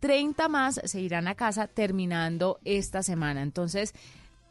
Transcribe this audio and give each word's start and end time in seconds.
30 0.00 0.48
más 0.48 0.80
se 0.84 1.00
irán 1.00 1.28
a 1.28 1.34
casa 1.34 1.66
terminando 1.66 2.58
esta 2.64 3.02
semana. 3.02 3.42
Entonces, 3.42 3.92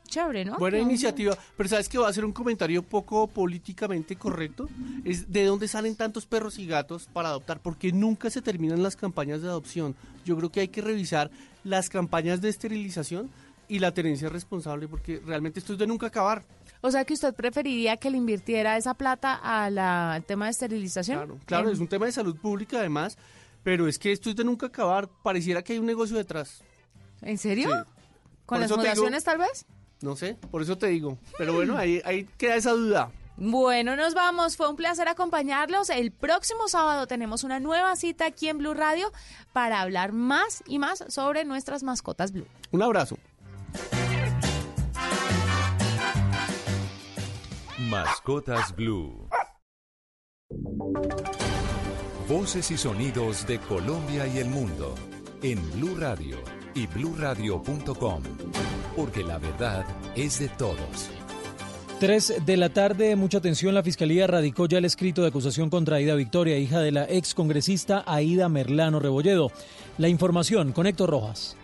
chévere, 0.08 0.46
¿no? 0.46 0.58
Buena 0.58 0.80
iniciativa, 0.80 1.38
pero 1.58 1.68
¿sabes 1.70 1.90
que 1.90 1.98
va 1.98 2.08
a 2.08 2.10
hacer 2.10 2.24
un 2.26 2.32
comentario 2.32 2.82
poco 2.84 3.28
políticamente 3.28 4.16
correcto? 4.16 4.70
Es 5.04 5.32
de 5.32 5.46
dónde 5.46 5.68
salen 5.68 5.96
tantos 5.96 6.26
perros 6.26 6.58
y 6.60 6.66
gatos 6.66 7.08
para 7.12 7.30
adoptar, 7.30 7.60
porque 7.62 7.92
nunca 7.92 8.30
se 8.30 8.42
terminan 8.42 8.82
las 8.84 8.96
campañas 8.96 9.42
de 9.42 9.48
adopción. 9.50 9.96
Yo 10.26 10.38
creo 10.38 10.50
que 10.52 10.62
hay 10.62 10.68
que 10.70 10.82
revisar 10.82 11.30
las 11.64 11.90
campañas 11.90 12.40
de 12.42 12.50
esterilización 12.50 13.30
y 13.70 13.80
la 13.80 13.94
tenencia 13.94 14.30
responsable, 14.30 14.88
porque 14.88 15.22
realmente 15.26 15.60
esto 15.60 15.74
es 15.74 15.80
de 15.80 15.88
nunca 15.88 16.08
acabar. 16.08 16.44
O 16.80 16.90
sea 16.90 17.04
que 17.04 17.14
usted 17.14 17.34
preferiría 17.34 17.98
que 17.98 18.10
le 18.10 18.18
invirtiera 18.18 18.78
esa 18.78 18.94
plata 18.94 19.34
a 19.34 19.70
la- 19.70 20.14
al 20.14 20.24
tema 20.24 20.46
de 20.46 20.52
esterilización. 20.52 21.18
Claro, 21.18 21.38
claro, 21.46 21.70
es 21.72 21.80
un 21.80 21.88
tema 21.90 22.06
de 22.06 22.14
salud 22.14 22.38
pública 22.38 22.78
además, 22.80 23.18
pero 23.68 23.86
es 23.86 24.00
que 24.00 24.14
esto 24.14 24.30
es 24.30 24.36
de 24.38 24.46
nunca 24.46 24.68
acabar. 24.68 25.10
Pareciera 25.22 25.62
que 25.62 25.74
hay 25.74 25.80
un 25.80 25.86
negocio 25.86 26.16
detrás. 26.16 26.64
¿En 27.22 27.38
serio? 27.38 27.68
Sí. 27.68 27.76
¿Con 28.46 28.56
Por 28.56 28.60
las 28.60 28.72
fundaciones 28.72 29.26
tal 29.26 29.40
vez? 29.40 29.66
No 30.00 30.16
sé, 30.16 30.36
por 30.36 30.62
eso 30.62 30.78
te 30.78 30.88
digo. 30.88 31.18
Pero 31.38 31.54
bueno, 31.54 31.76
ahí, 31.78 32.02
ahí 32.06 32.24
queda 32.38 32.56
esa 32.56 32.72
duda. 32.72 33.12
Bueno, 33.36 33.98
nos 33.98 34.14
vamos. 34.14 34.56
Fue 34.56 34.70
un 34.70 34.78
placer 34.78 35.10
acompañarlos. 35.10 35.90
El 35.90 36.14
próximo 36.14 36.70
sábado 36.70 37.08
tenemos 37.08 37.44
una 37.44 37.60
nueva 37.60 37.98
cita 37.98 38.28
aquí 38.28 38.48
en 38.48 38.60
Blue 38.60 38.74
Radio 38.74 39.12
para 39.52 39.82
hablar 39.82 40.14
más 40.14 40.64
y 40.66 40.80
más 40.80 41.04
sobre 41.10 41.44
nuestras 41.44 41.84
mascotas 41.84 42.32
Blue. 42.32 42.48
Un 42.72 42.84
abrazo. 42.84 43.18
Mascotas 47.78 48.74
Blue. 48.74 49.28
Voces 52.28 52.72
y 52.72 52.78
sonidos 52.78 53.48
de 53.48 53.58
Colombia 53.58 54.28
y 54.28 54.40
el 54.40 54.50
mundo 54.50 54.94
en 55.42 55.58
Blue 55.72 55.96
Radio 55.98 56.36
y 56.76 56.86
bluradio.com, 56.86 58.22
porque 58.98 59.24
la 59.24 59.38
verdad 59.38 59.86
es 60.14 60.40
de 60.40 60.50
todos. 60.50 61.10
3 62.02 62.46
de 62.46 62.58
la 62.58 62.68
tarde, 62.68 63.16
mucha 63.16 63.38
atención, 63.38 63.74
la 63.74 63.82
Fiscalía 63.82 64.28
radicó 64.28 64.66
ya 64.66 64.80
el 64.80 64.84
escrito 64.84 65.22
de 65.22 65.30
acusación 65.30 65.70
contra 65.70 65.96
Aida 65.96 66.16
Victoria, 66.16 66.58
hija 66.58 66.82
de 66.82 66.92
la 66.92 67.06
excongresista 67.06 68.04
Aida 68.06 68.50
Merlano 68.50 69.00
Rebolledo. 69.00 69.50
La 69.98 70.10
información 70.10 70.74
con 70.74 70.86
Héctor 70.86 71.12
Rojas. 71.12 71.56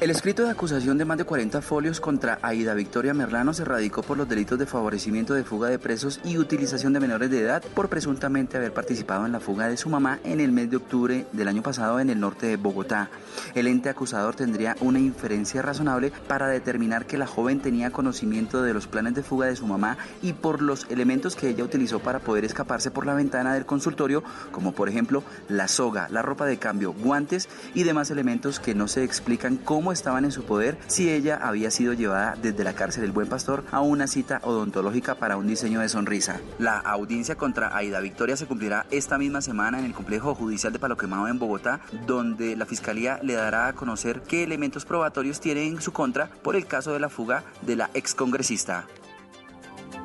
El 0.00 0.10
escrito 0.10 0.42
de 0.42 0.50
acusación 0.50 0.98
de 0.98 1.04
más 1.04 1.16
de 1.16 1.24
40 1.24 1.62
folios 1.62 2.00
contra 2.00 2.38
Aida 2.42 2.74
Victoria 2.74 3.14
Merlano 3.14 3.54
se 3.54 3.64
radicó 3.64 4.02
por 4.02 4.18
los 4.18 4.28
delitos 4.28 4.58
de 4.58 4.66
favorecimiento 4.66 5.34
de 5.34 5.44
fuga 5.44 5.68
de 5.68 5.78
presos 5.78 6.20
y 6.24 6.36
utilización 6.36 6.92
de 6.92 7.00
menores 7.00 7.30
de 7.30 7.40
edad 7.40 7.62
por 7.74 7.88
presuntamente 7.88 8.56
haber 8.56 8.74
participado 8.74 9.24
en 9.24 9.32
la 9.32 9.40
fuga 9.40 9.68
de 9.68 9.76
su 9.76 9.88
mamá 9.88 10.18
en 10.24 10.40
el 10.40 10.50
mes 10.50 10.68
de 10.68 10.76
octubre 10.76 11.26
del 11.32 11.48
año 11.48 11.62
pasado 11.62 12.00
en 12.00 12.10
el 12.10 12.20
norte 12.20 12.46
de 12.46 12.56
Bogotá. 12.56 13.08
El 13.54 13.68
ente 13.68 13.88
acusador 13.88 14.34
tendría 14.34 14.76
una 14.80 14.98
inferencia 14.98 15.62
razonable 15.62 16.12
para 16.26 16.48
determinar 16.48 17.06
que 17.06 17.16
la 17.16 17.28
joven 17.28 17.60
tenía 17.60 17.92
conocimiento 17.92 18.62
de 18.62 18.74
los 18.74 18.88
planes 18.88 19.14
de 19.14 19.22
fuga 19.22 19.46
de 19.46 19.56
su 19.56 19.66
mamá 19.66 19.96
y 20.22 20.32
por 20.32 20.60
los 20.60 20.86
elementos 20.90 21.36
que 21.36 21.48
ella 21.48 21.64
utilizó 21.64 22.00
para 22.00 22.18
poder 22.18 22.44
escaparse 22.44 22.90
por 22.90 23.06
la 23.06 23.14
ventana 23.14 23.54
del 23.54 23.64
consultorio, 23.64 24.24
como 24.50 24.72
por 24.72 24.88
ejemplo 24.88 25.22
la 25.48 25.68
soga, 25.68 26.08
la 26.10 26.20
ropa 26.20 26.46
de 26.46 26.58
cambio, 26.58 26.92
guantes 26.92 27.48
y 27.74 27.84
demás 27.84 28.10
elementos 28.10 28.58
que 28.58 28.74
no 28.74 28.88
se 28.88 29.04
explican 29.04 29.56
cómo 29.56 29.83
estaban 29.92 30.24
en 30.24 30.32
su 30.32 30.44
poder 30.44 30.76
si 30.86 31.10
ella 31.10 31.38
había 31.42 31.70
sido 31.70 31.92
llevada 31.92 32.36
desde 32.40 32.64
la 32.64 32.74
cárcel 32.74 33.02
del 33.02 33.12
Buen 33.12 33.28
Pastor 33.28 33.64
a 33.70 33.80
una 33.80 34.06
cita 34.06 34.40
odontológica 34.44 35.14
para 35.14 35.36
un 35.36 35.46
diseño 35.46 35.80
de 35.80 35.88
sonrisa. 35.88 36.40
La 36.58 36.78
audiencia 36.78 37.36
contra 37.36 37.76
Aida 37.76 38.00
Victoria 38.00 38.36
se 38.36 38.46
cumplirá 38.46 38.86
esta 38.90 39.18
misma 39.18 39.40
semana 39.40 39.78
en 39.78 39.84
el 39.84 39.94
complejo 39.94 40.34
judicial 40.34 40.72
de 40.72 40.78
Palo 40.78 40.96
Quemado 40.96 41.28
en 41.28 41.38
Bogotá, 41.38 41.80
donde 42.06 42.56
la 42.56 42.66
fiscalía 42.66 43.18
le 43.22 43.34
dará 43.34 43.68
a 43.68 43.72
conocer 43.74 44.22
qué 44.22 44.42
elementos 44.44 44.84
probatorios 44.84 45.40
tiene 45.40 45.66
en 45.66 45.80
su 45.80 45.92
contra 45.92 46.28
por 46.42 46.56
el 46.56 46.66
caso 46.66 46.92
de 46.92 47.00
la 47.00 47.08
fuga 47.08 47.44
de 47.62 47.76
la 47.76 47.90
excongresista. 47.94 48.86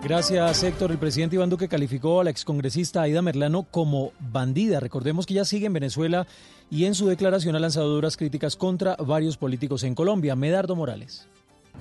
Gracias, 0.02 0.64
Héctor. 0.64 0.92
El 0.92 0.98
presidente 0.98 1.36
Iván 1.36 1.50
Duque 1.50 1.68
calificó 1.68 2.22
a 2.22 2.24
la 2.24 2.30
excongresista 2.30 3.02
Aida 3.02 3.22
Merlano 3.22 3.64
como 3.64 4.14
bandida. 4.20 4.80
Recordemos 4.80 5.26
que 5.26 5.34
ella 5.34 5.44
sigue 5.44 5.66
en 5.66 5.74
Venezuela 5.74 6.26
y 6.70 6.86
en 6.86 6.96
su 6.96 7.08
declaración 7.08 7.56
ha 7.56 7.60
lanzado 7.60 7.90
duras 7.90 8.18
críticas 8.18 8.56
contra 8.56 8.96
varios 8.96 9.38
políticos 9.38 9.84
en 9.84 9.96
Colombia. 9.96 10.36
Medardo 10.36 10.76
Morales. 10.76 11.28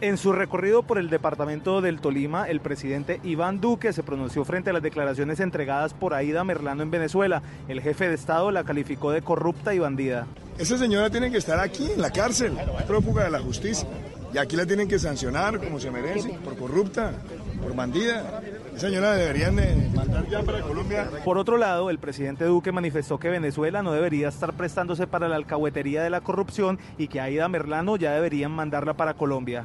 En 0.01 0.17
su 0.17 0.33
recorrido 0.33 0.85
por 0.85 0.99
el 0.99 1.11
departamento 1.11 1.81
del 1.81 2.01
Tolima, 2.01 2.49
el 2.49 2.61
presidente 2.61 3.21
Iván 3.25 3.61
Duque 3.61 3.93
se 3.93 4.05
pronunció 4.05 4.45
frente 4.45 4.71
a 4.71 4.73
las 4.73 4.83
declaraciones 4.83 5.41
entregadas 5.41 5.93
por 5.93 6.15
Aida 6.15 6.45
Merlano 6.45 6.85
en 6.85 6.91
Venezuela. 6.93 7.43
El 7.67 7.81
jefe 7.81 8.09
de 8.09 8.15
Estado 8.15 8.53
la 8.53 8.63
calificó 8.63 9.11
de 9.11 9.23
corrupta 9.23 9.75
y 9.75 9.81
bandida. 9.81 10.29
Esa 10.57 10.79
señora 10.79 11.11
tiene 11.11 11.33
que 11.33 11.39
estar 11.39 11.59
aquí, 11.59 11.91
en 11.91 12.01
la 12.01 12.13
cárcel, 12.13 12.57
prófuga 12.87 13.25
de 13.25 13.31
la 13.31 13.41
justicia. 13.41 13.89
Y 14.33 14.39
aquí 14.39 14.55
la 14.55 14.67
tienen 14.67 14.87
que 14.87 15.01
sancionar 15.01 15.59
como 15.59 15.81
se 15.81 15.91
merece, 15.91 16.31
por 16.45 16.57
corrupta, 16.57 17.13
por 17.61 17.75
bandida. 17.75 18.41
Señora 18.79 19.17
deberían 19.17 19.57
de 19.57 19.75
mandar 19.93 20.29
ya 20.29 20.41
para 20.43 20.63
Colombia. 20.63 21.11
Por 21.25 21.37
otro 21.37 21.57
lado, 21.57 21.91
el 21.91 21.99
presidente 21.99 22.45
Duque 22.45 22.71
manifestó 22.71 23.19
que 23.19 23.29
Venezuela 23.29 23.83
no 23.83 23.93
debería 23.93 24.29
estar 24.29 24.53
prestándose 24.57 25.09
para 25.09 25.29
la 25.29 25.35
alcahuetería 25.35 26.01
de 26.05 26.11
la 26.11 26.21
corrupción 26.21 26.79
y 26.97 27.09
que 27.09 27.19
a 27.19 27.25
Aida 27.25 27.49
Merlano 27.49 27.97
ya 27.97 28.13
deberían 28.13 28.53
mandarla 28.53 28.95
para 28.95 29.15
Colombia. 29.15 29.65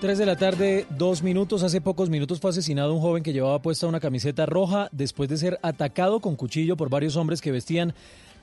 3 0.00 0.16
de 0.16 0.26
la 0.26 0.36
tarde, 0.36 0.86
dos 0.96 1.22
minutos. 1.22 1.62
Hace 1.62 1.82
pocos 1.82 2.08
minutos 2.08 2.40
fue 2.40 2.50
asesinado 2.50 2.94
un 2.94 3.02
joven 3.02 3.22
que 3.22 3.34
llevaba 3.34 3.60
puesta 3.60 3.86
una 3.86 4.00
camiseta 4.00 4.46
roja 4.46 4.88
después 4.92 5.28
de 5.28 5.36
ser 5.36 5.58
atacado 5.62 6.20
con 6.20 6.34
cuchillo 6.34 6.76
por 6.76 6.88
varios 6.88 7.16
hombres 7.16 7.42
que 7.42 7.52
vestían 7.52 7.92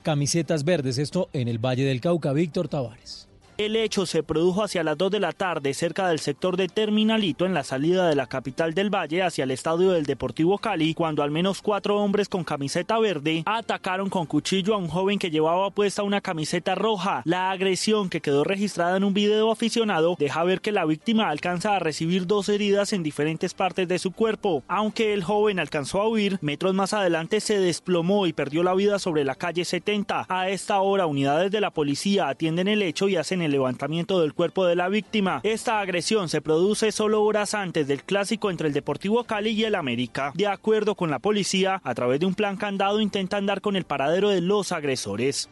camisetas 0.02 0.62
verdes. 0.64 0.98
Esto 0.98 1.28
en 1.32 1.48
el 1.48 1.58
Valle 1.58 1.84
del 1.84 2.00
Cauca. 2.00 2.32
Víctor 2.32 2.68
Tavares. 2.68 3.29
El 3.60 3.76
hecho 3.76 4.06
se 4.06 4.22
produjo 4.22 4.64
hacia 4.64 4.82
las 4.82 4.96
2 4.96 5.10
de 5.10 5.20
la 5.20 5.32
tarde 5.32 5.74
cerca 5.74 6.08
del 6.08 6.18
sector 6.18 6.56
de 6.56 6.66
Terminalito 6.66 7.44
en 7.44 7.52
la 7.52 7.62
salida 7.62 8.08
de 8.08 8.14
la 8.14 8.26
capital 8.26 8.72
del 8.72 8.88
Valle 8.88 9.22
hacia 9.22 9.44
el 9.44 9.50
estadio 9.50 9.90
del 9.90 10.06
Deportivo 10.06 10.56
Cali 10.56 10.94
cuando 10.94 11.22
al 11.22 11.30
menos 11.30 11.60
cuatro 11.60 11.98
hombres 11.98 12.30
con 12.30 12.42
camiseta 12.42 12.98
verde 12.98 13.42
atacaron 13.44 14.08
con 14.08 14.24
cuchillo 14.24 14.72
a 14.74 14.78
un 14.78 14.88
joven 14.88 15.18
que 15.18 15.30
llevaba 15.30 15.68
puesta 15.72 16.02
una 16.04 16.22
camiseta 16.22 16.74
roja. 16.74 17.20
La 17.26 17.50
agresión 17.50 18.08
que 18.08 18.22
quedó 18.22 18.44
registrada 18.44 18.96
en 18.96 19.04
un 19.04 19.12
video 19.12 19.52
aficionado 19.52 20.16
deja 20.18 20.42
ver 20.42 20.62
que 20.62 20.72
la 20.72 20.86
víctima 20.86 21.28
alcanza 21.28 21.76
a 21.76 21.80
recibir 21.80 22.26
dos 22.26 22.48
heridas 22.48 22.94
en 22.94 23.02
diferentes 23.02 23.52
partes 23.52 23.86
de 23.86 23.98
su 23.98 24.12
cuerpo. 24.12 24.62
Aunque 24.68 25.12
el 25.12 25.22
joven 25.22 25.60
alcanzó 25.60 26.00
a 26.00 26.08
huir, 26.08 26.38
metros 26.40 26.72
más 26.72 26.94
adelante 26.94 27.40
se 27.40 27.60
desplomó 27.60 28.26
y 28.26 28.32
perdió 28.32 28.62
la 28.62 28.72
vida 28.72 28.98
sobre 28.98 29.24
la 29.24 29.34
calle 29.34 29.66
70. 29.66 30.24
A 30.30 30.48
esta 30.48 30.80
hora 30.80 31.04
unidades 31.04 31.50
de 31.50 31.60
la 31.60 31.72
policía 31.72 32.30
atienden 32.30 32.66
el 32.66 32.80
hecho 32.80 33.06
y 33.06 33.16
hacen 33.16 33.42
el 33.42 33.49
levantamiento 33.50 34.20
del 34.20 34.34
cuerpo 34.34 34.66
de 34.66 34.76
la 34.76 34.88
víctima. 34.88 35.40
Esta 35.42 35.80
agresión 35.80 36.28
se 36.28 36.40
produce 36.40 36.92
solo 36.92 37.22
horas 37.22 37.54
antes 37.54 37.86
del 37.86 38.02
clásico 38.02 38.50
entre 38.50 38.68
el 38.68 38.74
Deportivo 38.74 39.24
Cali 39.24 39.50
y 39.50 39.64
el 39.64 39.74
América. 39.74 40.32
De 40.34 40.46
acuerdo 40.46 40.94
con 40.94 41.10
la 41.10 41.18
policía, 41.18 41.80
a 41.84 41.94
través 41.94 42.20
de 42.20 42.26
un 42.26 42.34
plan 42.34 42.56
candado 42.56 43.00
intentan 43.00 43.46
dar 43.46 43.60
con 43.60 43.76
el 43.76 43.84
paradero 43.84 44.30
de 44.30 44.40
los 44.40 44.72
agresores. 44.72 45.48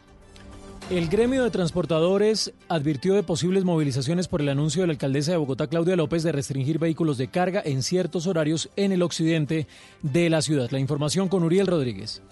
El 0.89 1.07
gremio 1.07 1.43
de 1.43 1.51
transportadores 1.51 2.51
advirtió 2.67 3.13
de 3.13 3.21
posibles 3.21 3.63
movilizaciones 3.63 4.27
por 4.27 4.41
el 4.41 4.49
anuncio 4.49 4.81
de 4.81 4.87
la 4.87 4.93
alcaldesa 4.93 5.31
de 5.31 5.37
Bogotá, 5.37 5.67
Claudia 5.67 5.95
López, 5.95 6.23
de 6.23 6.31
restringir 6.31 6.79
vehículos 6.79 7.19
de 7.19 7.27
carga 7.27 7.61
en 7.63 7.83
ciertos 7.83 8.25
horarios 8.25 8.71
en 8.75 8.91
el 8.91 9.03
occidente 9.03 9.67
de 10.01 10.31
la 10.31 10.41
ciudad. 10.41 10.71
La 10.71 10.79
información 10.79 11.27
con 11.27 11.43
Uriel 11.43 11.67
Rodríguez. 11.67 12.23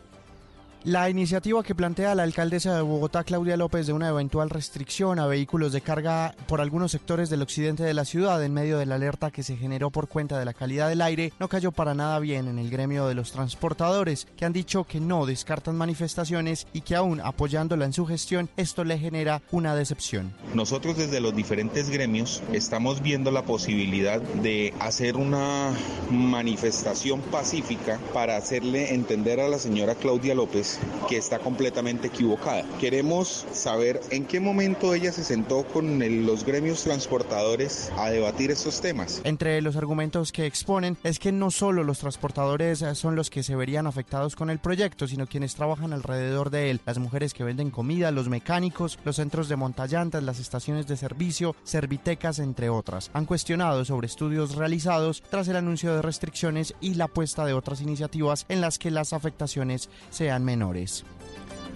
La 0.88 1.10
iniciativa 1.10 1.64
que 1.64 1.76
plantea 1.76 2.16
la 2.16 2.24
alcaldesa 2.24 2.74
de 2.74 2.82
Bogotá, 2.82 3.26
Claudia 3.26 3.58
López, 3.58 3.88
de 3.88 3.92
una 3.92 4.08
eventual 4.08 4.50
restricción 4.50 5.20
a 5.20 5.28
vehículos 5.28 5.74
de 5.74 5.82
carga 5.82 6.34
por 6.48 6.62
algunos 6.62 6.94
sectores 6.94 7.30
del 7.30 7.42
occidente 7.42 7.84
de 7.84 7.94
la 7.94 8.06
ciudad 8.06 8.42
en 8.42 8.54
medio 8.54 8.78
de 8.78 8.86
la 8.86 8.96
alerta 8.96 9.30
que 9.30 9.44
se 9.44 9.58
generó 9.58 9.90
por 9.90 10.08
cuenta 10.08 10.40
de 10.40 10.46
la 10.46 10.54
calidad 10.54 10.88
del 10.88 11.02
aire, 11.02 11.34
no 11.42 11.50
cayó 11.50 11.74
para 11.74 11.94
nada 11.94 12.20
bien 12.20 12.48
en 12.48 12.58
el 12.58 12.70
gremio 12.70 13.06
de 13.06 13.16
los 13.16 13.34
transportadores, 13.34 14.28
que 14.38 14.46
han 14.46 14.54
dicho 14.54 14.86
que 14.86 15.02
no 15.02 15.26
descartan 15.26 15.76
manifestaciones 15.76 16.68
y 16.72 16.80
que 16.80 16.96
aún 16.96 17.20
apoyándola 17.20 17.84
en 17.84 17.92
su 17.92 18.06
gestión, 18.06 18.48
esto 18.56 18.86
le 18.86 18.98
genera 18.98 19.42
una 19.52 19.76
decepción. 19.76 20.34
Nosotros 20.54 20.96
desde 20.96 21.20
los 21.20 21.36
diferentes 21.36 21.90
gremios 21.90 22.42
estamos 22.54 23.02
viendo 23.02 23.30
la 23.32 23.44
posibilidad 23.44 24.22
de 24.22 24.74
hacer 24.80 25.18
una 25.18 25.70
manifestación 26.10 27.20
pacífica 27.24 28.00
para 28.14 28.38
hacerle 28.38 28.94
entender 28.94 29.42
a 29.42 29.50
la 29.50 29.60
señora 29.60 29.94
Claudia 29.94 30.34
López 30.34 30.77
que 31.08 31.18
está 31.18 31.40
completamente 31.40 32.08
equivocada. 32.08 32.64
Queremos 32.80 33.46
saber 33.54 34.02
en 34.12 34.26
qué 34.26 34.40
momento 34.40 34.94
ella 34.94 35.12
se 35.12 35.24
sentó 35.24 35.64
con 35.66 36.00
los 36.26 36.46
gremios 36.46 36.84
transportadores 36.84 37.92
a 37.98 38.10
debatir 38.10 38.52
estos 38.52 38.82
temas. 38.82 39.22
Entre 39.24 39.62
los 39.62 39.76
argumentos 39.76 40.32
que 40.32 40.46
exponen 40.46 40.98
es 41.04 41.20
que 41.20 41.32
no 41.32 41.52
solo 41.52 41.84
los 41.84 42.00
transportadores 42.00 42.82
eh, 42.82 42.96
son 42.96 43.16
los 43.16 43.30
que 43.30 43.44
se 43.44 43.56
verían 43.56 43.88
afectados 43.88 44.36
con 44.36 44.50
el 44.50 44.60
proyecto, 44.60 45.08
sino 45.08 45.28
quienes 45.28 45.56
trabajan 45.56 45.94
alrededor 45.94 46.50
de 46.50 46.72
él, 46.72 46.82
las 46.86 46.98
mujeres 46.98 47.34
que 47.34 47.44
venden 47.44 47.72
comida, 47.72 48.12
los 48.12 48.30
mecánicos, 48.30 49.00
los 49.06 49.16
centros 49.16 49.50
de 49.50 49.56
montallantas, 49.56 50.24
las 50.24 50.40
estaciones 50.40 50.88
de 50.88 50.98
servicio, 50.98 51.56
servitecas, 51.64 52.40
entre 52.40 52.70
otras. 52.70 53.12
Han 53.14 53.26
cuestionado 53.26 53.86
sobre 53.86 54.08
estudios 54.08 54.56
realizados 54.56 55.24
tras 55.30 55.48
el 55.48 55.56
anuncio 55.56 55.96
de 55.96 56.02
restricciones 56.02 56.74
y 56.82 56.96
la 56.96 57.08
puesta 57.08 57.46
de 57.46 57.54
otras 57.54 57.82
iniciativas 57.82 58.46
en 58.50 58.62
las 58.62 58.80
que 58.80 58.92
las 58.92 59.14
afectaciones 59.14 59.90
sean 60.10 60.44
menores. 60.44 60.57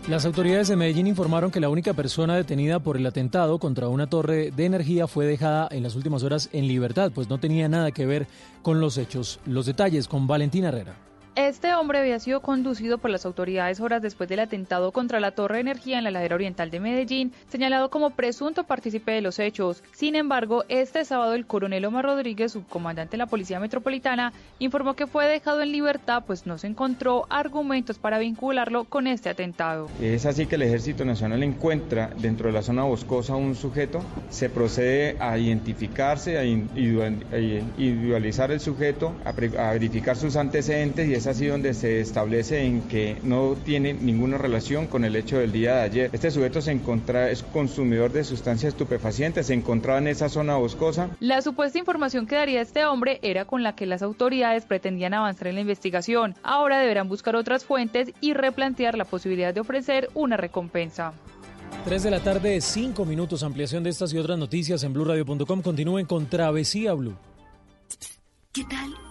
Las 0.07 0.25
autoridades 0.25 0.67
de 0.67 0.75
Medellín 0.75 1.05
informaron 1.05 1.51
que 1.51 1.59
la 1.59 1.69
única 1.69 1.93
persona 1.93 2.35
detenida 2.35 2.79
por 2.79 2.97
el 2.97 3.05
atentado 3.05 3.59
contra 3.59 3.87
una 3.87 4.07
torre 4.07 4.49
de 4.49 4.65
energía 4.65 5.07
fue 5.07 5.25
dejada 5.25 5.67
en 5.71 5.83
las 5.83 5.95
últimas 5.95 6.23
horas 6.23 6.49
en 6.53 6.67
libertad, 6.67 7.11
pues 7.13 7.29
no 7.29 7.39
tenía 7.39 7.69
nada 7.69 7.91
que 7.91 8.07
ver 8.07 8.27
con 8.63 8.81
los 8.81 8.97
hechos. 8.97 9.39
Los 9.45 9.67
detalles 9.67 10.07
con 10.07 10.25
Valentina 10.25 10.69
Herrera. 10.69 11.10
Este 11.37 11.73
hombre 11.73 11.99
había 11.99 12.19
sido 12.19 12.41
conducido 12.41 12.97
por 12.97 13.09
las 13.09 13.25
autoridades 13.25 13.79
horas 13.79 14.01
después 14.01 14.27
del 14.27 14.41
atentado 14.41 14.91
contra 14.91 15.21
la 15.21 15.31
torre 15.31 15.55
de 15.55 15.61
energía 15.61 15.97
en 15.97 16.03
la 16.03 16.11
ladera 16.11 16.35
oriental 16.35 16.69
de 16.71 16.81
Medellín, 16.81 17.31
señalado 17.47 17.89
como 17.89 18.09
presunto 18.09 18.65
partícipe 18.65 19.13
de 19.13 19.21
los 19.21 19.39
hechos. 19.39 19.81
Sin 19.93 20.17
embargo, 20.17 20.65
este 20.67 21.05
sábado 21.05 21.33
el 21.33 21.45
coronel 21.45 21.85
Omar 21.85 22.03
Rodríguez, 22.03 22.51
subcomandante 22.51 23.11
de 23.11 23.19
la 23.19 23.27
Policía 23.27 23.61
Metropolitana, 23.61 24.33
informó 24.59 24.93
que 24.97 25.07
fue 25.07 25.25
dejado 25.25 25.61
en 25.61 25.71
libertad 25.71 26.23
pues 26.27 26.45
no 26.45 26.57
se 26.57 26.67
encontró 26.67 27.27
argumentos 27.29 27.97
para 27.97 28.19
vincularlo 28.19 28.83
con 28.83 29.07
este 29.07 29.29
atentado. 29.29 29.87
Es 30.01 30.25
así 30.25 30.47
que 30.47 30.55
el 30.55 30.63
Ejército 30.63 31.05
Nacional 31.05 31.43
encuentra 31.43 32.09
dentro 32.17 32.47
de 32.47 32.53
la 32.53 32.61
zona 32.61 32.83
boscosa 32.83 33.37
un 33.37 33.55
sujeto, 33.55 34.01
se 34.29 34.49
procede 34.49 35.15
a 35.21 35.37
identificarse, 35.37 36.37
a 36.37 36.43
individual- 36.43 37.25
a 37.31 37.37
individualizar 37.37 38.51
el 38.51 38.59
sujeto, 38.59 39.13
a 39.23 39.71
verificar 39.71 40.17
sus 40.17 40.35
antecedentes 40.35 41.07
y 41.07 41.20
es 41.21 41.27
así 41.27 41.45
donde 41.45 41.75
se 41.75 41.99
establece 41.99 42.65
en 42.65 42.81
que 42.81 43.15
no 43.21 43.55
tiene 43.63 43.93
ninguna 43.93 44.39
relación 44.39 44.87
con 44.87 45.05
el 45.05 45.15
hecho 45.15 45.37
del 45.37 45.51
día 45.51 45.75
de 45.75 45.81
ayer. 45.81 46.09
Este 46.13 46.31
sujeto 46.31 46.61
se 46.61 46.71
encontra, 46.71 47.29
es 47.29 47.43
consumidor 47.43 48.11
de 48.11 48.23
sustancias 48.23 48.73
estupefacientes, 48.73 49.45
se 49.45 49.53
encontraba 49.53 49.99
en 49.99 50.07
esa 50.07 50.29
zona 50.29 50.55
boscosa. 50.55 51.11
La 51.19 51.43
supuesta 51.43 51.77
información 51.77 52.25
que 52.25 52.35
daría 52.35 52.61
este 52.61 52.85
hombre 52.85 53.19
era 53.21 53.45
con 53.45 53.61
la 53.61 53.75
que 53.75 53.85
las 53.85 54.01
autoridades 54.01 54.65
pretendían 54.65 55.13
avanzar 55.13 55.49
en 55.49 55.55
la 55.55 55.61
investigación. 55.61 56.33
Ahora 56.41 56.79
deberán 56.79 57.07
buscar 57.07 57.35
otras 57.35 57.65
fuentes 57.65 58.11
y 58.19 58.33
replantear 58.33 58.97
la 58.97 59.05
posibilidad 59.05 59.53
de 59.53 59.61
ofrecer 59.61 60.09
una 60.15 60.37
recompensa. 60.37 61.13
3 61.85 62.01
de 62.01 62.11
la 62.11 62.19
tarde, 62.21 62.59
5 62.59 63.05
minutos. 63.05 63.43
Ampliación 63.43 63.83
de 63.83 63.91
estas 63.91 64.11
y 64.11 64.17
otras 64.17 64.39
noticias 64.39 64.83
en 64.83 64.93
blurradio.com. 64.93 65.61
Continúen 65.61 66.07
con 66.07 66.25
Travesía 66.25 66.93
Blue. 66.93 67.15
¿Qué 68.51 68.63
tal 68.63 69.10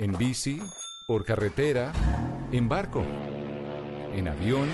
en 0.00 0.16
bici, 0.16 0.60
por 1.06 1.24
carretera, 1.24 1.92
en 2.50 2.68
barco, 2.68 3.04
en 4.14 4.28
avión. 4.28 4.68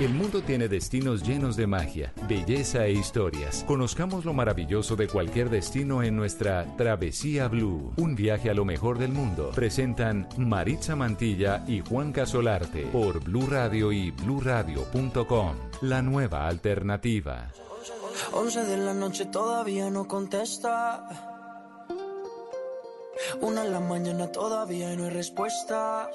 El 0.00 0.12
mundo 0.12 0.42
tiene 0.42 0.68
destinos 0.68 1.22
llenos 1.22 1.56
de 1.56 1.66
magia, 1.66 2.12
belleza 2.28 2.84
e 2.84 2.92
historias. 2.92 3.64
Conozcamos 3.66 4.24
lo 4.24 4.34
maravilloso 4.34 4.96
de 4.96 5.06
cualquier 5.06 5.48
destino 5.48 6.02
en 6.02 6.16
nuestra 6.16 6.76
Travesía 6.76 7.48
Blue. 7.48 7.94
Un 7.96 8.16
viaje 8.16 8.50
a 8.50 8.54
lo 8.54 8.64
mejor 8.64 8.98
del 8.98 9.12
mundo. 9.12 9.52
Presentan 9.54 10.28
Maritza 10.36 10.96
Mantilla 10.96 11.64
y 11.66 11.80
Juan 11.80 12.12
Casolarte 12.12 12.82
por 12.86 13.22
Blue 13.22 13.46
Radio 13.46 13.92
y 13.92 14.10
bluradio.com. 14.10 15.54
La 15.82 16.02
nueva 16.02 16.48
alternativa. 16.48 17.52
11 18.32 18.64
de 18.64 18.76
la 18.78 18.92
noche 18.92 19.26
todavía 19.26 19.88
no 19.88 20.06
contesta. 20.08 21.35
Una 23.40 23.64
en 23.64 23.72
la 23.72 23.80
mañana 23.80 24.30
todavía 24.30 24.94
no 24.96 25.04
hay 25.04 25.10
respuesta. 25.10 26.10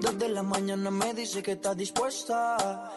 Dos 0.00 0.18
de 0.18 0.28
la 0.28 0.42
mañana 0.42 0.90
me 0.90 1.14
dice 1.14 1.42
que 1.42 1.52
está 1.52 1.74
dispuesta. 1.74 2.90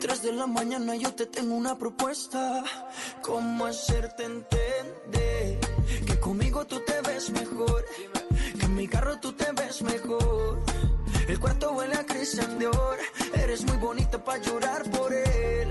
Tres 0.00 0.22
de 0.22 0.32
la 0.32 0.46
mañana 0.46 0.94
yo 0.96 1.12
te 1.14 1.26
tengo 1.26 1.54
una 1.54 1.76
propuesta. 1.76 2.62
¿Cómo 3.22 3.66
hacerte 3.66 4.24
entender 4.24 5.60
que 6.06 6.20
conmigo 6.20 6.66
tú 6.66 6.80
te 6.80 7.00
ves 7.02 7.30
mejor? 7.30 7.84
Que 8.58 8.64
en 8.64 8.74
mi 8.74 8.88
carro 8.88 9.18
tú 9.20 9.32
te 9.32 9.50
ves 9.52 9.82
mejor. 9.82 10.60
El 11.28 11.38
cuarto 11.38 11.72
huele 11.72 11.94
a 11.94 12.04
Christian 12.06 12.58
Dior. 12.58 12.98
Eres 13.34 13.64
muy 13.64 13.76
bonita 13.76 14.22
para 14.22 14.38
llorar 14.38 14.90
por 14.90 15.12
él. 15.12 15.70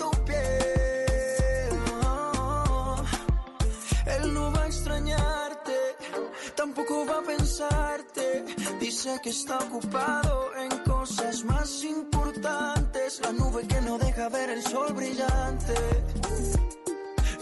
tampoco 6.81 7.05
va 7.05 7.19
a 7.19 7.23
pensarte. 7.23 8.45
Dice 8.79 9.19
que 9.23 9.29
está 9.29 9.59
ocupado 9.59 10.51
en 10.57 10.69
cosas 10.83 11.43
más 11.43 11.83
importantes. 11.83 13.21
La 13.21 13.31
nube 13.31 13.67
que 13.67 13.81
no 13.81 13.97
deja 13.97 14.29
ver 14.29 14.49
el 14.49 14.63
sol 14.63 14.93
brillante. 14.93 15.73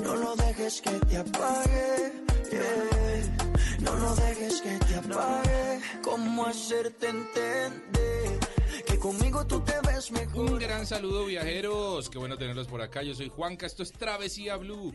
No 0.04 0.16
lo 0.16 0.36
dejes 0.36 0.82
que 0.82 0.92
te 0.92 1.18
apague. 1.18 2.14
yeah. 2.52 3.80
No 3.80 3.96
lo 3.96 4.16
dejes 4.16 4.62
que 4.62 4.78
te 4.78 4.96
apague. 4.96 5.82
¿Cómo 6.04 6.46
hacerte 6.46 7.10
entender 7.10 8.40
que 8.88 8.98
conmigo 8.98 9.46
tú 9.46 9.62
te 9.62 9.76
ves 9.88 10.12
mejor? 10.12 10.52
Un 10.52 10.60
gran 10.60 10.86
saludo 10.86 11.26
viajeros, 11.26 12.10
qué 12.10 12.18
bueno 12.18 12.38
tenerlos 12.38 12.68
por 12.68 12.82
acá. 12.82 13.04
Yo 13.04 13.14
soy 13.14 13.30
Juanca, 13.30 13.66
esto 13.66 13.84
es 13.84 13.92
Travesía 13.92 14.58
Blue. 14.58 14.94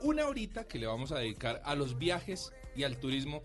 Una 0.00 0.26
horita 0.26 0.64
que 0.64 0.78
le 0.78 0.86
vamos 0.86 1.12
a 1.12 1.18
dedicar 1.18 1.62
a 1.64 1.74
los 1.74 1.98
viajes 1.98 2.52
y 2.74 2.84
al 2.84 2.98
turismo 2.98 3.42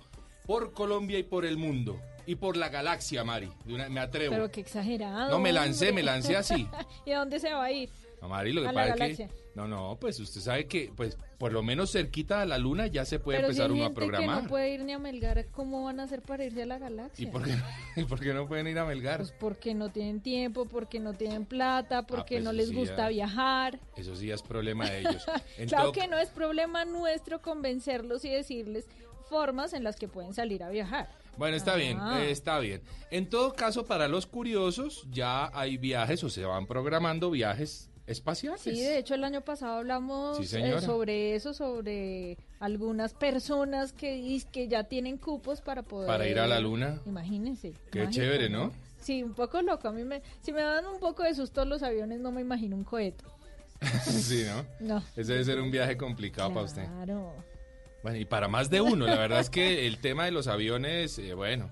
por 0.47 0.71
Colombia 0.73 1.19
y 1.19 1.23
por 1.23 1.45
el 1.45 1.57
mundo. 1.57 2.01
Y 2.25 2.35
por 2.35 2.57
la 2.57 2.69
galaxia, 2.69 3.23
Mari. 3.23 3.49
Una- 3.67 3.87
me 3.89 3.99
atrevo. 3.99 4.33
Pero 4.33 4.49
qué 4.51 4.61
exagerado. 4.61 5.29
No, 5.29 5.39
me 5.39 5.53
lancé, 5.53 5.89
hombre. 5.89 6.03
me 6.03 6.11
lancé 6.11 6.35
así. 6.35 6.67
¿Y 7.05 7.11
a 7.11 7.19
dónde 7.19 7.39
se 7.39 7.53
va 7.53 7.65
a 7.65 7.71
ir? 7.71 7.89
No, 8.21 8.27
Mari, 8.29 8.51
lo 8.51 8.63
que 8.63 8.67
A 8.69 8.73
pasa 8.73 9.05
es 9.05 9.17
que... 9.17 9.29
No, 9.53 9.67
no, 9.67 9.97
pues 9.99 10.19
usted 10.19 10.41
sabe 10.41 10.67
que 10.67 10.91
pues 10.95 11.17
por 11.39 11.51
lo 11.51 11.63
menos 11.63 11.91
cerquita 11.91 12.41
a 12.41 12.45
la 12.45 12.59
luna 12.59 12.85
ya 12.87 13.05
se 13.05 13.17
puede 13.19 13.39
Pero 13.39 13.53
si 13.53 13.59
empezar 13.61 13.71
hay 13.71 13.75
uno 13.75 13.83
a 13.83 13.87
gente 13.87 13.95
programar. 13.95 14.37
que 14.37 14.43
no 14.43 14.49
puede 14.49 14.69
ir 14.73 14.83
ni 14.83 14.93
a 14.93 14.99
Melgar, 14.99 15.45
¿cómo 15.47 15.83
van 15.85 15.99
a 15.99 16.03
hacer 16.03 16.21
para 16.21 16.43
irse 16.45 16.61
a 16.61 16.65
la 16.67 16.77
galaxia? 16.77 17.27
¿Y 17.27 17.31
por 17.31 17.43
qué, 17.43 17.53
no, 17.55 17.63
¿Y 17.95 18.03
por 18.03 18.19
qué 18.19 18.33
no 18.35 18.47
pueden 18.47 18.67
ir 18.67 18.77
a 18.77 18.85
Melgar? 18.85 19.23
Porque 19.39 19.73
no 19.73 19.89
tienen 19.89 20.21
tiempo, 20.21 20.65
porque 20.65 20.99
no 20.99 21.13
tienen 21.15 21.45
plata, 21.45 22.03
porque 22.05 22.35
pues 22.35 22.43
no 22.43 22.53
les 22.53 22.69
sí, 22.69 22.75
gusta 22.75 22.95
ya. 23.03 23.07
viajar. 23.09 23.79
Eso 23.95 24.15
sí 24.15 24.29
es 24.29 24.43
problema 24.43 24.87
de 24.89 24.99
ellos. 24.99 25.25
Claro 25.67 25.91
que 25.91 26.07
no 26.07 26.19
es 26.19 26.29
problema 26.29 26.85
nuestro 26.85 27.41
convencerlos 27.41 28.25
y 28.25 28.29
decirles 28.29 28.85
formas 29.27 29.73
en 29.73 29.83
las 29.83 29.95
que 29.95 30.07
pueden 30.07 30.33
salir 30.33 30.63
a 30.63 30.69
viajar. 30.69 31.09
Bueno, 31.37 31.55
está 31.55 31.75
bien, 31.75 31.97
Ah. 31.99 32.23
está 32.25 32.59
bien. 32.59 32.81
En 33.11 33.29
todo 33.29 33.53
caso, 33.53 33.85
para 33.85 34.07
los 34.07 34.25
curiosos, 34.25 35.05
ya 35.11 35.49
hay 35.53 35.77
viajes 35.77 36.23
o 36.23 36.29
se 36.29 36.43
van 36.45 36.65
programando 36.65 37.29
viajes 37.29 37.89
espaciales. 38.07 38.61
Sí, 38.61 38.71
de 38.79 38.97
hecho 38.97 39.13
el 39.13 39.23
año 39.23 39.41
pasado 39.41 39.77
hablamos 39.77 40.37
Sí, 40.37 40.57
eh, 40.57 40.79
sobre 40.81 41.35
eso, 41.35 41.53
sobre 41.53 42.37
algunas 42.59 43.13
personas 43.13 43.91
que, 43.93 44.41
que 44.51 44.67
ya 44.67 44.85
tienen 44.85 45.17
cupos 45.17 45.61
para 45.61 45.83
poder... 45.83 46.07
Para 46.07 46.27
ir 46.27 46.39
a 46.39 46.47
la 46.47 46.59
luna. 46.59 47.01
Imagínense. 47.05 47.73
Qué 47.91 48.09
chévere, 48.09 48.49
¿no? 48.49 48.71
Sí, 48.99 49.21
un 49.21 49.33
poco 49.33 49.61
loco. 49.61 49.87
A 49.89 49.91
mí 49.91 50.03
me, 50.03 50.21
si 50.41 50.51
me 50.51 50.61
dan 50.61 50.85
un 50.85 50.99
poco 50.99 51.23
de 51.23 51.35
susto 51.35 51.63
los 51.65 51.83
aviones, 51.83 52.19
no 52.19 52.31
me 52.31 52.41
imagino 52.41 52.75
un 52.75 52.83
cohete. 52.83 53.23
sí, 54.05 54.43
¿no? 54.45 54.65
No. 54.95 55.03
Ese 55.15 55.33
debe 55.33 55.43
ser 55.43 55.61
un 55.61 55.69
viaje 55.69 55.95
complicado 55.97 56.51
para 56.53 56.65
usted. 56.65 56.85
Claro. 56.85 57.33
Bueno, 58.03 58.17
y 58.19 58.25
para 58.25 58.47
más 58.47 58.69
de 58.69 58.81
uno, 58.81 59.05
la 59.05 59.17
verdad 59.17 59.39
es 59.39 59.49
que 59.49 59.85
el 59.87 59.97
tema 59.99 60.25
de 60.25 60.31
los 60.31 60.47
aviones, 60.47 61.17
eh, 61.19 61.33
bueno. 61.33 61.69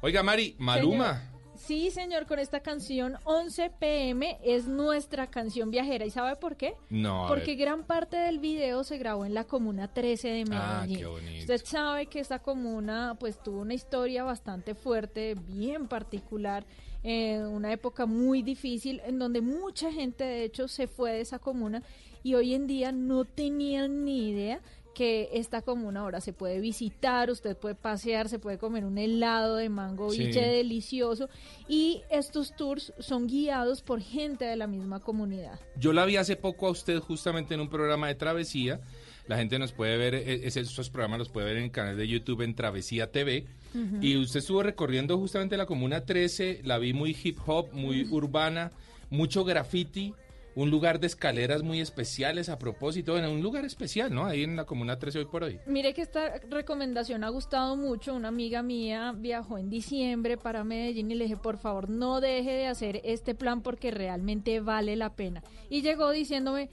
Oiga, 0.00 0.22
Mari, 0.22 0.54
Maluma. 0.58 1.30
Sí, 1.56 1.90
señor, 1.90 2.26
con 2.26 2.38
esta 2.38 2.60
canción 2.60 3.16
11 3.24 3.70
pm 3.78 4.38
es 4.44 4.66
nuestra 4.66 5.28
canción 5.28 5.70
viajera. 5.70 6.04
¿Y 6.04 6.10
sabe 6.10 6.36
por 6.36 6.56
qué? 6.56 6.74
No, 6.90 7.24
Porque 7.28 7.52
ver. 7.52 7.56
gran 7.58 7.84
parte 7.84 8.16
del 8.18 8.38
video 8.38 8.84
se 8.84 8.98
grabó 8.98 9.24
en 9.24 9.32
la 9.34 9.44
comuna 9.44 9.88
13 9.88 10.28
de 10.28 10.44
Ah, 10.52 10.80
Medellín. 10.82 10.98
qué 10.98 11.06
bonito. 11.06 11.40
Usted 11.40 11.64
sabe 11.64 12.06
que 12.06 12.20
esta 12.20 12.38
comuna 12.40 13.16
pues 13.18 13.42
tuvo 13.42 13.60
una 13.60 13.72
historia 13.72 14.24
bastante 14.24 14.74
fuerte, 14.74 15.36
bien 15.48 15.86
particular, 15.88 16.66
en 17.02 17.46
una 17.46 17.72
época 17.72 18.04
muy 18.04 18.42
difícil 18.42 19.00
en 19.06 19.18
donde 19.18 19.40
mucha 19.40 19.90
gente 19.92 20.24
de 20.24 20.44
hecho 20.44 20.68
se 20.68 20.86
fue 20.86 21.12
de 21.12 21.20
esa 21.22 21.38
comuna 21.38 21.82
y 22.22 22.34
hoy 22.34 22.54
en 22.54 22.66
día 22.66 22.92
no 22.92 23.24
tenían 23.24 24.04
ni 24.04 24.28
idea 24.30 24.60
que 24.94 25.28
esta 25.32 25.60
comuna 25.62 26.00
ahora 26.00 26.20
se 26.20 26.32
puede 26.32 26.60
visitar, 26.60 27.30
usted 27.30 27.56
puede 27.56 27.74
pasear, 27.74 28.28
se 28.28 28.38
puede 28.38 28.56
comer 28.58 28.84
un 28.84 28.96
helado 28.96 29.56
de 29.56 29.68
mango 29.68 30.10
Sí. 30.10 30.26
biche 30.26 30.40
delicioso 30.40 31.28
y 31.68 32.02
estos 32.10 32.54
tours 32.56 32.92
son 33.00 33.26
guiados 33.26 33.82
por 33.82 34.00
gente 34.00 34.44
de 34.44 34.56
la 34.56 34.66
misma 34.66 35.00
comunidad. 35.00 35.58
Yo 35.76 35.92
la 35.92 36.04
vi 36.06 36.16
hace 36.16 36.36
poco 36.36 36.66
a 36.68 36.70
usted 36.70 37.00
justamente 37.00 37.54
en 37.54 37.60
un 37.60 37.68
programa 37.68 38.06
de 38.08 38.14
travesía. 38.14 38.80
La 39.26 39.36
gente 39.38 39.58
nos 39.58 39.72
puede 39.72 39.96
ver, 39.96 40.14
eh, 40.14 40.40
es- 40.46 40.56
estos 40.56 40.90
programas 40.90 41.18
los 41.18 41.28
puede 41.30 41.46
ver 41.46 41.56
en 41.56 41.64
el 41.64 41.70
canal 41.70 41.96
de 41.96 42.06
YouTube 42.06 42.42
en 42.42 42.54
Travesía 42.54 43.10
TV. 43.10 43.46
Ujú. 43.74 43.96
Y 44.02 44.16
usted 44.18 44.40
estuvo 44.40 44.62
recorriendo 44.62 45.16
justamente 45.18 45.56
la 45.56 45.64
Comuna 45.66 46.04
13, 46.04 46.60
la 46.62 46.78
vi 46.78 46.92
muy 46.92 47.16
hip 47.24 47.38
hop, 47.46 47.72
muy 47.72 48.06
urbana, 48.10 48.72
mucho 49.10 49.44
graffiti, 49.44 50.12
un 50.54 50.70
lugar 50.70 51.00
de 51.00 51.06
escaleras 51.06 51.62
muy 51.62 51.80
especiales 51.80 52.48
a 52.48 52.58
propósito, 52.58 53.12
bueno, 53.12 53.32
un 53.32 53.42
lugar 53.42 53.64
especial, 53.64 54.14
¿no? 54.14 54.26
Ahí 54.26 54.44
en 54.44 54.56
la 54.56 54.64
Comuna 54.64 54.98
13 54.98 55.20
hoy 55.20 55.24
por 55.24 55.42
hoy. 55.44 55.58
Mire 55.66 55.94
que 55.94 56.02
esta 56.02 56.38
recomendación 56.50 57.24
ha 57.24 57.28
gustado 57.28 57.76
mucho. 57.76 58.14
Una 58.14 58.28
amiga 58.28 58.62
mía 58.62 59.12
viajó 59.16 59.58
en 59.58 59.70
diciembre 59.70 60.36
para 60.36 60.64
Medellín 60.64 61.10
y 61.10 61.14
le 61.14 61.24
dije, 61.24 61.36
por 61.36 61.58
favor, 61.58 61.90
no 61.90 62.20
deje 62.20 62.52
de 62.52 62.66
hacer 62.66 63.00
este 63.04 63.34
plan 63.34 63.62
porque 63.62 63.90
realmente 63.90 64.60
vale 64.60 64.96
la 64.96 65.14
pena. 65.14 65.42
Y 65.68 65.82
llegó 65.82 66.10
diciéndome, 66.10 66.70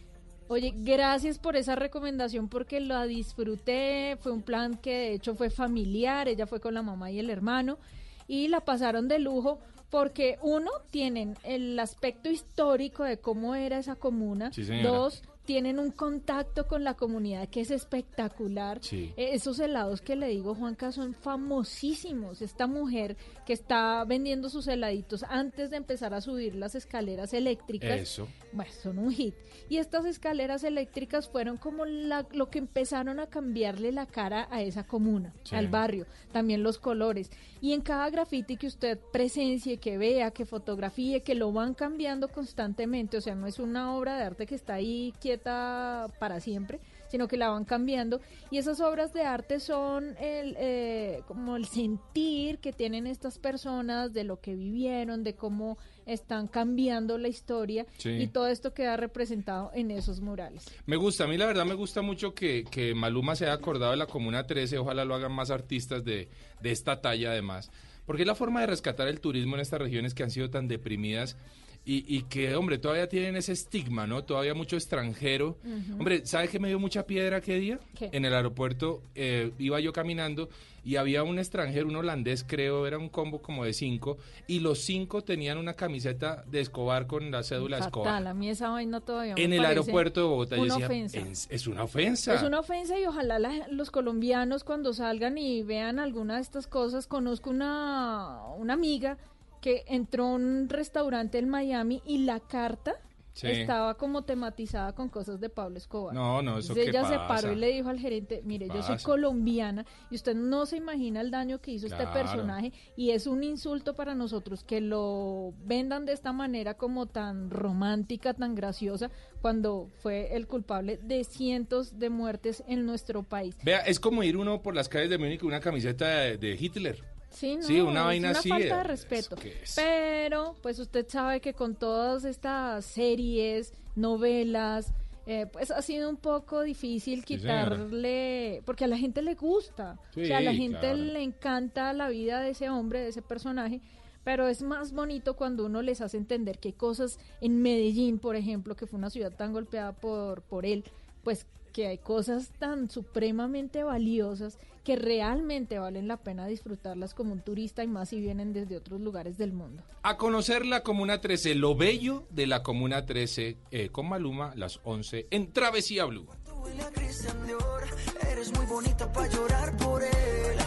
oye, 0.48 0.74
gracias 0.76 1.40
por 1.40 1.56
esa 1.56 1.76
recomendación 1.76 2.50
porque 2.50 2.80
la 2.80 3.06
disfruté. 3.06 4.18
Fue 4.20 4.32
un 4.32 4.44
plan 4.44 4.78
que 4.78 4.92
de 4.92 5.14
hecho 5.14 5.36
fue 5.36 5.50
familiar. 5.50 6.28
Ella 6.28 6.46
fue 6.46 6.60
con 6.60 6.74
la 6.74 6.84
mamá 6.84 7.12
y 7.12 7.20
el 7.20 7.30
hermano 7.30 7.80
y 8.28 8.48
la 8.48 8.62
pasaron 8.62 9.08
de 9.08 9.20
lujo 9.20 9.60
porque 9.92 10.40
uno 10.42 10.72
tienen 10.90 11.38
el 11.44 11.78
aspecto 11.78 12.30
histórico 12.30 13.04
de 13.04 13.18
cómo 13.18 13.54
era 13.54 13.78
esa 13.78 13.96
comuna, 13.96 14.52
Sí, 14.52 14.64
dos 14.82 15.22
tienen 15.46 15.80
un 15.80 15.92
contacto 15.92 16.68
con 16.68 16.84
la 16.84 16.94
comunidad 16.94 17.50
que 17.50 17.62
es 17.62 17.72
espectacular. 17.72 18.80
Sí. 18.82 19.14
Eh, 19.18 19.32
Esos 19.34 19.60
helados 19.60 20.02
que 20.02 20.16
le 20.16 20.28
digo, 20.28 20.54
Juanca, 20.56 20.92
son 20.92 21.14
famosísimos. 21.16 22.42
Esta 22.42 22.68
mujer 22.68 23.18
que 23.46 23.54
está 23.54 24.04
vendiendo 24.06 24.50
sus 24.50 24.68
heladitos 24.68 25.24
antes 25.30 25.70
de 25.70 25.78
empezar 25.78 26.14
a 26.14 26.22
subir 26.22 26.56
las 26.56 26.76
escaleras 26.76 27.34
eléctricas. 27.34 28.00
Eso. 28.00 28.28
Bueno, 28.54 28.72
son 28.84 29.00
un 29.00 29.12
hit. 29.12 29.34
Y 29.70 29.78
estas 29.78 30.06
escaleras 30.06 30.64
eléctricas 30.64 31.30
fueron 31.30 31.58
como 31.58 31.86
la- 31.86 32.28
lo 32.34 32.50
que 32.50 32.60
empezaron 32.60 33.20
a 33.20 33.28
cambiarle 33.28 33.92
la 33.92 34.06
cara 34.06 34.48
a 34.52 34.62
esa 34.62 34.84
comuna, 34.86 35.34
Sí. 35.44 35.56
al 35.56 35.70
barrio, 35.70 36.06
también 36.32 36.62
los 36.64 36.78
colores. 36.78 37.32
Y 37.62 37.74
en 37.74 37.82
cada 37.82 38.10
graffiti 38.10 38.58
que 38.58 38.68
usted 38.68 39.00
presencie, 39.12 39.78
que 39.78 39.98
vea, 39.98 40.32
que 40.32 40.46
fotografíe, 40.46 41.22
que 41.22 41.36
lo 41.36 41.52
van 41.52 41.74
cambiando 41.74 42.28
constantemente, 42.30 43.18
o 43.18 43.22
sea, 43.22 43.36
no 43.36 43.48
es 43.48 43.60
una 43.60 43.96
obra 43.96 44.18
de 44.18 44.24
arte 44.24 44.46
que 44.46 44.56
está 44.56 44.76
ahí 44.76 45.14
quieta 45.36 46.08
para 46.20 46.40
siempre, 46.42 46.80
sino 47.08 47.28
que 47.28 47.38
la 47.38 47.50
van 47.50 47.64
cambiando. 47.66 48.20
Y 48.50 48.58
esas 48.58 48.80
obras 48.82 49.14
de 49.14 49.24
arte 49.24 49.60
son 49.60 50.16
el, 50.20 50.56
eh, 50.60 51.22
como 51.28 51.56
el 51.56 51.66
sentir 51.66 52.60
que 52.60 52.74
tienen 52.74 53.08
estas 53.08 53.38
personas 53.40 54.12
de 54.14 54.24
lo 54.26 54.40
que 54.42 54.56
vivieron, 54.56 55.24
de 55.24 55.34
cómo 55.36 55.78
están 56.06 56.48
cambiando 56.48 57.18
la 57.18 57.28
historia 57.30 57.86
Sí. 57.98 58.10
y 58.10 58.28
todo 58.28 58.48
esto 58.48 58.74
queda 58.74 58.98
representado 58.98 59.72
en 59.74 59.92
esos 59.92 60.20
murales. 60.20 60.66
Me 60.86 60.98
gusta, 60.98 61.24
a 61.24 61.28
mí 61.28 61.38
la 61.38 61.46
verdad 61.46 61.66
me 61.66 61.76
gusta 61.76 62.02
mucho 62.02 62.34
que, 62.34 62.66
que 62.70 62.94
Maluma 62.94 63.36
se 63.36 63.46
haya 63.46 63.54
acordado 63.54 63.92
de 63.92 63.98
la 63.98 64.08
Comuna 64.08 64.46
13, 64.46 64.78
ojalá 64.80 65.06
lo 65.06 65.16
hagan 65.16 65.32
más 65.32 65.50
artistas 65.52 66.04
de, 66.04 66.28
de 66.62 66.72
esta 66.72 67.02
talla 67.02 67.32
además, 67.32 67.72
porque 68.06 68.24
es 68.24 68.28
la 68.28 68.36
forma 68.36 68.60
de 68.62 68.68
rescatar 68.68 69.08
el 69.08 69.22
turismo 69.22 69.56
en 69.56 69.62
estas 69.62 69.80
regiones 69.80 70.14
que 70.14 70.24
han 70.24 70.32
sido 70.32 70.50
tan 70.50 70.68
deprimidas 70.68 71.38
y, 71.84 72.06
y 72.16 72.24
que, 72.24 72.54
hombre, 72.56 72.78
todavía 72.78 73.10
tienen 73.10 73.36
ese 73.36 73.54
estigma, 73.54 74.06
¿no? 74.06 74.24
Todavía 74.24 74.54
mucho 74.54 74.76
extranjero. 74.76 75.58
Hombre, 75.98 76.26
¿sabe 76.28 76.48
qué 76.48 76.60
me 76.60 76.68
dio 76.68 76.80
mucha 76.80 77.06
piedra 77.08 77.42
qué 77.42 77.56
día? 77.56 77.80
¿Qué? 77.98 78.10
En 78.14 78.24
el 78.26 78.34
aeropuerto 78.36 79.02
eh, 79.16 79.52
iba 79.58 79.80
yo 79.80 79.92
caminando 79.92 80.48
y 80.84 80.96
había 80.96 81.22
un 81.24 81.38
extranjero, 81.38 81.88
un 81.88 81.96
holandés 81.96 82.44
creo, 82.48 82.88
era 82.88 82.98
un 82.98 83.10
combo 83.10 83.40
como 83.42 83.66
de 83.66 83.74
cinco, 83.74 84.18
y 84.48 84.60
los 84.62 84.80
cinco 84.80 85.24
tenían 85.24 85.60
una 85.60 85.76
camiseta 85.76 86.44
de 86.50 86.60
Escobar 86.62 87.06
con 87.06 87.30
la 87.30 87.44
cédula 87.44 87.78
Escobar. 87.78 88.08
Fatal, 88.10 88.28
a 88.28 88.34
mí 88.34 88.50
esa 88.50 88.70
vaina 88.70 89.00
todavía 89.00 89.36
me 89.36 89.44
En 89.44 89.54
el 89.54 89.60
parece 89.62 89.80
aeropuerto 89.80 90.22
de 90.22 90.28
Bogotá 90.28 90.56
yo 90.58 90.64
una 90.64 90.74
decía, 90.74 90.86
ofensa. 90.88 91.20
"Es- 91.20 91.48
es 91.52 91.68
una 91.68 91.84
ofensa. 91.84 92.34
Es 92.34 92.42
una 92.44 92.60
ofensa 92.60 93.00
y 93.00 93.06
ojalá 93.06 93.38
la- 93.38 93.68
los 93.70 93.92
colombianos 93.92 94.64
cuando 94.64 94.94
salgan 94.94 95.38
y 95.38 95.62
vean 95.62 96.00
alguna 96.00 96.36
de 96.38 96.42
estas 96.42 96.66
cosas, 96.66 97.06
conozco 97.06 97.52
una, 97.52 98.40
una 98.58 98.74
amiga 98.74 99.18
que 99.62 99.86
entró 99.88 100.26
a 100.26 100.34
un 100.34 100.68
restaurante 100.70 101.38
en 101.38 101.48
Miami 101.48 102.02
y 102.06 102.20
la 102.20 102.40
carta 102.40 102.96
Sí. 103.34 103.48
estaba 103.48 103.96
como 103.96 104.24
tematizada 104.24 104.94
con 104.94 105.08
cosas 105.08 105.40
de 105.40 105.50
Pablo 105.50 105.78
Escobar. 105.78 106.14
No, 106.14 106.42
no, 106.42 106.58
eso 106.58 106.74
Entonces 106.74 106.90
ella 106.90 107.06
se 107.06 107.16
paró 107.16 107.54
y 107.54 107.56
le 107.56 107.68
dijo 107.68 107.88
al 107.88 107.98
gerente, 107.98 108.42
mire, 108.44 108.68
yo 108.68 108.84
soy 108.84 108.98
colombiana 108.98 109.86
y 110.10 110.16
usted 110.16 110.36
no 110.36 110.66
se 110.66 110.76
imagina 110.76 111.22
el 111.22 111.32
daño 111.32 111.62
que 111.62 111.72
hizo 111.72 111.88
este 111.88 112.06
personaje 112.08 112.74
y 112.98 113.12
es 113.12 113.28
un 113.28 113.44
insulto 113.44 113.96
para 113.96 114.16
nosotros 114.16 114.66
que 114.66 114.82
lo 114.82 115.54
vendan 115.64 116.06
de 116.06 116.12
esta 116.12 116.34
manera 116.34 116.74
como 116.74 117.06
tan 117.06 117.50
romántica, 117.50 118.34
tan 118.34 118.54
graciosa, 118.54 119.10
cuando 119.42 119.88
fue 120.02 120.36
el 120.36 120.46
culpable 120.46 121.00
de 121.02 121.24
cientos 121.24 122.00
de 122.00 122.10
muertes 122.10 122.64
en 122.68 122.86
nuestro 122.86 123.24
país. 123.24 123.56
Vea, 123.64 123.80
es 123.80 124.02
como 124.02 124.24
ir 124.24 124.36
uno 124.36 124.62
por 124.62 124.76
las 124.76 124.90
calles 124.90 125.10
de 125.10 125.18
Múnich 125.18 125.40
con 125.40 125.48
una 125.48 125.62
camiseta 125.62 126.06
de, 126.06 126.38
de 126.38 126.58
Hitler. 126.60 127.11
Sí, 127.32 127.56
no, 127.56 127.64
Sí, 127.64 127.82
una 127.82 128.02
es 128.02 128.06
vaina 128.06 128.30
una 128.32 128.40
así, 128.40 128.50
falta 128.50 128.78
de 128.78 128.84
respeto. 128.84 129.36
es 129.38 129.46
es- 129.64 129.76
Pero, 129.76 130.56
pues 130.62 130.78
usted 130.80 131.08
sabe 131.08 131.40
que 131.42 131.54
con 131.54 131.76
todas 131.76 132.24
estas 132.26 132.86
series, 132.86 133.74
novelas, 133.96 134.94
eh, 135.26 135.46
pues 135.52 135.72
ha 135.72 135.82
sido 135.82 136.10
un 136.10 136.18
poco 136.18 136.62
difícil 136.62 137.20
Sí, 137.20 137.26
quitarle, 137.26 138.62
porque 138.66 138.86
a 138.86 138.88
la 138.88 138.98
gente 138.98 139.22
le 139.22 139.36
gusta, 139.36 139.98
o 140.12 140.26
sea, 140.26 140.38
a 140.38 140.42
la 140.42 140.54
gente 140.54 140.80
claro. 140.80 140.98
le 140.98 141.22
encanta 141.24 141.94
la 141.94 142.10
vida 142.10 142.42
de 142.42 142.52
ese 142.52 142.70
hombre, 142.70 143.00
de 143.00 143.10
ese 143.10 143.22
personaje. 143.22 143.82
Pero 144.24 144.48
es 144.48 144.62
más 144.62 144.92
bonito 144.94 145.36
cuando 145.36 145.66
uno 145.66 145.82
les 145.82 146.00
hace 146.02 146.18
entender 146.18 146.60
que 146.60 146.70
hay 146.70 146.74
cosas 146.74 147.18
en 147.40 147.60
Medellín, 147.62 148.20
por 148.20 148.36
ejemplo, 148.36 148.76
que 148.76 148.86
fue 148.86 149.00
una 149.00 149.10
ciudad 149.10 149.32
tan 149.36 149.52
golpeada 149.52 149.94
por, 149.94 150.44
por 150.44 150.66
él, 150.66 150.84
pues 151.24 151.48
que 151.74 151.88
hay 151.88 151.98
cosas 151.98 152.52
tan 152.60 152.90
supremamente 152.90 153.82
valiosas 153.84 154.60
que 154.84 154.96
realmente 154.96 155.80
valen 155.80 156.08
la 156.08 156.18
pena 156.18 156.48
disfrutarlas 156.48 157.14
como 157.14 157.34
un 157.34 157.42
turista 157.42 157.84
y 157.84 157.88
más 157.88 158.10
si 158.10 158.20
vienen 158.20 158.54
desde 158.54 158.78
otros 158.78 159.00
lugares 159.00 159.38
del 159.38 159.54
mundo. 159.54 159.84
A 160.04 160.18
conocer 160.18 160.66
la 160.66 160.82
Comuna 160.82 161.22
13, 161.22 161.56
lo 161.56 161.76
bello 161.76 162.26
de 162.32 162.48
la 162.48 162.64
Comuna 162.64 163.06
13, 163.06 163.58
eh, 163.70 163.90
con 163.90 164.10
Maluma, 164.10 164.54
las 164.56 164.80
11, 164.84 165.28
en 165.30 165.52
Travesía 165.52 166.06
Blue. 166.06 166.28
Huele 166.62 166.82
a 166.84 166.92
Christian 166.92 167.46
Dior, 167.46 167.84
eres 168.32 168.56
muy 168.58 168.66
bonita 168.66 169.12
para 169.12 169.28
llorar 169.28 169.78
por 169.78 170.04
él. 170.04 170.58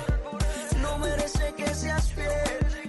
No 0.80 0.99
merece 0.99 1.52
que 1.56 1.66
seas 1.75 2.12
fiel, 2.12 2.88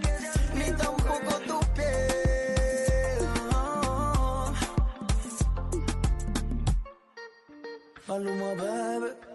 ni 0.55 0.77
tampoco 0.77 1.39
tu 1.47 1.59
piel. 1.73 3.27
No. 3.51 4.53
Maluma, 8.07 8.53
bebé, 8.53 9.34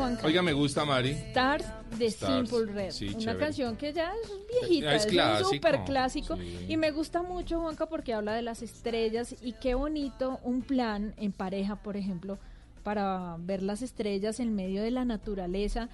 Juanca? 0.00 0.26
Oiga, 0.26 0.42
me 0.42 0.52
gusta, 0.52 0.84
Mari. 0.84 1.10
Stars 1.10 1.66
de 1.98 2.06
Stars, 2.06 2.48
Simple 2.48 2.72
Red. 2.72 2.90
sí, 2.90 3.08
una 3.08 3.18
chévere. 3.18 3.38
canción 3.38 3.76
que 3.76 3.92
ya 3.92 4.12
es 4.22 4.30
viejita, 4.62 4.94
es 4.94 5.06
es, 5.06 5.12
un 5.44 5.54
súper 5.54 5.84
clásico. 5.84 6.36
sí. 6.36 6.66
Y 6.68 6.76
me 6.76 6.90
gusta 6.90 7.22
mucho, 7.22 7.60
Juanca, 7.60 7.86
porque 7.86 8.14
habla 8.14 8.34
de 8.34 8.42
las 8.42 8.62
estrellas 8.62 9.34
y 9.42 9.52
qué 9.54 9.74
bonito 9.74 10.40
un 10.42 10.62
plan 10.62 11.14
en 11.18 11.32
pareja, 11.32 11.76
por 11.82 11.96
ejemplo, 11.96 12.38
para 12.82 13.36
ver 13.38 13.62
las 13.62 13.82
estrellas 13.82 14.40
en 14.40 14.54
medio 14.54 14.82
de 14.82 14.90
la 14.90 15.04
naturaleza, 15.04 15.88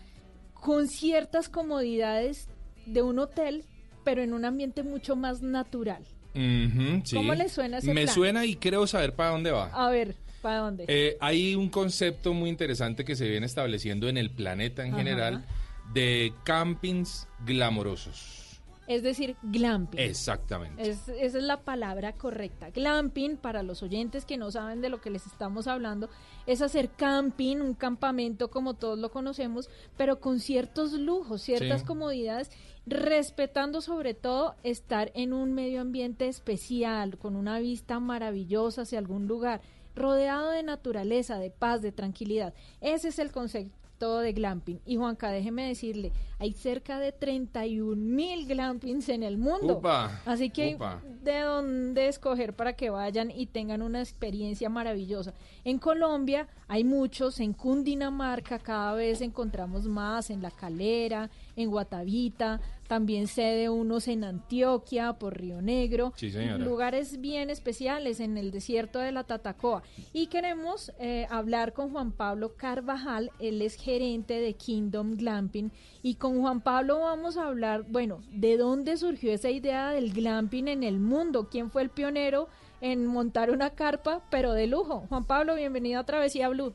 con 0.55 0.89
ciertas 0.89 1.49
comodidades 1.49 2.49
de 2.87 3.03
un 3.03 3.19
hotel, 3.19 3.65
pero 4.05 4.23
en 4.23 4.33
un 4.33 4.45
ambiente 4.45 4.83
mucho 4.83 5.17
más 5.17 5.43
natural. 5.43 6.05
Sí. 6.35 7.17
¿Cómo 7.17 7.35
le 7.35 7.49
suena 7.49 7.79
ese 7.79 7.95
Me 7.95 8.03
plan? 8.03 8.15
suena 8.15 8.45
y 8.45 8.57
creo 8.57 8.87
saber 8.87 9.15
para 9.15 9.31
dónde 9.31 9.51
va. 9.51 9.71
A 9.73 9.91
ver, 9.91 10.17
¿para 10.47 10.59
dónde? 10.61 10.85
Eh, 10.89 11.17
hay 11.21 11.55
un 11.57 11.69
concepto 11.69 12.33
muy 12.33 12.49
interesante 12.51 13.05
que 13.05 13.17
se 13.17 13.29
viene 13.29 13.47
estableciendo 13.47 14.09
en 14.09 14.17
el 14.17 14.31
planeta 14.31 14.83
en 14.85 14.89
Ajá. 14.95 14.99
general 14.99 15.45
de 15.93 16.33
campings 16.45 17.27
glamorosos. 17.45 18.43
Es 18.89 19.03
decir, 19.03 19.35
glamping. 19.43 19.99
Exactamente. 19.99 20.89
Es- 20.89 21.09
esa 21.09 21.39
es 21.39 21.43
la 21.43 21.63
palabra 21.63 22.13
correcta. 22.13 22.71
Glamping, 22.71 23.37
para 23.37 23.65
los 23.65 23.83
oyentes 23.83 24.25
que 24.25 24.37
no 24.37 24.53
saben 24.53 24.81
de 24.81 24.89
lo 24.91 25.01
que 25.01 25.11
les 25.11 25.27
estamos 25.27 25.67
hablando, 25.67 26.09
es 26.47 26.63
hacer 26.63 26.91
camping, 26.91 27.57
un 27.57 27.75
campamento 27.75 28.49
como 28.49 28.75
todos 28.75 28.97
lo 28.97 29.11
conocemos, 29.11 29.69
pero 29.97 30.21
con 30.21 30.39
ciertos 30.39 30.93
lujos, 30.93 31.43
ciertas 31.43 31.81
Sí. 31.81 31.87
comodidades, 31.87 32.53
respetando 32.87 33.81
sobre 33.81 34.15
todo 34.15 34.55
estar 34.63 35.11
en 35.17 35.33
un 35.33 35.53
medio 35.53 35.81
ambiente 35.81 36.29
especial, 36.29 37.19
con 37.19 37.35
una 37.35 37.59
vista 37.59 37.99
maravillosa 37.99 38.83
hacia 38.83 39.01
algún 39.01 39.27
lugar, 39.27 39.61
rodeado 39.97 40.51
de 40.51 40.63
naturaleza, 40.63 41.39
de 41.39 41.51
paz, 41.51 41.83
de 41.83 41.91
tranquilidad. 41.91 42.55
Ese 42.81 43.09
es 43.09 43.19
el 43.19 43.33
concepto 43.33 44.19
de 44.21 44.33
glamping. 44.33 44.81
Y 44.85 44.97
Juanca, 44.97 45.31
déjeme 45.31 45.67
decirle, 45.67 46.13
hay 46.39 46.53
cerca 46.53 46.99
de 47.01 47.13
31 47.13 47.97
mil 47.97 48.47
glampings 48.47 49.09
en 49.09 49.23
el 49.23 49.39
mundo. 49.39 49.79
Upa, 49.79 50.21
Así 50.27 50.51
que 50.51 50.63
hay 50.63 50.79
de 51.23 51.41
dónde 51.41 52.09
escoger 52.09 52.55
para 52.55 52.75
que 52.75 52.91
vayan 52.91 53.31
y 53.31 53.47
tengan 53.47 53.81
una 53.83 54.01
experiencia 54.01 54.69
maravillosa. 54.69 55.33
En 55.65 55.79
Colombia 55.79 56.47
hay 56.69 56.85
muchos, 56.85 57.41
en 57.41 57.55
Cundinamarca 57.55 58.59
cada 58.59 58.95
vez 58.95 59.23
encontramos 59.23 59.87
más, 59.87 60.31
en 60.31 60.43
La 60.43 60.51
Calera, 60.51 61.31
en 61.57 61.71
Guatavita, 61.71 62.61
también 62.87 63.27
sede 63.27 63.69
unos 63.69 64.07
en 64.09 64.25
Antioquia, 64.25 65.15
por 65.15 65.39
Río 65.39 65.61
Negro, 65.63 66.13
Sí, 66.17 66.31
lugares 66.59 67.21
bien 67.21 67.51
especiales 67.51 68.21
en 68.21 68.37
el 68.39 68.51
desierto 68.51 68.99
de 68.99 69.13
la 69.13 69.25
Tatacoa. 69.25 69.83
Y 70.13 70.29
queremos 70.29 70.93
eh, 71.01 71.27
hablar 71.31 71.73
con 71.73 71.91
Juan 71.91 72.13
Pablo 72.13 72.55
Carvajal, 72.57 73.31
él 73.41 73.63
es 73.63 73.77
gerente 73.77 74.35
de 74.35 74.55
Kingdom 74.55 75.17
Glamping. 75.17 75.73
Y 76.03 76.17
con 76.17 76.41
Juan 76.41 76.61
Pablo 76.61 77.01
vamos 77.01 77.37
a 77.37 77.49
hablar, 77.49 77.85
bueno, 77.89 78.21
de 78.31 78.57
dónde 78.57 78.97
surgió 78.97 79.33
esa 79.33 79.51
idea 79.51 79.91
del 79.91 80.13
glamping 80.13 80.69
en 80.69 80.83
el 80.85 80.99
mundo, 80.99 81.49
quién 81.51 81.71
fue 81.71 81.83
el 81.83 81.91
pionero 81.91 82.49
en 82.81 83.07
montar 83.07 83.51
una 83.51 83.71
carpa, 83.71 84.23
pero 84.31 84.53
de 84.53 84.67
lujo. 84.67 85.07
Juan 85.09 85.25
Pablo, 85.25 85.55
bienvenido 85.55 86.01
a 86.01 86.05
Travesía 86.05 86.49
Blue. 86.49 86.75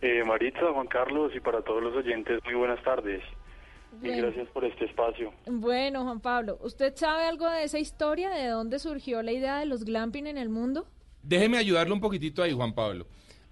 Eh, 0.00 0.22
Maritza, 0.24 0.72
Juan 0.72 0.86
Carlos 0.86 1.32
y 1.34 1.40
para 1.40 1.62
todos 1.62 1.82
los 1.82 1.94
oyentes, 1.96 2.40
muy 2.44 2.54
buenas 2.54 2.82
tardes. 2.82 3.22
Y 4.00 4.04
Bien. 4.08 4.18
gracias 4.18 4.48
por 4.48 4.64
este 4.64 4.84
espacio. 4.86 5.32
Bueno, 5.46 6.02
Juan 6.04 6.20
Pablo, 6.20 6.58
¿usted 6.62 6.94
sabe 6.96 7.24
algo 7.24 7.48
de 7.48 7.64
esa 7.64 7.78
historia, 7.78 8.30
de 8.30 8.48
dónde 8.48 8.78
surgió 8.78 9.22
la 9.22 9.32
idea 9.32 9.58
de 9.60 9.66
los 9.66 9.84
glamping 9.84 10.26
en 10.26 10.38
el 10.38 10.48
mundo? 10.48 10.86
Déjeme 11.22 11.56
ayudarle 11.58 11.92
un 11.94 12.00
poquitito 12.00 12.42
ahí, 12.42 12.52
Juan 12.52 12.74
Pablo. 12.74 13.06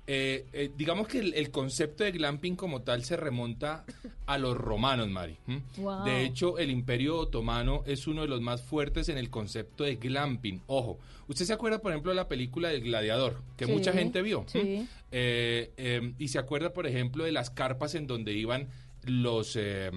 Eh, 0.09 0.47
eh, 0.53 0.71
digamos 0.77 1.07
que 1.07 1.21
el, 1.21 1.33
el 1.35 1.51
concepto 1.53 2.03
de 2.03 2.11
glamping 2.11 2.57
como 2.57 2.83
tal 2.83 3.05
se 3.05 3.17
remonta 3.17 3.85
a 4.27 4.37
los 4.37 4.57
romanos, 4.57 5.09
Mari. 5.09 5.37
De 6.05 6.25
hecho, 6.25 6.59
el 6.59 6.71
Imperio 6.71 7.17
Otomano 7.19 7.85
es 7.87 8.09
uno 8.09 8.23
de 8.23 8.29
los 8.29 8.41
más 8.41 8.63
fuertes 8.63 9.09
en 9.09 9.17
el 9.17 9.31
concepto 9.31 9.85
de 9.85 9.95
glamping. 9.97 10.61
Ojo, 10.67 10.99
¿usted 11.29 11.45
se 11.45 11.53
acuerda, 11.53 11.79
por 11.81 11.93
ejemplo, 11.93 12.11
de 12.11 12.17
la 12.17 12.27
película 12.29 12.69
del 12.71 12.83
Gladiador, 12.83 13.41
que 13.57 13.67
Sí, 13.67 13.73
mucha 13.73 13.93
gente 13.93 14.23
vio? 14.23 14.45
sí. 14.49 14.89
Eh, 15.13 15.71
eh, 15.77 16.15
y 16.19 16.29
se 16.29 16.39
acuerda, 16.39 16.73
por 16.73 16.87
ejemplo, 16.87 17.23
de 17.25 17.33
las 17.33 17.51
carpas 17.51 17.95
en 17.95 18.07
donde 18.09 18.33
iban 18.33 18.69
los... 19.05 19.57
eh, 19.57 19.91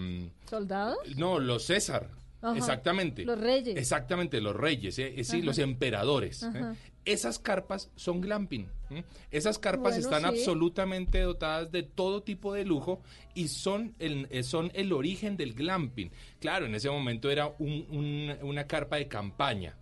¿Soldados? 0.50 0.98
no, 1.18 1.40
los 1.40 1.64
César. 1.64 2.10
Ajá. 2.42 2.58
Exactamente. 2.58 3.26
Los 3.26 3.40
reyes. 3.40 3.76
Exactamente, 3.76 4.40
los 4.40 4.56
reyes, 4.56 5.00
eh, 5.00 5.14
eh, 5.18 5.24
sí, 5.24 5.38
Ajá. 5.38 5.46
los 5.46 5.58
emperadores. 5.58 6.44
¿eh? 6.44 6.76
Esas 7.04 7.40
carpas 7.40 7.90
son 7.96 8.22
glamping. 8.22 8.68
¿m? 8.92 9.04
Esas 9.32 9.58
carpas 9.58 9.94
Bueno, 9.96 9.98
están 10.16 10.22
sí. 10.22 10.28
absolutamente 10.40 11.22
dotadas 11.22 11.72
de 11.72 11.82
todo 11.84 12.22
tipo 12.22 12.54
de 12.54 12.66
lujo 12.66 13.02
y 13.34 13.48
son 13.48 13.96
el, 13.98 14.28
eh, 14.30 14.44
son 14.44 14.70
el 14.76 14.94
origen 14.94 15.38
del 15.38 15.54
glamping. 15.56 16.12
Claro, 16.40 16.68
en 16.68 16.76
ese 16.76 16.90
momento 16.90 17.32
era 17.32 17.48
un- 17.58 17.88
un- 17.90 18.38
una 18.48 18.68
carpa 18.68 18.98
de 18.98 19.08
campaña, 19.08 19.76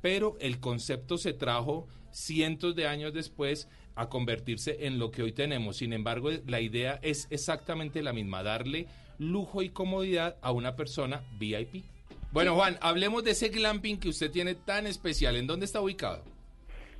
pero 0.00 0.36
el 0.40 0.60
concepto 0.60 1.18
se 1.18 1.34
trajo 1.34 1.88
cientos 2.10 2.74
de 2.74 2.86
años 2.86 3.12
después 3.12 3.68
a 3.98 4.08
convertirse 4.08 4.86
en 4.86 4.98
lo 4.98 5.10
que 5.10 5.22
hoy 5.22 5.32
tenemos. 5.32 5.76
Sin 5.78 5.92
embargo, 5.92 6.30
la 6.46 6.60
idea 6.60 6.98
es 7.02 7.26
exactamente 7.30 8.02
la 8.02 8.12
misma, 8.12 8.42
darle 8.42 8.86
lujo 9.18 9.62
y 9.62 9.70
comodidad 9.70 10.36
a 10.42 10.52
una 10.52 10.76
persona 10.76 11.22
VIP. 11.38 11.84
Bueno, 12.30 12.54
Juan, 12.54 12.76
hablemos 12.80 13.24
de 13.24 13.32
ese 13.32 13.48
glamping 13.48 13.98
que 13.98 14.08
usted 14.10 14.30
tiene 14.30 14.54
tan 14.54 14.86
especial. 14.86 15.36
¿En 15.36 15.46
dónde 15.46 15.64
está 15.66 15.80
ubicado? 15.80 16.22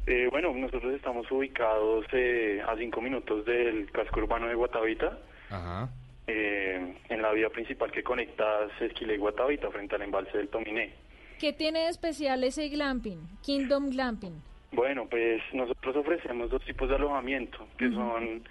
Eh, 0.07 0.27
bueno, 0.31 0.53
nosotros 0.55 0.95
estamos 0.95 1.31
ubicados 1.31 2.07
eh, 2.13 2.63
a 2.67 2.75
cinco 2.77 3.01
minutos 3.03 3.45
del 3.45 3.91
casco 3.93 4.21
urbano 4.21 4.49
de 4.49 4.55
Guatavita, 4.55 5.19
Ajá. 5.51 5.91
eh, 6.27 6.95
en 7.11 7.23
la 7.23 7.31
vía 7.33 7.51
principal 7.51 7.93
que 7.93 8.03
conecta 8.03 8.45
Esquila 8.81 9.13
y 9.13 9.19
Guatavita 9.19 9.71
frente 9.71 9.97
al 9.97 10.03
embalse 10.03 10.39
del 10.39 10.49
Tominé. 10.49 10.95
¿Qué 11.39 11.53
tiene 11.53 11.81
de 11.81 11.89
especial 11.91 12.43
ese 12.43 12.69
glamping? 12.71 13.19
Kingdom 13.43 13.91
Glamping. 13.91 14.43
Bueno, 14.73 15.07
pues 15.09 15.43
nosotros 15.53 15.97
ofrecemos 15.97 16.51
dos 16.51 16.63
tipos 16.65 16.89
de 16.89 16.97
alojamiento 16.97 17.67
que 17.79 17.91
son 17.91 18.43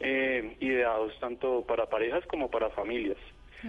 eh, 0.00 0.56
ideados 0.60 1.18
tanto 1.20 1.64
para 1.66 1.86
parejas 1.86 2.24
como 2.26 2.50
para 2.50 2.70
familias. 2.70 3.18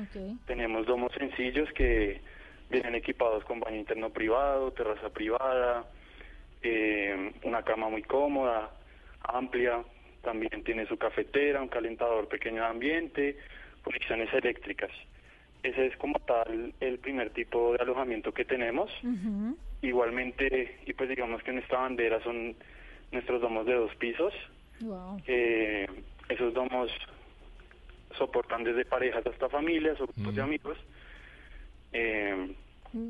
Okay. 0.10 0.38
Tenemos 0.48 0.88
domos 0.88 1.12
sencillos 1.14 1.72
que 1.74 2.22
vienen 2.70 2.96
equipados 2.96 3.44
con 3.44 3.60
baño 3.60 3.78
interno 3.78 4.10
privado, 4.10 4.72
terraza 4.72 5.10
privada, 5.10 5.86
eh, 6.64 7.34
una 7.44 7.64
cama 7.64 7.90
muy 7.90 8.02
cómoda, 8.02 8.72
amplia, 9.22 9.84
también 10.24 10.64
tiene 10.64 10.86
su 10.88 10.98
cafetera, 10.98 11.62
un 11.62 11.68
calentador 11.68 12.28
pequeño 12.28 12.62
de 12.62 12.68
ambiente, 12.68 13.38
conexiones 13.84 14.34
eléctricas. 14.34 14.92
Ese 15.64 15.88
es 15.88 15.98
como 15.98 16.18
tal 16.20 16.74
el 16.80 17.00
primer 17.00 17.32
tipo 17.32 17.74
de 17.74 17.80
alojamiento 17.84 18.34
que 18.34 18.46
tenemos. 18.46 18.90
Igualmente, 19.82 20.80
y 20.86 20.94
pues 20.94 21.10
digamos 21.10 21.42
que 21.44 21.52
nuestra 21.54 21.80
bandera 21.80 22.24
son 22.24 22.56
nuestros 23.12 23.42
domos 23.42 23.66
de 23.66 23.74
dos 23.74 23.96
pisos. 23.96 24.34
Wow. 24.82 25.22
Eh, 25.28 25.88
esos 26.30 26.54
domos 26.54 26.92
soportan 28.18 28.64
desde 28.64 28.86
parejas 28.86 29.26
hasta 29.26 29.50
familias 29.50 30.00
o 30.00 30.08
grupos 30.08 30.36
de 30.36 30.42
amigos. 30.42 30.78
Eh, 31.94 32.56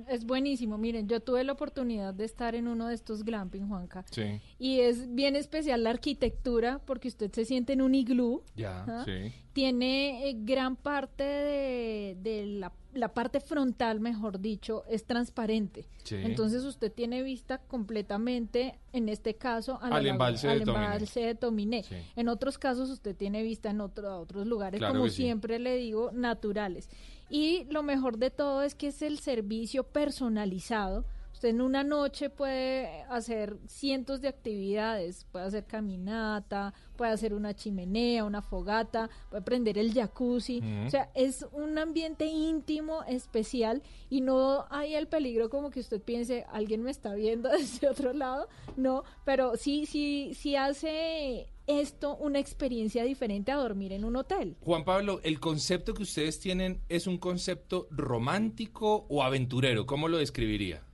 Es 0.08 0.26
buenísimo. 0.26 0.78
Miren, 0.78 1.08
yo 1.08 1.20
tuve 1.22 1.44
la 1.44 1.54
oportunidad 1.54 2.14
de 2.14 2.26
estar 2.26 2.56
en 2.56 2.68
uno 2.68 2.88
de 2.88 2.96
estos 2.96 3.24
glamping, 3.24 3.68
Juanca. 3.68 4.06
Sí. 4.12 4.40
Y 4.60 4.82
es 4.82 5.14
bien 5.14 5.36
especial 5.36 5.84
la 5.84 5.90
arquitectura 5.90 6.80
porque 6.86 7.08
usted 7.08 7.32
se 7.32 7.46
siente 7.46 7.74
en 7.74 7.82
un 7.82 7.96
iglú. 7.96 8.44
Ya, 8.56 9.04
sí. 9.06 9.34
Tiene 9.54 10.30
eh, 10.30 10.36
gran 10.40 10.76
parte 10.76 11.24
de, 11.24 12.18
de 12.22 12.46
la, 12.46 12.72
la 12.94 13.14
parte 13.14 13.40
frontal, 13.40 14.00
mejor 14.00 14.40
dicho, 14.40 14.84
es 14.88 15.06
transparente. 15.06 15.88
Sí. 16.04 16.16
Entonces 16.16 16.64
usted 16.64 16.92
tiene 16.92 17.22
vista 17.22 17.58
completamente, 17.58 18.80
en 18.94 19.10
este 19.10 19.36
caso, 19.36 19.78
a 19.82 19.88
Al 19.88 20.08
embalse 20.08 20.48
de 20.48 20.54
al 20.54 20.62
embalse 20.62 21.20
de 21.20 21.36
Tominé. 21.36 21.84
Sí. 21.84 21.96
En 22.16 22.30
otros 22.30 22.58
casos 22.58 22.90
usted 22.90 23.16
tiene 23.16 23.44
vista 23.44 23.70
en 23.70 23.82
otro, 23.82 24.10
a 24.10 24.20
otros 24.20 24.48
lugares, 24.48 24.80
Claro 24.80 24.94
como 24.96 25.10
sí. 25.10 25.18
siempre 25.18 25.60
le 25.60 25.76
digo, 25.76 26.12
naturales. 26.14 26.90
Y 27.30 27.66
lo 27.70 27.84
mejor 27.84 28.18
de 28.18 28.30
todo 28.30 28.62
es 28.64 28.76
que 28.76 28.88
es 28.88 29.02
el 29.02 29.20
servicio 29.20 29.84
personalizado. 29.84 31.06
Usted 31.42 31.50
en 31.50 31.62
una 31.62 31.84
noche 31.84 32.30
puede 32.30 33.02
hacer 33.10 33.58
cientos 33.66 34.22
de 34.22 34.28
actividades, 34.28 35.26
puede 35.32 35.46
hacer 35.46 35.66
caminata, 35.66 36.72
puede 36.96 37.14
hacer 37.14 37.34
una 37.34 37.56
chimenea, 37.56 38.26
una 38.26 38.44
fogata, 38.44 39.10
puede 39.32 39.42
prender 39.42 39.80
el 39.80 39.92
jacuzzi. 39.92 40.62
O 40.86 40.90
sea, 40.92 41.10
es 41.16 41.44
un 41.52 41.80
ambiente 41.80 42.26
íntimo, 42.26 43.02
especial 43.06 43.82
y 44.08 44.22
no 44.22 44.68
hay 44.70 44.94
el 44.94 45.08
peligro 45.08 45.50
como 45.50 45.72
que 45.72 45.80
usted 45.80 46.00
piense, 46.00 46.46
alguien 46.52 46.84
me 46.84 46.92
está 46.92 47.16
viendo 47.16 47.50
desde 47.58 47.88
otro 47.88 48.14
lado. 48.14 48.48
No, 48.78 49.04
pero 49.26 49.58
sí, 49.58 49.88
sí, 49.88 50.34
sí 50.36 50.56
hace 50.56 51.48
esto 51.66 52.18
una 52.18 52.38
experiencia 52.38 53.04
diferente 53.04 53.52
a 53.52 53.56
dormir 53.56 53.94
en 53.94 54.06
un 54.06 54.16
hotel. 54.16 54.58
Juan 54.62 54.86
Pablo, 54.86 55.20
¿el 55.24 55.40
concepto 55.40 55.96
que 55.96 56.04
ustedes 56.04 56.40
tienen 56.40 56.82
es 56.88 57.08
un 57.08 57.18
concepto 57.18 57.88
romántico 57.90 59.08
o 59.10 59.24
aventurero? 59.24 59.88
¿Cómo 59.88 60.08
lo 60.08 60.20
describiría? 60.20 60.86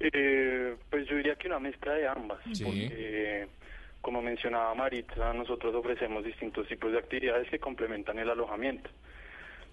Eh, 0.00 0.76
pues 0.90 1.06
yo 1.08 1.16
diría 1.16 1.36
que 1.36 1.48
una 1.48 1.58
mezcla 1.58 1.94
de 1.94 2.06
ambas, 2.08 2.38
Sí. 2.52 2.64
porque 2.64 3.48
como 4.00 4.22
mencionaba 4.22 4.74
Maritza, 4.74 5.32
nosotros 5.32 5.74
ofrecemos 5.74 6.24
distintos 6.24 6.68
tipos 6.68 6.92
de 6.92 6.98
actividades 6.98 7.50
que 7.50 7.58
complementan 7.58 8.18
el 8.18 8.30
alojamiento. 8.30 8.88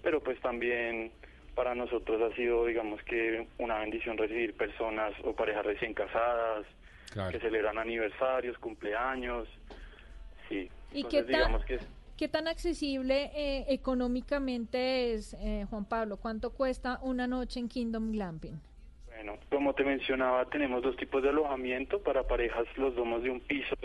Pero 0.02 0.20
pues 0.20 0.40
también 0.40 1.12
para 1.54 1.74
nosotros 1.74 2.20
ha 2.20 2.34
sido, 2.34 2.66
digamos 2.66 3.00
que, 3.04 3.46
una 3.58 3.78
bendición 3.78 4.18
recibir 4.18 4.54
personas 4.54 5.12
o 5.22 5.34
parejas 5.34 5.64
recién 5.64 5.94
casadas, 5.94 6.66
que 7.30 7.38
celebran 7.38 7.78
aniversarios, 7.78 8.58
cumpleaños. 8.58 9.46
Sí. 10.48 10.68
¿Y 10.92 11.02
Entonces, 11.02 11.10
qué 11.10 11.18
tan, 11.22 11.26
digamos 11.26 11.64
que 11.64 11.78
qué 12.16 12.28
tan 12.28 12.48
accesible 12.48 13.30
eh, 13.36 13.66
económicamente 13.68 15.12
es, 15.14 15.34
eh, 15.34 15.64
Juan 15.70 15.84
Pablo? 15.84 16.16
¿Cuánto 16.16 16.50
cuesta 16.50 16.98
una 17.02 17.26
noche 17.28 17.60
en 17.60 17.68
Kingdom 17.68 18.10
Glamping? 18.10 18.60
Bueno, 19.16 19.38
como 19.50 19.74
te 19.74 19.84
mencionaba, 19.84 20.44
tenemos 20.46 20.82
dos 20.82 20.96
tipos 20.96 21.22
de 21.22 21.28
alojamiento. 21.30 22.00
Para 22.00 22.24
parejas, 22.24 22.66
los 22.76 22.94
domos 22.94 23.22
de 23.22 23.30
un 23.30 23.40
piso 23.40 23.76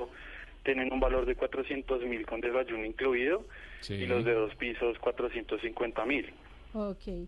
tienen 0.64 0.92
un 0.92 1.00
valor 1.00 1.26
de 1.26 1.36
400 1.36 2.02
mil 2.04 2.26
con 2.26 2.42
desayuno 2.42 2.86
incluido 2.86 3.46
Sí. 3.82 3.94
y 3.94 4.06
los 4.08 4.26
de 4.26 4.34
dos 4.34 4.54
pisos 4.56 4.98
450 5.00 6.06
mil. 6.06 6.34
Ok. 6.74 7.28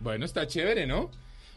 Bueno, 0.00 0.24
está 0.24 0.46
chévere, 0.46 0.86
¿no? 0.86 1.10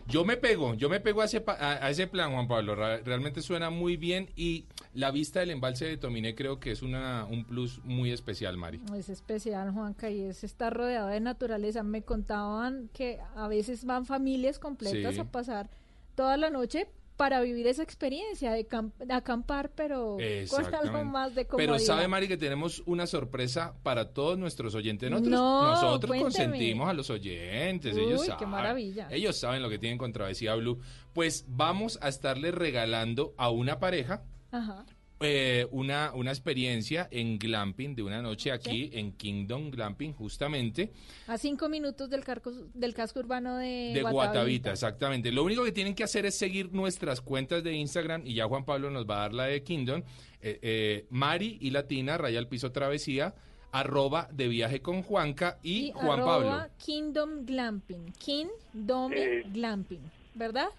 Yo 0.08 0.26
me 0.26 0.36
pego, 0.38 0.74
yo 0.74 0.90
me 0.90 1.00
pego 1.00 1.22
a 1.22 1.26
ese, 1.26 1.42
pa- 1.42 1.54
a, 1.60 1.86
a 1.86 1.90
ese 1.90 2.08
plan, 2.08 2.34
Juan 2.34 2.48
Pablo. 2.48 2.76
Realmente 2.76 3.42
suena 3.42 3.70
muy 3.70 3.98
bien 3.98 4.30
y 4.36 4.66
la 4.94 5.12
vista 5.12 5.40
del 5.40 5.52
embalse 5.52 5.86
de 5.86 5.98
Tominé 5.98 6.36
creo 6.36 6.60
que 6.60 6.72
es 6.72 6.82
una, 6.82 7.26
un 7.26 7.46
plus 7.46 7.80
muy 7.86 8.12
especial, 8.12 8.58
Mari. 8.58 8.82
Es 8.96 9.10
especial, 9.10 9.72
Juanca, 9.72 10.10
y 10.10 10.22
es 10.24 10.44
estar 10.44 10.74
rodeado 10.74 11.08
de 11.08 11.20
naturaleza. 11.22 11.84
Me 11.84 12.02
contaban 12.04 12.90
que 12.94 13.20
a 13.36 13.48
veces 13.48 13.86
van 13.86 14.06
familias 14.06 14.60
completas 14.60 15.14
Sí. 15.16 15.20
a 15.22 15.26
pasar 15.26 15.70
toda 16.16 16.36
la 16.38 16.50
noche 16.50 16.88
para 17.18 17.40
vivir 17.42 17.68
esa 17.68 17.84
experiencia 17.84 18.52
de, 18.52 18.68
cam- 18.68 18.94
de 18.98 19.14
acampar, 19.14 19.70
pero 19.76 20.18
con 20.50 20.74
algo 20.76 21.04
más 21.06 21.36
de 21.36 21.46
comodidad. 21.46 21.74
Pero 21.74 21.80
sabe, 21.86 22.08
Mari, 22.08 22.28
que 22.28 22.38
tenemos 22.38 22.82
una 22.88 23.06
sorpresa 23.06 23.76
para 23.84 24.14
todos 24.14 24.38
nuestros 24.40 24.74
oyentes. 24.74 25.10
Nosotros, 25.12 25.32
No, 25.32 25.62
nosotros 25.72 26.10
cuénteme. 26.10 26.24
consentimos 26.46 26.90
a 26.90 26.94
los 26.94 27.10
oyentes. 27.10 27.96
Uy, 27.96 28.02
ellos 28.06 28.22
qué 28.24 28.28
saben. 28.30 28.50
maravilla. 28.50 29.08
Ellos 29.12 29.38
saben 29.38 29.62
lo 29.62 29.70
que 29.70 29.78
tienen 29.78 29.98
con 29.98 30.12
Travesía 30.12 30.56
Blue. 30.56 30.80
Pues 31.14 31.46
vamos 31.48 32.00
a 32.02 32.10
estarle 32.10 32.52
regalando 32.52 33.34
a 33.38 33.50
una 33.52 33.80
pareja 33.80 34.24
Ajá. 34.52 34.86
Eh, 35.22 35.68
una, 35.72 36.12
una 36.14 36.32
experiencia 36.32 37.08
en 37.12 37.38
glamping 37.38 37.96
de 37.96 38.04
una 38.04 38.22
noche 38.22 38.52
aquí 38.52 38.90
en 38.94 39.12
Kingdom 39.14 39.70
Glamping, 39.72 40.14
justamente 40.14 40.92
A 41.28 41.38
cinco 41.38 41.70
minutos 41.70 42.10
del, 42.10 42.24
carco- 42.24 42.68
del 42.74 42.94
casco 42.94 43.20
urbano 43.20 43.58
de, 43.58 43.92
de 43.94 44.02
Guatavita, 44.02 44.72
exactamente. 44.72 45.32
Lo 45.32 45.44
único 45.44 45.64
que 45.64 45.72
tienen 45.72 45.94
que 45.96 46.04
hacer 46.04 46.26
es 46.26 46.38
seguir 46.38 46.72
nuestras 46.74 47.22
cuentas 47.22 47.64
de 47.64 47.74
Instagram 47.74 48.24
y 48.26 48.34
ya 48.34 48.46
Juan 48.48 48.66
Pablo 48.66 48.90
nos 48.90 49.06
va 49.10 49.18
a 49.18 49.20
dar 49.22 49.34
la 49.34 49.46
de 49.46 49.64
Kingdom. 49.64 50.04
eh, 50.42 50.60
eh, 50.62 51.06
Mari 51.12 51.58
y 51.62 51.70
Latina, 51.70 52.18
raya 52.18 52.40
al 52.40 52.48
piso 52.48 52.72
travesía, 52.72 53.36
arroba 53.72 54.28
de 54.32 54.48
viaje 54.48 54.82
con 54.82 55.02
Juanca 55.04 55.60
y, 55.64 55.88
Y 55.88 55.92
Juan 55.92 56.20
arroba 56.20 56.38
Pablo. 56.60 56.74
Kingdom 56.84 57.46
Glamping. 57.46 58.12
Kingdom 58.14 59.12
Eh. 59.14 59.44
Glamping, 59.54 60.02
¿verdad? 60.36 60.70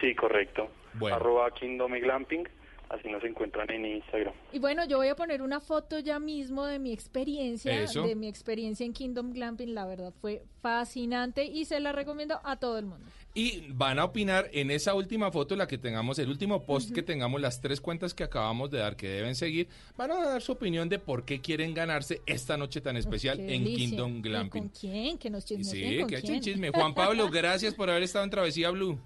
Sí, 0.00 0.14
correcto. 0.14 0.68
Bueno. 0.94 1.16
Arroba 1.16 1.50
Kingdom 1.52 1.92
Glamping, 1.92 2.46
así 2.88 3.08
nos 3.08 3.22
encuentran 3.24 3.70
en 3.70 3.84
Instagram. 3.86 4.32
Y 4.52 4.58
bueno, 4.58 4.84
yo 4.86 4.98
voy 4.98 5.08
a 5.08 5.16
poner 5.16 5.42
una 5.42 5.60
foto 5.60 5.98
ya 5.98 6.18
mismo 6.18 6.64
de 6.66 6.78
mi 6.78 6.92
experiencia, 6.92 7.82
Eso. 7.82 8.02
de 8.02 8.14
mi 8.14 8.28
experiencia 8.28 8.84
en 8.86 8.92
Kingdom 8.92 9.32
Glamping. 9.32 9.74
La 9.74 9.86
verdad 9.86 10.12
fue 10.20 10.42
fascinante 10.62 11.44
y 11.44 11.64
se 11.64 11.80
la 11.80 11.92
recomiendo 11.92 12.40
a 12.44 12.56
todo 12.56 12.78
el 12.78 12.86
mundo. 12.86 13.06
Y 13.34 13.66
van 13.68 13.98
a 13.98 14.04
opinar 14.06 14.48
en 14.52 14.70
esa 14.70 14.94
última 14.94 15.30
foto, 15.30 15.56
la 15.56 15.66
que 15.68 15.76
tengamos, 15.76 16.18
el 16.18 16.30
último 16.30 16.64
post 16.64 16.92
que 16.94 17.02
tengamos, 17.02 17.38
las 17.38 17.60
tres 17.60 17.82
cuentas 17.82 18.14
que 18.14 18.24
acabamos 18.24 18.70
de 18.70 18.78
dar 18.78 18.96
que 18.96 19.08
deben 19.08 19.34
seguir, 19.34 19.68
van 19.94 20.10
a 20.10 20.24
dar 20.24 20.40
su 20.40 20.52
opinión 20.52 20.88
de 20.88 20.98
por 20.98 21.26
qué 21.26 21.42
quieren 21.42 21.74
ganarse 21.74 22.22
esta 22.24 22.56
noche 22.56 22.80
tan 22.80 22.96
especial 22.96 23.38
en 23.40 23.64
delicia. 23.64 23.76
Kingdom 23.88 24.16
¿Y 24.16 24.22
Glamping. 24.22 24.62
¿Con 24.62 24.68
quién? 24.70 25.18
Que 25.18 25.28
nos 25.28 25.44
Sí, 25.44 25.56
chismeen 25.58 26.00
con 26.00 26.08
que 26.10 26.22
quién. 26.22 26.40
chisme. 26.40 26.70
Juan 26.70 26.94
Pablo, 26.94 27.28
gracias 27.30 27.74
por 27.74 27.90
haber 27.90 28.04
estado 28.04 28.24
en 28.24 28.30
Travesía 28.30 28.70
Blue. 28.70 28.98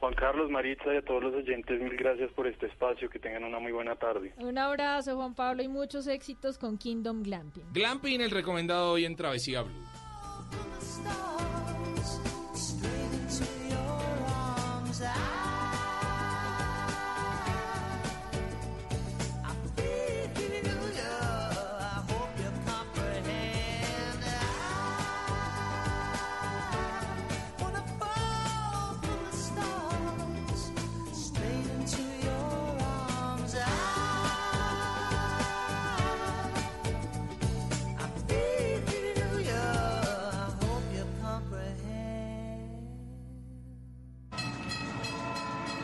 Juan 0.00 0.14
Carlos, 0.14 0.50
Maritza 0.50 0.92
y 0.92 0.98
a 0.98 1.02
todos 1.02 1.22
los 1.22 1.34
oyentes, 1.34 1.80
mil 1.80 1.96
gracias 1.96 2.30
por 2.32 2.46
este 2.46 2.66
espacio. 2.66 3.08
Que 3.08 3.18
tengan 3.18 3.44
una 3.44 3.58
muy 3.58 3.72
buena 3.72 3.96
tarde. 3.96 4.32
Un 4.38 4.58
abrazo, 4.58 5.16
Juan 5.16 5.34
Pablo, 5.34 5.62
y 5.62 5.68
muchos 5.68 6.06
éxitos 6.06 6.58
con 6.58 6.78
Kingdom 6.78 7.22
Glamping. 7.22 7.64
Glamping, 7.72 8.20
el 8.20 8.30
recomendado 8.30 8.92
hoy 8.92 9.04
en 9.04 9.16
Travesía 9.16 9.62
Blue. 9.62 9.72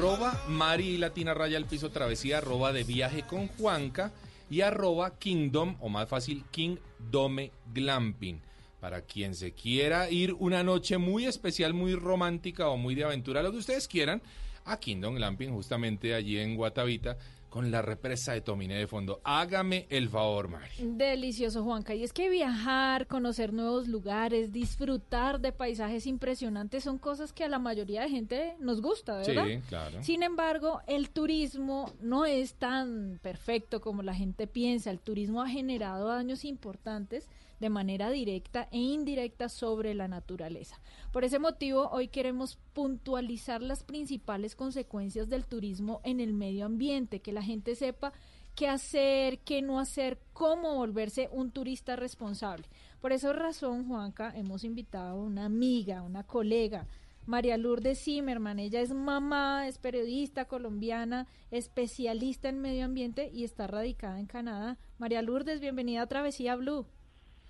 Arroba 0.00 0.32
Mari 0.48 0.96
Latina 0.96 1.34
Raya 1.34 1.58
al 1.58 1.66
piso 1.66 1.90
travesía, 1.90 2.38
arroba 2.38 2.72
de 2.72 2.84
viaje 2.84 3.24
con 3.24 3.48
Juanca 3.48 4.10
y 4.48 4.62
arroba 4.62 5.18
Kingdom, 5.18 5.76
o 5.78 5.90
más 5.90 6.08
fácil, 6.08 6.42
Kingdome 6.50 7.52
Glamping. 7.74 8.40
Para 8.80 9.02
quien 9.02 9.34
se 9.34 9.52
quiera 9.52 10.08
ir 10.08 10.32
una 10.38 10.62
noche 10.62 10.96
muy 10.96 11.26
especial, 11.26 11.74
muy 11.74 11.94
romántica 11.96 12.70
o 12.70 12.78
muy 12.78 12.94
de 12.94 13.04
aventura, 13.04 13.42
lo 13.42 13.52
que 13.52 13.58
ustedes 13.58 13.86
quieran, 13.86 14.22
a 14.64 14.80
Kingdom 14.80 15.16
Glamping, 15.16 15.52
justamente 15.52 16.14
allí 16.14 16.38
en 16.38 16.56
Guatavita, 16.56 17.18
con 17.50 17.70
la 17.70 17.82
represa 17.82 18.32
de 18.32 18.40
Tominé 18.40 18.76
de 18.76 18.86
fondo. 18.86 19.20
Hágame 19.24 19.86
el 19.90 20.08
favor, 20.08 20.48
Mari. 20.48 20.70
Delicioso, 20.78 21.64
Juanca. 21.64 21.94
Y 21.94 22.04
es 22.04 22.12
que 22.12 22.30
viajar, 22.30 23.06
conocer 23.08 23.52
nuevos 23.52 23.88
lugares, 23.88 24.52
disfrutar 24.52 25.40
de 25.40 25.52
paisajes 25.52 26.06
impresionantes 26.06 26.84
son 26.84 26.98
cosas 26.98 27.32
que 27.32 27.44
a 27.44 27.48
la 27.48 27.58
mayoría 27.58 28.02
de 28.02 28.08
gente 28.08 28.54
nos 28.60 28.80
gusta, 28.80 29.18
¿verdad? 29.18 29.44
Sí, 29.46 29.60
claro. 29.68 30.02
Sin 30.02 30.22
embargo, 30.22 30.80
el 30.86 31.10
turismo 31.10 31.92
no 32.00 32.24
es 32.24 32.54
tan 32.54 33.18
perfecto 33.20 33.80
como 33.80 34.02
la 34.02 34.14
gente 34.14 34.46
piensa. 34.46 34.90
El 34.90 35.00
turismo 35.00 35.42
ha 35.42 35.48
generado 35.48 36.08
daños 36.08 36.44
importantes 36.44 37.28
de 37.60 37.70
manera 37.70 38.10
directa 38.10 38.68
e 38.72 38.78
indirecta 38.78 39.48
sobre 39.48 39.94
la 39.94 40.08
naturaleza. 40.08 40.80
Por 41.12 41.24
ese 41.24 41.38
motivo, 41.38 41.88
hoy 41.90 42.08
queremos 42.08 42.58
puntualizar 42.72 43.62
las 43.62 43.84
principales 43.84 44.56
consecuencias 44.56 45.28
del 45.28 45.46
turismo 45.46 46.00
en 46.02 46.20
el 46.20 46.32
medio 46.32 46.66
ambiente, 46.66 47.20
que 47.20 47.32
la 47.32 47.42
gente 47.42 47.74
sepa 47.76 48.12
qué 48.54 48.66
hacer, 48.66 49.38
qué 49.40 49.62
no 49.62 49.78
hacer, 49.78 50.18
cómo 50.32 50.74
volverse 50.74 51.28
un 51.32 51.50
turista 51.50 51.96
responsable. 51.96 52.66
Por 53.00 53.12
esa 53.12 53.32
razón, 53.32 53.86
Juanca, 53.86 54.32
hemos 54.34 54.64
invitado 54.64 55.10
a 55.10 55.22
una 55.22 55.44
amiga, 55.44 56.02
una 56.02 56.24
colega, 56.24 56.86
María 57.26 57.56
Lourdes 57.56 58.02
Zimmerman. 58.02 58.58
Ella 58.58 58.80
es 58.80 58.92
mamá, 58.92 59.68
es 59.68 59.78
periodista 59.78 60.46
colombiana, 60.46 61.26
especialista 61.50 62.48
en 62.48 62.60
medio 62.60 62.84
ambiente 62.84 63.30
y 63.32 63.44
está 63.44 63.66
radicada 63.66 64.18
en 64.18 64.26
Canadá. 64.26 64.78
María 64.98 65.22
Lourdes, 65.22 65.60
bienvenida 65.60 66.02
a 66.02 66.06
Travesía 66.06 66.56
Blue. 66.56 66.86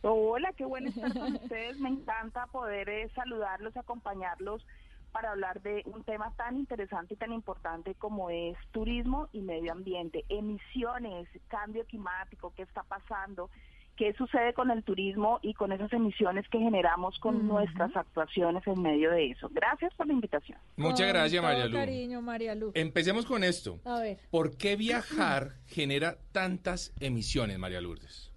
Hola, 0.02 0.52
qué 0.56 0.64
bueno 0.64 0.88
estar 0.88 1.12
con 1.12 1.34
ustedes. 1.42 1.78
Me 1.78 1.90
encanta 1.90 2.46
poder 2.46 2.88
eh, 2.88 3.10
saludarlos, 3.14 3.76
acompañarlos 3.76 4.64
para 5.12 5.32
hablar 5.32 5.60
de 5.62 5.82
un 5.86 6.04
tema 6.04 6.32
tan 6.36 6.56
interesante 6.56 7.14
y 7.14 7.16
tan 7.16 7.32
importante 7.32 7.94
como 7.96 8.30
es 8.30 8.56
turismo 8.70 9.28
y 9.32 9.40
medio 9.40 9.72
ambiente, 9.72 10.24
emisiones, 10.28 11.28
cambio 11.48 11.84
climático, 11.84 12.52
qué 12.56 12.62
está 12.62 12.84
pasando, 12.84 13.50
qué 13.96 14.12
sucede 14.14 14.54
con 14.54 14.70
el 14.70 14.84
turismo 14.84 15.40
y 15.42 15.54
con 15.54 15.72
esas 15.72 15.92
emisiones 15.92 16.48
que 16.48 16.58
generamos 16.58 17.18
con 17.18 17.46
nuestras 17.48 17.94
actuaciones 17.96 18.64
en 18.66 18.80
medio 18.80 19.10
de 19.10 19.32
eso. 19.32 19.50
Gracias 19.52 19.92
por 19.94 20.06
la 20.06 20.12
invitación. 20.12 20.58
Muchas 20.76 21.08
gracias, 21.08 21.42
María 21.42 21.66
Lu. 21.66 21.76
cariño, 21.76 22.22
María 22.22 22.54
Lu. 22.54 22.70
Empecemos 22.74 23.26
con 23.26 23.42
esto. 23.42 23.80
A 23.84 23.98
ver. 23.98 24.18
¿Por 24.30 24.56
qué 24.56 24.76
viajar 24.76 25.56
genera 25.66 26.16
tantas 26.32 26.94
emisiones, 27.00 27.58
María 27.58 27.80
Lourdes? 27.80 28.29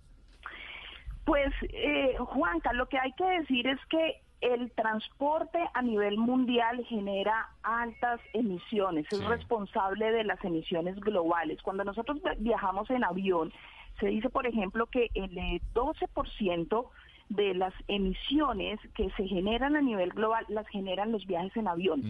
Pues, 1.25 1.53
eh, 1.61 2.15
Juanca, 2.19 2.73
lo 2.73 2.87
que 2.87 2.97
hay 2.97 3.13
que 3.13 3.25
decir 3.25 3.67
es 3.67 3.79
que 3.89 4.21
el 4.41 4.71
transporte 4.71 5.59
a 5.73 5.81
nivel 5.81 6.17
mundial 6.17 6.83
genera 6.85 7.49
altas 7.63 8.19
emisiones, 8.33 9.05
es 9.09 9.23
responsable 9.23 10.11
de 10.11 10.25
las 10.25 10.43
emisiones 10.43 10.99
globales. 10.99 11.61
Cuando 11.61 11.85
nosotros 11.85 12.19
viajamos 12.39 12.89
en 12.89 13.05
avión, 13.05 13.53
se 14.01 14.07
dice, 14.07 14.29
por 14.29 14.45
ejemplo, 14.45 14.87
que 14.87 15.09
el 15.13 15.37
eh, 15.37 15.61
12% 15.73 16.87
de 17.29 17.53
las 17.55 17.73
emisiones 17.87 18.79
que 18.95 19.09
se 19.11 19.27
generan 19.27 19.75
a 19.75 19.81
nivel 19.81 20.09
global 20.09 20.45
las 20.49 20.67
generan 20.67 21.11
los 21.11 21.25
viajes 21.25 21.55
en 21.57 21.67
avión. 21.67 22.01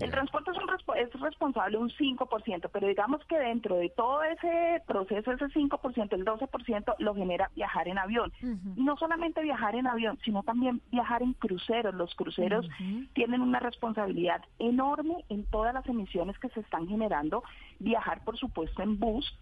El 0.00 0.10
transporte 0.10 0.52
es, 0.52 0.56
un 0.56 0.68
respo- 0.68 0.94
es 0.96 1.12
responsable 1.20 1.76
un 1.76 1.90
5%, 1.90 2.70
pero 2.72 2.86
digamos 2.88 3.22
que 3.26 3.36
dentro 3.38 3.74
de 3.76 3.88
todo 3.90 4.22
ese 4.22 4.80
proceso, 4.86 5.32
ese 5.32 5.46
5%, 5.46 6.12
el 6.14 6.24
12% 6.24 6.94
lo 6.98 7.14
genera 7.14 7.50
viajar 7.56 7.88
en 7.88 7.98
avión. 7.98 8.32
No 8.76 8.96
solamente 8.96 9.42
viajar 9.42 9.74
en 9.74 9.86
avión, 9.86 10.18
sino 10.24 10.42
también 10.44 10.80
viajar 10.92 11.22
en 11.22 11.32
cruceros. 11.34 11.94
Los 11.94 12.14
cruceros 12.14 12.68
tienen 13.14 13.40
una 13.42 13.58
responsabilidad 13.60 14.42
enorme 14.58 15.24
en 15.28 15.44
todas 15.46 15.74
las 15.74 15.86
emisiones 15.88 16.38
que 16.38 16.48
se 16.50 16.60
están 16.60 16.86
generando. 16.88 17.42
Viajar, 17.80 18.22
por 18.24 18.38
supuesto, 18.38 18.82
en 18.82 18.98
bus, 18.98 19.36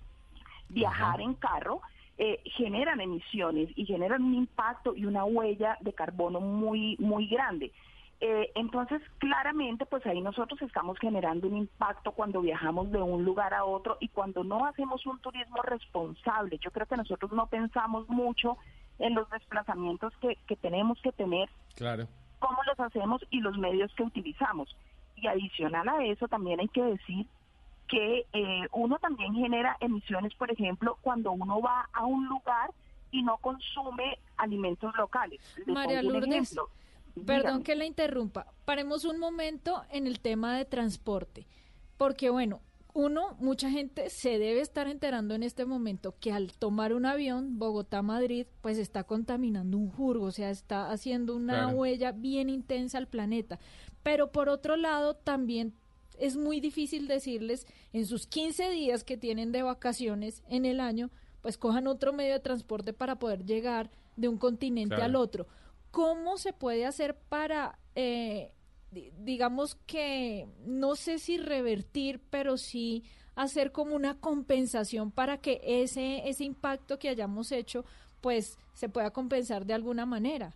viajar 0.69 1.21
en 1.21 1.35
carro. 1.35 1.81
Eh, 2.19 2.41
generan 2.57 3.01
emisiones 3.01 3.69
y 3.77 3.85
generan 3.85 4.23
un 4.23 4.35
impacto 4.35 4.95
y 4.95 5.05
una 5.05 5.25
huella 5.25 5.77
de 5.81 5.93
carbono 5.93 6.41
muy 6.41 6.97
muy 6.99 7.27
grande. 7.29 7.73
Eh, 8.21 8.51
entonces, 8.55 9.03
claramente, 9.19 9.85
pues 9.85 10.07
ahí 10.07 10.23
nosotros 10.23 10.61
estamos 10.63 10.99
generando 10.99 11.47
un 11.49 11.57
impacto 11.59 12.13
cuando 12.13 12.41
viajamos 12.41 12.91
de 12.91 13.03
un 13.03 13.25
lugar 13.27 13.53
a 13.53 13.67
otro 13.67 13.99
y 14.01 14.09
cuando 14.09 14.43
no 14.43 14.65
hacemos 14.65 15.05
un 15.05 15.19
turismo 15.21 15.61
responsable. 15.63 16.59
Yo 16.63 16.71
creo 16.71 16.87
que 16.87 16.97
nosotros 16.97 17.31
no 17.33 17.47
pensamos 17.49 18.09
mucho 18.09 18.57
en 18.99 19.15
los 19.15 19.29
desplazamientos 19.29 20.15
que, 20.23 20.37
que 20.47 20.57
tenemos 20.57 20.99
que 21.03 21.13
tener, 21.13 21.51
Claro. 21.75 22.09
cómo 22.39 22.57
los 22.67 22.81
hacemos 22.81 23.21
y 23.31 23.41
los 23.41 23.59
medios 23.59 23.93
que 23.95 24.05
utilizamos. 24.05 24.75
Y 25.17 25.27
adicional 25.27 25.87
a 25.87 26.03
eso, 26.07 26.27
también 26.29 26.61
hay 26.61 26.69
que 26.69 26.83
decir 26.83 27.27
que 27.89 28.27
eh, 28.33 28.67
uno 28.73 28.99
también 28.99 29.35
genera 29.35 29.77
emisiones, 29.81 30.35
por 30.35 30.51
ejemplo, 30.51 30.99
cuando 31.03 31.33
uno 31.33 31.61
va 31.61 31.89
a 31.93 32.05
un 32.05 32.27
lugar 32.27 32.71
y 33.11 33.23
no 33.23 33.39
consume 33.39 34.19
alimentos 34.37 34.95
locales. 34.97 35.41
Les 35.59 35.69
María 35.69 36.03
Lourdes, 36.03 36.57
perdón 37.25 37.63
que 37.63 37.75
la 37.77 37.85
interrumpa. 37.87 38.47
Paremos 38.65 39.05
un 39.05 39.19
momento 39.19 39.83
en 39.91 40.07
el 40.07 40.21
tema 40.21 40.57
de 40.57 40.65
transporte, 40.65 41.47
porque 41.97 42.31
bueno, 42.31 42.61
uno, 42.93 43.37
mucha 43.41 43.71
gente 43.71 44.09
se 44.09 44.39
debe 44.39 44.61
estar 44.61 44.89
enterando 44.89 45.35
en 45.35 45.43
este 45.43 45.67
momento 45.67 46.15
que 46.19 46.33
al 46.33 46.53
tomar 46.55 46.95
un 46.95 47.05
avión 47.05 47.59
Bogotá-Madrid, 47.59 48.47
pues 48.63 48.79
está 48.79 49.05
contaminando 49.05 49.77
un 49.77 49.91
jurgo, 49.91 50.25
o 50.27 50.31
sea, 50.31 50.49
está 50.51 50.91
haciendo 50.91 51.37
una 51.37 51.65
Claro. 51.65 51.77
huella 51.77 52.13
bien 52.13 52.49
intensa 52.49 52.97
al 52.99 53.07
planeta. 53.07 53.59
Pero 54.03 54.33
por 54.33 54.49
otro 54.49 54.77
lado, 54.77 55.15
también 55.15 55.75
es 56.19 56.37
muy 56.37 56.61
difícil 56.61 57.09
decirles 57.09 57.67
en 57.93 58.07
sus 58.07 58.27
15 58.27 58.71
días 58.71 59.05
que 59.05 59.17
tienen 59.17 59.53
de 59.53 59.63
vacaciones 59.63 60.43
en 60.49 60.65
el 60.65 60.81
año, 60.81 61.11
pues 61.43 61.59
cojan 61.59 61.87
otro 61.87 62.13
medio 62.13 62.33
de 62.35 62.41
transporte 62.41 62.93
para 62.93 63.19
poder 63.19 63.45
llegar 63.45 63.91
de 64.17 64.29
un 64.29 64.39
continente 64.39 64.95
Claro. 64.97 65.05
al 65.05 65.17
otro. 65.17 65.47
¿Cómo 65.91 66.37
se 66.39 66.53
puede 66.53 66.85
hacer 66.87 67.15
para, 67.29 67.79
eh, 67.95 68.53
di- 68.91 69.11
digamos 69.19 69.77
que, 69.87 70.47
no 70.65 70.95
sé 70.97 71.19
si 71.19 71.39
revertir, 71.39 72.21
pero 72.31 72.57
sí 72.57 73.05
hacer 73.35 73.71
como 73.73 73.95
una 73.95 74.19
compensación 74.19 75.11
para 75.11 75.39
que 75.39 75.61
ese, 75.63 76.29
ese 76.29 76.45
impacto 76.45 76.99
que 76.99 77.09
hayamos 77.11 77.53
hecho, 77.53 77.85
pues 78.21 78.59
se 78.73 78.89
pueda 78.89 79.11
compensar 79.13 79.67
de 79.67 79.75
alguna 79.75 80.07
manera 80.07 80.55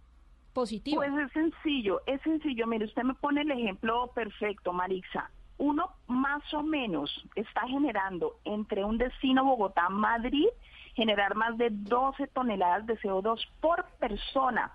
positiva? 0.55 0.97
Pues 1.07 1.27
es 1.27 1.33
sencillo, 1.33 2.01
es 2.07 2.21
sencillo. 2.23 2.67
Mire, 2.67 2.87
usted 2.87 3.03
me 3.03 3.15
pone 3.15 3.43
el 3.43 3.51
ejemplo 3.51 4.11
perfecto, 4.15 4.73
Marixa. 4.73 5.31
Uno 5.61 5.91
más 6.07 6.43
o 6.55 6.63
menos 6.63 7.11
está 7.35 7.69
generando 7.69 8.37
entre 8.45 8.83
un 8.83 8.97
destino 8.97 9.45
Bogotá-Madrid, 9.45 10.47
generar 10.95 11.35
más 11.35 11.59
de 11.59 11.69
12 11.71 12.29
toneladas 12.29 12.87
de 12.87 12.99
CO2 12.99 13.47
por 13.61 13.85
persona 13.99 14.73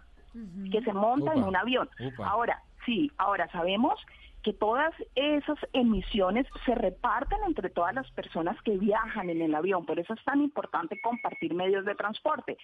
que 0.72 0.84
se 0.84 0.94
monta 0.94 1.34
en 1.34 1.44
un 1.44 1.56
avión. 1.56 1.90
Ahora, 2.24 2.62
sí, 2.86 3.12
ahora 3.18 3.50
sabemos 3.52 4.00
que 4.44 4.54
todas 4.54 4.94
esas 5.16 5.58
emisiones 5.74 6.46
se 6.68 6.76
reparten 6.76 7.40
entre 7.48 7.72
todas 7.72 7.96
las 7.96 8.12
personas 8.12 8.56
que 8.62 8.78
viajan 8.78 9.32
en 9.32 9.42
el 9.42 9.56
avión, 9.56 9.88
por 9.88 9.98
eso 9.98 10.14
es 10.14 10.24
tan 10.24 10.40
importante 10.40 11.02
compartir 11.02 11.56
medios 11.56 11.84
de 11.86 11.96
transporte. 11.96 12.58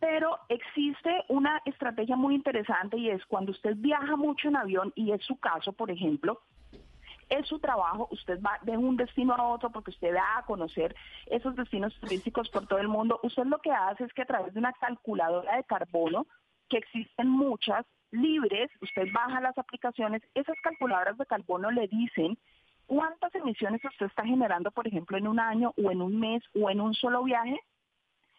Pero 0.00 0.36
existe 0.48 1.22
una 1.28 1.62
estrategia 1.64 2.16
muy 2.16 2.34
interesante 2.34 2.96
y 2.96 3.08
es 3.08 3.24
cuando 3.26 3.52
usted 3.52 3.76
viaja 3.76 4.16
mucho 4.16 4.48
en 4.48 4.56
avión, 4.56 4.92
y 4.96 5.12
es 5.12 5.22
su 5.24 5.38
caso, 5.38 5.72
por 5.72 5.92
ejemplo, 5.92 6.40
es 7.28 7.46
su 7.46 7.58
trabajo, 7.58 8.08
usted 8.10 8.40
va 8.40 8.58
de 8.62 8.76
un 8.76 8.96
destino 8.96 9.34
a 9.34 9.48
otro 9.48 9.70
porque 9.70 9.90
usted 9.90 10.14
va 10.14 10.38
a 10.38 10.44
conocer 10.44 10.94
esos 11.26 11.56
destinos 11.56 11.94
turísticos 12.00 12.48
por 12.50 12.66
todo 12.66 12.78
el 12.78 12.88
mundo, 12.88 13.20
usted 13.22 13.44
lo 13.44 13.58
que 13.58 13.72
hace 13.72 14.04
es 14.04 14.12
que 14.12 14.22
a 14.22 14.26
través 14.26 14.54
de 14.54 14.60
una 14.60 14.72
calculadora 14.74 15.56
de 15.56 15.64
carbono, 15.64 16.26
que 16.68 16.78
existen 16.78 17.28
muchas, 17.28 17.84
libres, 18.12 18.70
usted 18.80 19.08
baja 19.12 19.40
las 19.40 19.56
aplicaciones, 19.58 20.22
esas 20.34 20.56
calculadoras 20.62 21.18
de 21.18 21.26
carbono 21.26 21.70
le 21.70 21.88
dicen 21.88 22.38
cuántas 22.86 23.34
emisiones 23.34 23.84
usted 23.84 24.06
está 24.06 24.24
generando, 24.24 24.70
por 24.70 24.86
ejemplo, 24.86 25.16
en 25.16 25.26
un 25.26 25.40
año 25.40 25.72
o 25.82 25.90
en 25.90 26.02
un 26.02 26.20
mes 26.20 26.42
o 26.54 26.70
en 26.70 26.80
un 26.80 26.94
solo 26.94 27.24
viaje 27.24 27.58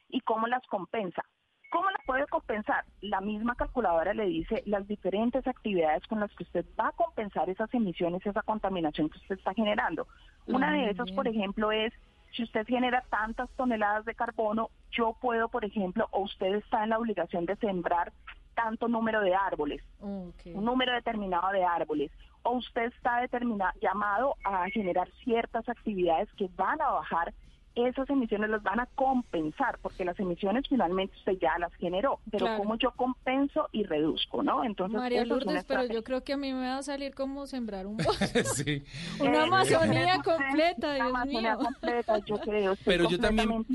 y 0.10 0.22
cómo 0.22 0.48
las 0.48 0.66
compensa. 0.68 1.24
¿Cómo 1.74 1.90
las 1.90 2.06
puede 2.06 2.28
compensar? 2.28 2.86
La 3.02 3.20
misma 3.20 3.56
calculadora 3.56 4.14
le 4.14 4.26
dice 4.26 4.62
las 4.68 4.88
diferentes 4.88 5.48
actividades 5.48 6.06
con 6.06 6.20
las 6.20 6.32
que 6.36 6.44
usted 6.44 6.64
va 6.80 6.90
a 6.90 6.92
compensar 6.92 7.50
esas 7.50 7.74
emisiones, 7.74 8.24
esa 8.24 8.44
contaminación 8.44 9.10
que 9.10 9.18
usted 9.18 9.40
está 9.40 9.56
generando. 9.56 10.08
Una 10.46 10.72
de 10.72 10.92
esas, 10.92 11.12
por 11.14 11.28
ejemplo, 11.28 11.72
es 11.72 11.92
si 12.32 12.44
usted 12.44 12.68
genera 12.68 13.04
tantas 13.10 13.50
toneladas 13.56 14.06
de 14.06 14.14
carbono, 14.14 14.70
yo 14.92 15.18
puedo, 15.20 15.50
por 15.50 15.66
ejemplo, 15.66 16.08
o 16.12 16.22
usted 16.22 16.54
está 16.54 16.84
en 16.84 16.92
la 16.92 17.00
obligación 17.00 17.48
de 17.48 17.56
sembrar 17.56 18.14
tanto 18.54 18.88
número 18.88 19.22
de 19.22 19.34
árboles, 19.34 19.82
un 20.00 20.32
número 20.64 20.94
determinado 20.94 21.52
de 21.54 21.64
árboles, 21.64 22.12
o 22.44 22.52
usted 22.52 22.84
está 22.96 23.22
determinado, 23.22 23.72
llamado 23.82 24.36
a 24.44 24.70
generar 24.70 25.10
ciertas 25.24 25.68
actividades 25.68 26.32
que 26.34 26.52
van 26.56 26.80
a 26.82 26.92
bajar 26.92 27.34
esas 27.76 28.10
emisiones 28.10 28.50
las 28.50 28.62
van 28.64 28.80
a 28.80 28.86
compensar, 28.96 29.80
porque 29.82 30.06
las 30.06 30.20
emisiones 30.20 30.66
finalmente 30.70 31.16
usted 31.18 31.34
ya 31.42 31.58
las 31.60 31.74
generó, 31.76 32.20
pero 32.32 32.46
Claro. 32.46 32.60
como 32.64 32.78
yo 32.78 32.92
compenso 32.92 33.70
y 33.72 33.84
reduzco, 33.84 34.44
¿no? 34.44 34.64
Entonces, 34.64 34.98
María 35.00 35.22
es 35.24 35.28
Lourdes, 35.28 35.64
pero 35.66 35.86
yo 35.86 36.04
creo 36.04 36.24
que 36.24 36.34
a 36.34 36.38
mí 36.38 36.54
me 36.54 36.68
va 36.68 36.78
a 36.78 36.84
salir 36.84 37.14
como 37.16 37.48
sembrar 37.48 37.88
un 37.88 37.98
bosque. 38.34 38.44
sí. 38.44 38.84
Una 39.20 39.40
Eh, 39.40 39.42
Amazonía 39.44 40.22
completa, 40.24 40.88
una 40.88 40.96
Dios 40.96 41.08
Amazonía 41.08 41.56
mío. 41.56 41.66
completa, 41.66 42.18
yo 42.26 42.38
creo. 42.40 42.76
Pero 42.86 43.10
yo 43.10 43.20
también, 43.20 43.66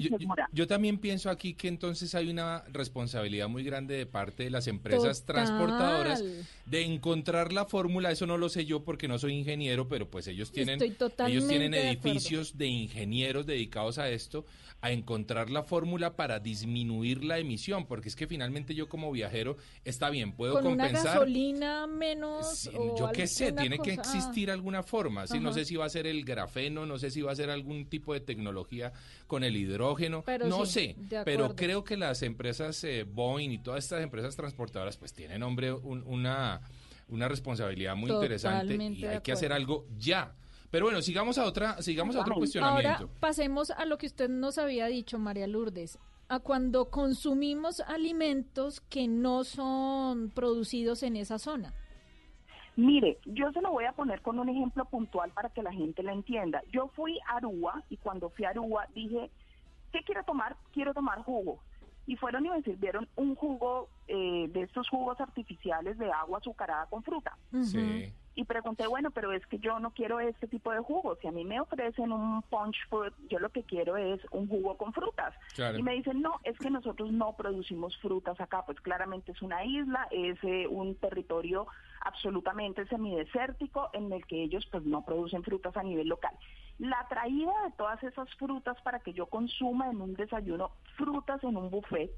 yo, 0.52 0.66
también 0.66 0.98
pienso 0.98 1.30
aquí 1.30 1.54
que 1.54 1.68
entonces 1.68 2.14
hay 2.14 2.28
una 2.30 2.62
responsabilidad 2.72 3.48
muy 3.48 3.64
grande 3.64 3.96
de 3.96 4.06
parte 4.06 4.44
de 4.44 4.50
las 4.50 4.66
empresas 4.68 5.20
Total. 5.24 5.44
transportadoras 5.46 6.24
de 6.66 6.82
encontrar 6.84 7.52
la 7.52 7.64
fórmula. 7.64 8.10
Eso 8.10 8.26
no 8.26 8.36
lo 8.38 8.48
sé 8.48 8.64
yo 8.66 8.84
porque 8.84 9.08
no 9.08 9.18
soy 9.18 9.34
ingeniero, 9.34 9.88
pero 9.88 10.08
pues 10.08 10.26
ellos 10.28 10.52
tienen, 10.52 10.80
ellos 10.82 11.48
tienen 11.48 11.70
de 11.72 11.88
edificios 11.90 12.56
de 12.58 12.66
ingenieros 12.66 13.46
dedicados 13.46 13.87
a 13.96 14.10
esto, 14.10 14.44
a 14.82 14.92
encontrar 14.92 15.48
la 15.48 15.62
fórmula 15.62 16.14
para 16.16 16.38
disminuir 16.40 17.24
la 17.24 17.38
emisión, 17.38 17.86
porque 17.86 18.08
es 18.10 18.16
que 18.16 18.26
finalmente 18.26 18.74
yo 18.74 18.88
como 18.88 19.10
viajero 19.10 19.56
está 19.84 20.10
bien, 20.10 20.32
puedo 20.32 20.52
Con 20.52 20.66
una 20.66 20.84
compensar. 20.84 21.14
gasolina 21.14 21.86
menos. 21.86 22.46
Sí, 22.58 22.70
o 22.76 22.98
yo 22.98 23.10
qué 23.12 23.26
sé, 23.26 23.52
tiene 23.52 23.78
que 23.78 23.96
cosa. 23.96 24.00
existir 24.18 24.50
alguna 24.50 24.82
forma. 24.82 25.26
¿sí? 25.26 25.40
No 25.40 25.52
sé 25.54 25.64
si 25.64 25.76
va 25.76 25.86
a 25.86 25.88
ser 25.88 26.06
el 26.06 26.24
grafeno, 26.24 26.84
no 26.84 26.98
sé 26.98 27.10
si 27.10 27.22
va 27.22 27.32
a 27.32 27.36
ser 27.36 27.48
algún 27.48 27.86
tipo 27.86 28.12
de 28.12 28.20
tecnología 28.20 28.92
con 29.26 29.44
el 29.44 29.56
hidrógeno, 29.56 30.22
Pero 30.26 30.46
no 30.48 30.66
sí, 30.66 30.94
sé. 31.08 31.22
Pero 31.24 31.56
creo 31.56 31.84
que 31.84 31.96
las 31.96 32.22
empresas 32.22 32.82
eh, 32.84 33.04
Boeing 33.04 33.52
y 33.52 33.58
todas 33.58 33.84
estas 33.84 34.02
empresas 34.02 34.36
transportadoras 34.36 34.96
pues 34.96 35.12
tienen, 35.14 35.42
hombre, 35.42 35.72
un- 35.72 36.02
una, 36.06 36.60
una 37.08 37.28
responsabilidad 37.28 37.94
muy 37.96 38.10
interesante 38.10 38.74
y 38.74 39.04
hay 39.04 39.20
que 39.20 39.32
hacer 39.32 39.52
algo 39.52 39.86
ya. 39.98 40.34
Pero 40.70 40.86
bueno, 40.86 41.00
sigamos 41.02 41.38
a 41.38 41.44
otra, 41.46 41.80
sigamos 41.80 42.14
a 42.16 42.20
otro 42.20 42.32
Ahora 42.34 42.38
cuestionamiento. 42.40 43.08
pasemos 43.20 43.70
a 43.70 43.84
lo 43.86 43.96
que 43.98 44.06
usted 44.06 44.28
nos 44.28 44.58
había 44.58 44.86
dicho, 44.86 45.18
María 45.18 45.46
Lourdes, 45.46 45.98
a 46.28 46.40
cuando 46.40 46.90
consumimos 46.90 47.80
alimentos 47.80 48.80
que 48.82 49.08
no 49.08 49.44
son 49.44 50.30
producidos 50.30 51.02
en 51.02 51.16
esa 51.16 51.38
zona. 51.38 51.72
Mire, 52.76 53.18
yo 53.24 53.50
se 53.52 53.60
lo 53.60 53.72
voy 53.72 53.86
a 53.86 53.92
poner 53.92 54.20
con 54.22 54.38
un 54.38 54.48
ejemplo 54.48 54.84
puntual 54.84 55.32
para 55.32 55.48
que 55.48 55.62
la 55.62 55.72
gente 55.72 56.02
lo 56.02 56.12
entienda. 56.12 56.62
Yo 56.70 56.88
fui 56.94 57.18
a 57.28 57.36
Aruba 57.38 57.82
y 57.88 57.96
cuando 57.96 58.30
fui 58.30 58.44
a 58.44 58.50
Aruba 58.50 58.86
dije, 58.94 59.30
¿qué 59.90 60.00
quiero 60.04 60.22
tomar? 60.24 60.56
Quiero 60.72 60.92
tomar 60.94 61.22
jugo. 61.22 61.60
y 62.06 62.16
fueron 62.16 62.46
y 62.46 62.48
me 62.50 62.62
sirvieron 62.62 63.06
un 63.16 63.34
jugo 63.34 63.88
eh, 64.06 64.46
de 64.48 64.62
estos 64.62 64.88
jugos 64.88 65.20
artificiales 65.20 65.98
de 65.98 66.10
agua 66.10 66.38
azucarada 66.38 66.86
con 66.86 67.02
fruta. 67.02 67.36
Sí. 67.62 68.12
Y 68.38 68.44
pregunté, 68.44 68.86
bueno, 68.86 69.10
pero 69.10 69.32
es 69.32 69.44
que 69.48 69.58
yo 69.58 69.80
no 69.80 69.90
quiero 69.90 70.20
este 70.20 70.46
tipo 70.46 70.70
de 70.70 70.78
jugo. 70.78 71.16
Si 71.20 71.26
a 71.26 71.32
mí 71.32 71.44
me 71.44 71.58
ofrecen 71.58 72.12
un 72.12 72.40
punch 72.42 72.76
fruit, 72.88 73.12
yo 73.28 73.40
lo 73.40 73.48
que 73.48 73.64
quiero 73.64 73.96
es 73.96 74.20
un 74.30 74.46
jugo 74.46 74.76
con 74.76 74.92
frutas. 74.92 75.34
Claro. 75.56 75.76
Y 75.76 75.82
me 75.82 75.94
dicen, 75.94 76.22
no, 76.22 76.38
es 76.44 76.56
que 76.56 76.70
nosotros 76.70 77.10
no 77.10 77.34
producimos 77.36 77.96
frutas 77.96 78.40
acá. 78.40 78.62
Pues 78.64 78.80
claramente 78.80 79.32
es 79.32 79.42
una 79.42 79.64
isla, 79.64 80.06
es 80.12 80.38
eh, 80.44 80.68
un 80.68 80.94
territorio 80.94 81.66
absolutamente 82.02 82.86
semidesértico 82.86 83.90
en 83.92 84.12
el 84.12 84.24
que 84.24 84.44
ellos 84.44 84.64
pues 84.70 84.84
no 84.84 85.04
producen 85.04 85.42
frutas 85.42 85.76
a 85.76 85.82
nivel 85.82 86.06
local. 86.06 86.32
La 86.78 87.08
traída 87.08 87.52
de 87.64 87.72
todas 87.72 88.00
esas 88.04 88.32
frutas 88.36 88.80
para 88.82 89.00
que 89.00 89.12
yo 89.12 89.26
consuma 89.26 89.90
en 89.90 90.00
un 90.00 90.14
desayuno 90.14 90.70
frutas 90.96 91.42
en 91.42 91.56
un 91.56 91.70
buffet 91.70 92.08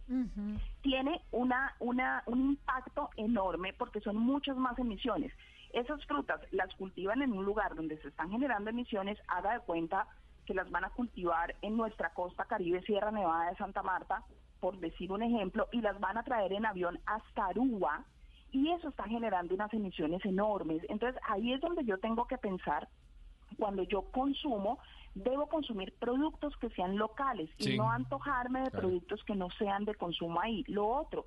tiene 0.82 1.22
una, 1.30 1.74
una, 1.78 2.22
un 2.26 2.50
impacto 2.50 3.08
enorme 3.16 3.72
porque 3.72 4.00
son 4.00 4.16
muchas 4.16 4.58
más 4.58 4.78
emisiones. 4.78 5.32
Esas 5.72 6.04
frutas 6.06 6.40
las 6.50 6.74
cultivan 6.74 7.22
en 7.22 7.32
un 7.32 7.44
lugar 7.44 7.74
donde 7.74 7.98
se 8.02 8.08
están 8.08 8.30
generando 8.30 8.70
emisiones, 8.70 9.18
haga 9.28 9.54
de 9.54 9.60
cuenta 9.60 10.06
que 10.46 10.54
las 10.54 10.70
van 10.70 10.84
a 10.84 10.90
cultivar 10.90 11.54
en 11.62 11.76
nuestra 11.76 12.12
costa 12.12 12.44
caribe, 12.44 12.82
Sierra 12.82 13.10
Nevada 13.12 13.50
de 13.50 13.56
Santa 13.56 13.82
Marta, 13.82 14.24
por 14.58 14.78
decir 14.78 15.12
un 15.12 15.22
ejemplo, 15.22 15.68
y 15.72 15.80
las 15.80 15.98
van 16.00 16.18
a 16.18 16.24
traer 16.24 16.52
en 16.52 16.66
avión 16.66 16.98
hasta 17.06 17.46
Aruba, 17.46 18.04
y 18.50 18.68
eso 18.72 18.88
está 18.88 19.04
generando 19.04 19.54
unas 19.54 19.72
emisiones 19.72 20.24
enormes. 20.24 20.82
Entonces 20.88 21.20
ahí 21.28 21.52
es 21.52 21.60
donde 21.60 21.84
yo 21.84 21.98
tengo 21.98 22.26
que 22.26 22.36
pensar, 22.36 22.88
cuando 23.58 23.84
yo 23.84 24.02
consumo, 24.10 24.78
debo 25.14 25.48
consumir 25.48 25.94
productos 25.98 26.56
que 26.56 26.70
sean 26.70 26.96
locales 26.96 27.48
Sí. 27.58 27.74
y 27.74 27.76
no 27.78 27.90
antojarme 27.90 28.60
de 28.62 28.70
Claro. 28.70 28.88
productos 28.88 29.22
que 29.24 29.34
no 29.36 29.50
sean 29.50 29.84
de 29.84 29.94
consumo 29.94 30.40
ahí. 30.40 30.64
Lo 30.68 30.86
otro, 30.86 31.26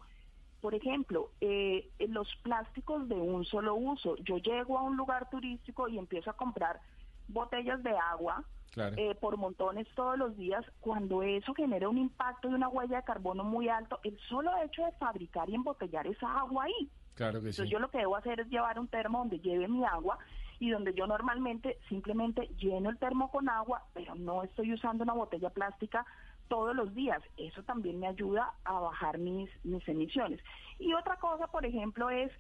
por 0.64 0.74
ejemplo, 0.74 1.32
eh, 1.42 1.90
los 2.08 2.26
plásticos 2.42 3.10
de 3.10 3.16
un 3.16 3.44
solo 3.44 3.76
uso. 3.76 4.16
Yo 4.24 4.38
llego 4.38 4.80
a 4.80 4.84
un 4.84 4.96
lugar 4.96 5.30
turístico 5.30 5.90
y 5.90 5.98
empiezo 5.98 6.30
a 6.30 6.38
comprar 6.38 6.80
botellas 7.28 7.84
de 7.84 7.92
agua 7.98 8.46
Claro. 8.72 8.96
eh, 8.98 9.14
por 9.14 9.36
montones 9.36 9.86
todos 9.94 10.18
los 10.18 10.38
días, 10.38 10.66
cuando 10.80 11.22
eso 11.22 11.54
genera 11.54 11.90
un 11.90 11.98
impacto 11.98 12.50
y 12.50 12.54
una 12.54 12.70
huella 12.70 12.96
de 12.96 13.04
carbono 13.04 13.44
muy 13.44 13.68
alto, 13.68 14.00
el 14.06 14.18
solo 14.30 14.52
hecho 14.64 14.86
de 14.86 14.94
fabricar 14.94 15.50
y 15.50 15.56
embotellar 15.56 16.08
esa 16.08 16.40
agua 16.40 16.64
ahí. 16.64 16.90
Claro 17.14 17.42
que 17.42 17.52
sí. 17.52 17.62
Entonces 17.62 17.70
yo 17.70 17.80
lo 17.80 17.92
que 17.92 17.98
debo 17.98 18.16
hacer 18.16 18.40
es 18.40 18.48
llevar 18.48 18.80
un 18.80 18.88
termo 18.88 19.20
donde 19.20 19.40
lleve 19.42 19.68
mi 19.68 19.84
agua 19.84 20.18
y 20.60 20.70
donde 20.70 20.94
yo 20.94 21.06
normalmente 21.08 21.78
simplemente 21.90 22.48
lleno 22.58 22.90
el 22.90 22.98
termo 22.98 23.30
con 23.30 23.50
agua, 23.50 23.84
pero 23.94 24.16
no 24.16 24.44
estoy 24.44 24.72
usando 24.74 25.04
una 25.04 25.14
botella 25.14 25.50
plástica 25.50 26.06
todos 26.54 26.76
los 26.76 26.94
días. 26.94 27.20
Eso 27.36 27.64
también 27.64 28.00
me 28.00 28.06
ayuda 28.06 28.54
a 28.64 28.80
bajar 28.80 29.18
mis, 29.18 29.50
mis 29.66 29.88
emisiones. 29.88 30.40
Y 30.78 30.94
otra 30.94 31.18
cosa, 31.18 31.48
por 31.48 31.66
ejemplo, 31.66 32.12
es, 32.12 32.32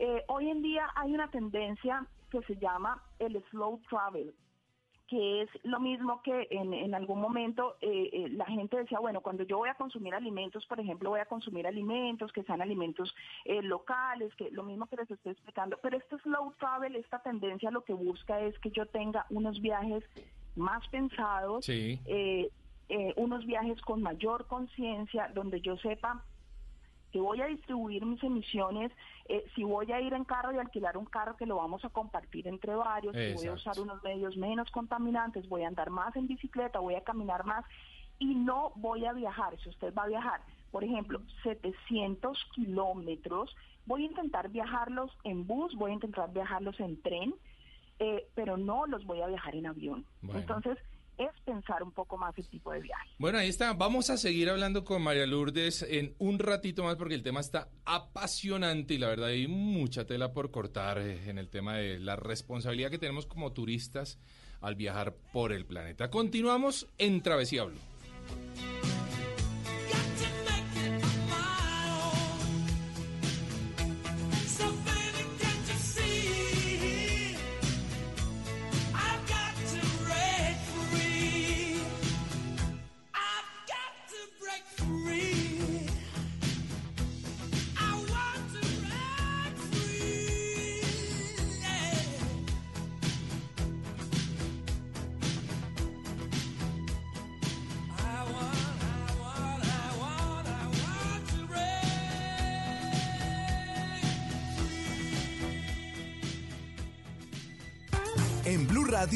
eh, 0.00 0.24
hoy 0.26 0.50
en 0.50 0.62
día 0.62 0.88
hay 0.96 1.14
una 1.14 1.30
tendencia 1.30 2.04
que 2.28 2.42
se 2.42 2.56
llama 2.56 3.00
el 3.20 3.40
slow 3.50 3.80
travel 3.88 4.34
que 5.08 5.42
es 5.42 5.48
lo 5.62 5.78
mismo 5.78 6.20
que 6.22 6.48
en, 6.50 6.74
en 6.74 6.92
algún 6.92 7.20
momento 7.20 7.76
eh, 7.80 8.10
eh, 8.12 8.28
la 8.30 8.46
gente 8.46 8.76
decía, 8.76 8.98
bueno, 8.98 9.20
cuando 9.20 9.44
yo 9.44 9.58
voy 9.58 9.68
a 9.68 9.74
consumir 9.74 10.12
alimentos, 10.14 10.66
por 10.66 10.80
ejemplo, 10.80 11.10
voy 11.10 11.20
a 11.20 11.26
consumir 11.26 11.64
alimentos 11.64 12.32
que 12.32 12.42
sean 12.42 12.60
alimentos 12.60 13.14
eh, 13.44 13.62
locales, 13.62 14.34
que 14.34 14.50
lo 14.50 14.64
mismo 14.64 14.86
que 14.86 14.96
les 14.96 15.08
estoy 15.08 15.30
explicando, 15.30 15.78
pero 15.80 15.96
este 15.96 16.18
slow 16.18 16.52
travel, 16.58 16.96
esta 16.96 17.22
tendencia 17.22 17.70
lo 17.70 17.84
que 17.84 17.92
busca 17.92 18.40
es 18.40 18.58
que 18.58 18.70
yo 18.72 18.86
tenga 18.86 19.26
unos 19.30 19.60
viajes 19.60 20.02
más 20.56 20.84
pensados, 20.88 21.64
Sí. 21.64 22.00
Eh, 22.88 23.12
unos 23.16 23.44
viajes 23.46 23.80
con 23.82 24.02
mayor 24.02 24.46
conciencia, 24.46 25.30
donde 25.34 25.60
yo 25.60 25.76
sepa 25.78 26.24
que 27.12 27.20
voy 27.20 27.40
a 27.40 27.46
distribuir 27.46 28.04
mis 28.04 28.22
emisiones, 28.22 28.92
eh, 29.28 29.44
si 29.54 29.64
voy 29.64 29.90
a 29.92 30.00
ir 30.00 30.12
en 30.12 30.24
carro 30.24 30.52
y 30.52 30.58
alquilar 30.58 30.96
un 30.96 31.06
carro 31.06 31.36
que 31.36 31.46
lo 31.46 31.56
vamos 31.56 31.84
a 31.84 31.88
compartir 31.88 32.46
entre 32.46 32.74
varios, 32.74 33.14
si 33.16 33.32
voy 33.34 33.46
a 33.46 33.52
usar 33.54 33.78
unos 33.80 34.02
medios 34.02 34.36
menos 34.36 34.70
contaminantes, 34.70 35.48
voy 35.48 35.62
a 35.62 35.68
andar 35.68 35.90
más 35.90 36.14
en 36.16 36.26
bicicleta, 36.26 36.78
voy 36.78 36.94
a 36.94 37.04
caminar 37.04 37.44
más 37.44 37.64
y 38.18 38.34
no 38.34 38.72
voy 38.76 39.04
a 39.04 39.12
viajar. 39.12 39.58
Si 39.62 39.68
usted 39.68 39.94
va 39.94 40.04
a 40.04 40.08
viajar, 40.08 40.40
por 40.70 40.84
ejemplo, 40.84 41.20
700 41.42 42.38
kilómetros, 42.54 43.54
voy 43.86 44.02
a 44.02 44.06
intentar 44.06 44.50
viajarlos 44.50 45.10
en 45.24 45.46
bus, 45.46 45.74
voy 45.74 45.92
a 45.92 45.94
intentar 45.94 46.32
viajarlos 46.32 46.78
en 46.80 47.00
tren, 47.02 47.34
eh, 47.98 48.28
pero 48.34 48.56
no 48.56 48.86
los 48.86 49.04
voy 49.06 49.22
a 49.22 49.26
viajar 49.26 49.54
en 49.54 49.66
avión. 49.66 50.04
Bueno. 50.22 50.40
Entonces, 50.40 50.78
es 51.18 51.30
pensar 51.44 51.82
un 51.82 51.92
poco 51.92 52.16
más 52.16 52.36
el 52.38 52.48
tipo 52.48 52.72
de 52.72 52.80
viaje. 52.80 53.10
Bueno, 53.18 53.38
ahí 53.38 53.48
está. 53.48 53.72
Vamos 53.72 54.10
a 54.10 54.16
seguir 54.16 54.50
hablando 54.50 54.84
con 54.84 55.02
María 55.02 55.26
Lourdes 55.26 55.82
en 55.82 56.14
un 56.18 56.38
ratito 56.38 56.84
más 56.84 56.96
porque 56.96 57.14
el 57.14 57.22
tema 57.22 57.40
está 57.40 57.68
apasionante 57.84 58.94
y 58.94 58.98
la 58.98 59.08
verdad 59.08 59.28
hay 59.28 59.46
mucha 59.46 60.06
tela 60.06 60.32
por 60.32 60.50
cortar 60.50 60.98
eh, 60.98 61.28
en 61.28 61.38
el 61.38 61.48
tema 61.48 61.76
de 61.76 61.98
la 61.98 62.16
responsabilidad 62.16 62.90
que 62.90 62.98
tenemos 62.98 63.26
como 63.26 63.52
turistas 63.52 64.18
al 64.60 64.74
viajar 64.74 65.14
por 65.32 65.52
el 65.52 65.66
planeta. 65.66 66.10
Continuamos 66.10 66.88
en 66.98 67.22
Travesía. 67.22 67.66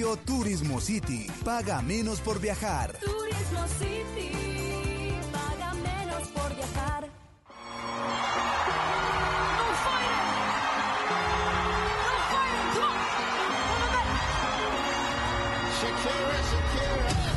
Radio 0.01 0.17
Turismo 0.25 0.81
City. 0.81 1.27
Paga 1.45 1.83
menos 1.83 2.21
por 2.21 2.41
viajar. 2.41 2.97
Turismo 3.01 3.67
City, 3.79 4.33
paga 5.31 5.75
menos 5.75 6.29
por 6.29 6.55
viajar. 6.55 7.11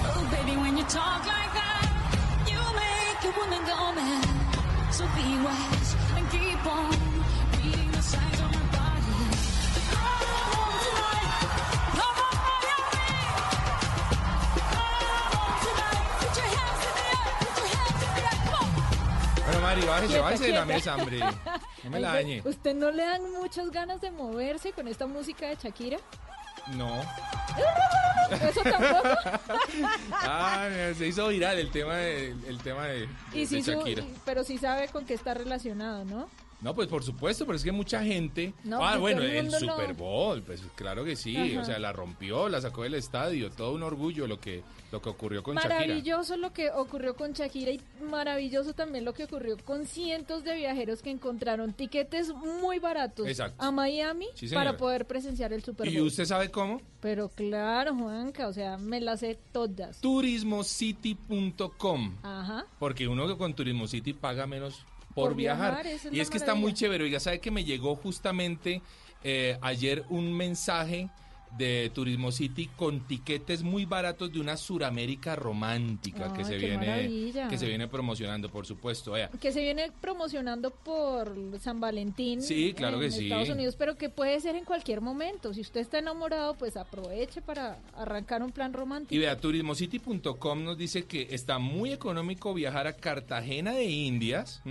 Oh, 0.06 0.28
baby, 0.32 0.56
when 0.56 0.78
you 0.78 0.86
talk 0.86 1.26
like 1.26 1.54
that, 1.54 1.90
you 2.48 2.62
make 2.80 3.26
a 3.28 3.38
woman 3.38 3.62
go 3.66 3.92
mad. 3.92 4.94
So 4.94 5.04
be 5.18 5.38
wise 5.44 5.96
and 6.16 6.32
keep 6.32 6.66
on 6.66 7.13
Mari, 19.76 19.88
bájese, 19.88 20.20
bájese 20.20 20.44
de 20.48 20.52
la 20.54 20.66
mesa, 20.66 20.96
hombre. 20.96 21.20
No 21.20 21.90
me 21.90 22.00
la 22.00 22.14
dañe. 22.14 22.42
¿Usted 22.46 22.76
no 22.76 22.92
le 22.92 23.04
dan 23.04 23.32
muchas 23.32 23.72
ganas 23.72 24.00
de 24.02 24.12
moverse 24.12 24.72
con 24.72 24.88
esta 24.88 25.08
música 25.08 25.48
de 25.48 25.56
Shakira? 25.56 25.98
No. 26.76 27.02
¿Eso 28.32 28.62
tampoco? 28.64 29.10
Ah, 30.12 30.68
se 30.98 31.08
hizo 31.08 31.28
viral 31.28 31.58
el 31.60 31.72
tema 31.72 31.96
de, 31.96 32.30
el 32.48 32.58
tema 32.60 32.86
de, 32.86 33.10
Y 33.34 33.42
de 33.42 33.46
sí, 33.48 33.64
su- 33.64 33.72
Shakira. 33.72 34.04
pero 34.26 34.44
sí 34.44 34.58
sabe 34.58 34.88
con 34.90 35.06
qué 35.06 35.14
está 35.16 35.34
relacionado, 35.34 36.06
¿no? 36.06 36.30
No, 36.64 36.74
pues 36.74 36.88
por 36.88 37.04
supuesto, 37.04 37.46
pero 37.46 37.58
es 37.58 37.64
que 37.64 37.74
mucha 37.74 38.02
gente. 38.04 38.54
No, 38.64 38.84
ah, 38.84 38.98
bueno, 38.98 39.22
el. 39.22 39.52
Super 39.52 39.94
Bowl, 39.94 40.42
pues 40.42 40.62
claro 40.76 41.04
que 41.04 41.18
sí. 41.18 41.36
Ajá. 41.36 41.62
O 41.62 41.66
sea, 41.66 41.78
la 41.78 41.92
rompió, 41.92 42.48
la 42.48 42.62
sacó 42.62 42.84
del 42.84 42.94
estadio. 42.94 43.52
Todo 43.52 43.74
un 43.74 43.84
orgullo 43.84 44.28
lo 44.28 44.40
que, 44.40 44.64
lo 44.92 45.02
que 45.02 45.10
ocurrió 45.10 45.44
con 45.44 45.58
Shakira. 45.58 45.80
Maravilloso 45.80 46.38
lo 46.38 46.54
que 46.54 46.72
ocurrió 46.72 47.16
con 47.16 47.34
Shakira 47.34 47.72
y 47.72 47.82
maravilloso 48.10 48.74
también 48.74 49.04
lo 49.04 49.14
que 49.14 49.26
ocurrió 49.26 49.58
con 49.58 49.86
cientos 49.86 50.46
de 50.46 50.56
viajeros 50.56 51.02
que 51.02 51.10
encontraron 51.10 51.74
tiquetes 51.74 52.34
muy 52.34 52.80
baratos 52.80 53.28
Exacto. 53.28 53.62
a 53.62 53.72
Miami 53.72 54.28
Sí, 54.36 54.48
para 54.48 54.78
poder 54.78 55.06
presenciar 55.06 55.52
el 55.52 55.64
Super 55.64 55.88
¿Y 55.88 55.98
Bowl. 55.98 56.08
usted 56.08 56.24
sabe 56.26 56.50
cómo? 56.50 56.82
Pero 57.02 57.28
claro, 57.28 57.94
Juanca, 57.96 58.48
o 58.48 58.54
sea, 58.54 58.78
me 58.78 59.02
las 59.02 59.20
sé 59.20 59.38
todas. 59.52 60.00
Turismocity.com. 60.00 62.16
Ajá. 62.24 62.66
Porque 62.80 63.10
uno 63.10 63.38
con 63.38 63.54
Turismo 63.54 63.88
City 63.88 64.14
paga 64.14 64.48
menos 64.48 64.86
por, 65.14 65.30
Por 65.30 65.36
viajar. 65.36 65.74
viajar, 65.74 65.88
esa 65.88 66.08
es 66.10 66.14
y 66.14 66.20
es 66.20 66.30
que 66.30 66.38
está 66.38 66.56
muy 66.56 66.74
chévere. 66.74 67.04
Oiga, 67.04 67.20
¿sabe 67.20 67.40
que 67.40 67.52
me 67.52 67.64
llegó 67.64 67.96
justamente 67.96 68.82
eh, 69.24 69.58
ayer 69.62 70.04
un 70.10 70.34
mensaje 70.34 71.10
de 71.58 71.92
Turismo 71.94 72.32
City 72.32 72.70
con 72.76 73.02
tiquetes 73.08 73.64
muy 73.64 73.86
baratos 73.86 74.32
de 74.32 74.40
una 74.40 74.58
Suramérica 74.58 75.36
romántica 75.36 76.34
que 76.34 76.44
se 76.44 76.58
viene 76.58 76.78
maravilla. 76.78 77.48
que 77.48 77.58
se 77.58 77.68
viene 77.68 77.88
promocionando, 77.88 78.50
por 78.50 78.66
supuesto. 78.66 79.14
Que 79.40 79.52
se 79.52 79.62
viene 79.62 79.92
promocionando 80.02 80.72
por 80.72 81.36
San 81.60 81.80
Valentín 81.80 82.42
Sí, 82.42 82.74
claro 82.74 82.98
en 82.98 83.04
que 83.04 83.12
sí. 83.12 83.24
Estados 83.26 83.50
Unidos, 83.50 83.76
pero 83.78 83.96
que 83.98 84.10
puede 84.10 84.40
ser 84.40 84.56
en 84.56 84.66
cualquier 84.66 85.02
momento. 85.02 85.54
Si 85.54 85.62
usted 85.62 85.82
está 85.82 86.00
enamorado, 86.00 86.56
pues 86.56 86.78
aproveche 86.78 87.42
para 87.42 87.80
arrancar 87.96 88.42
un 88.42 88.52
plan 88.52 88.74
romántico. 88.74 89.14
Y 89.14 89.20
vea, 89.20 89.38
turismocity.com 89.38 90.64
nos 90.64 90.78
dice 90.78 91.04
que 91.06 91.28
está 91.32 91.60
muy 91.60 91.92
económico 91.92 92.54
viajar 92.54 92.88
a 92.88 92.94
Cartagena 92.94 93.74
de 93.74 93.86
Indias. 93.86 94.62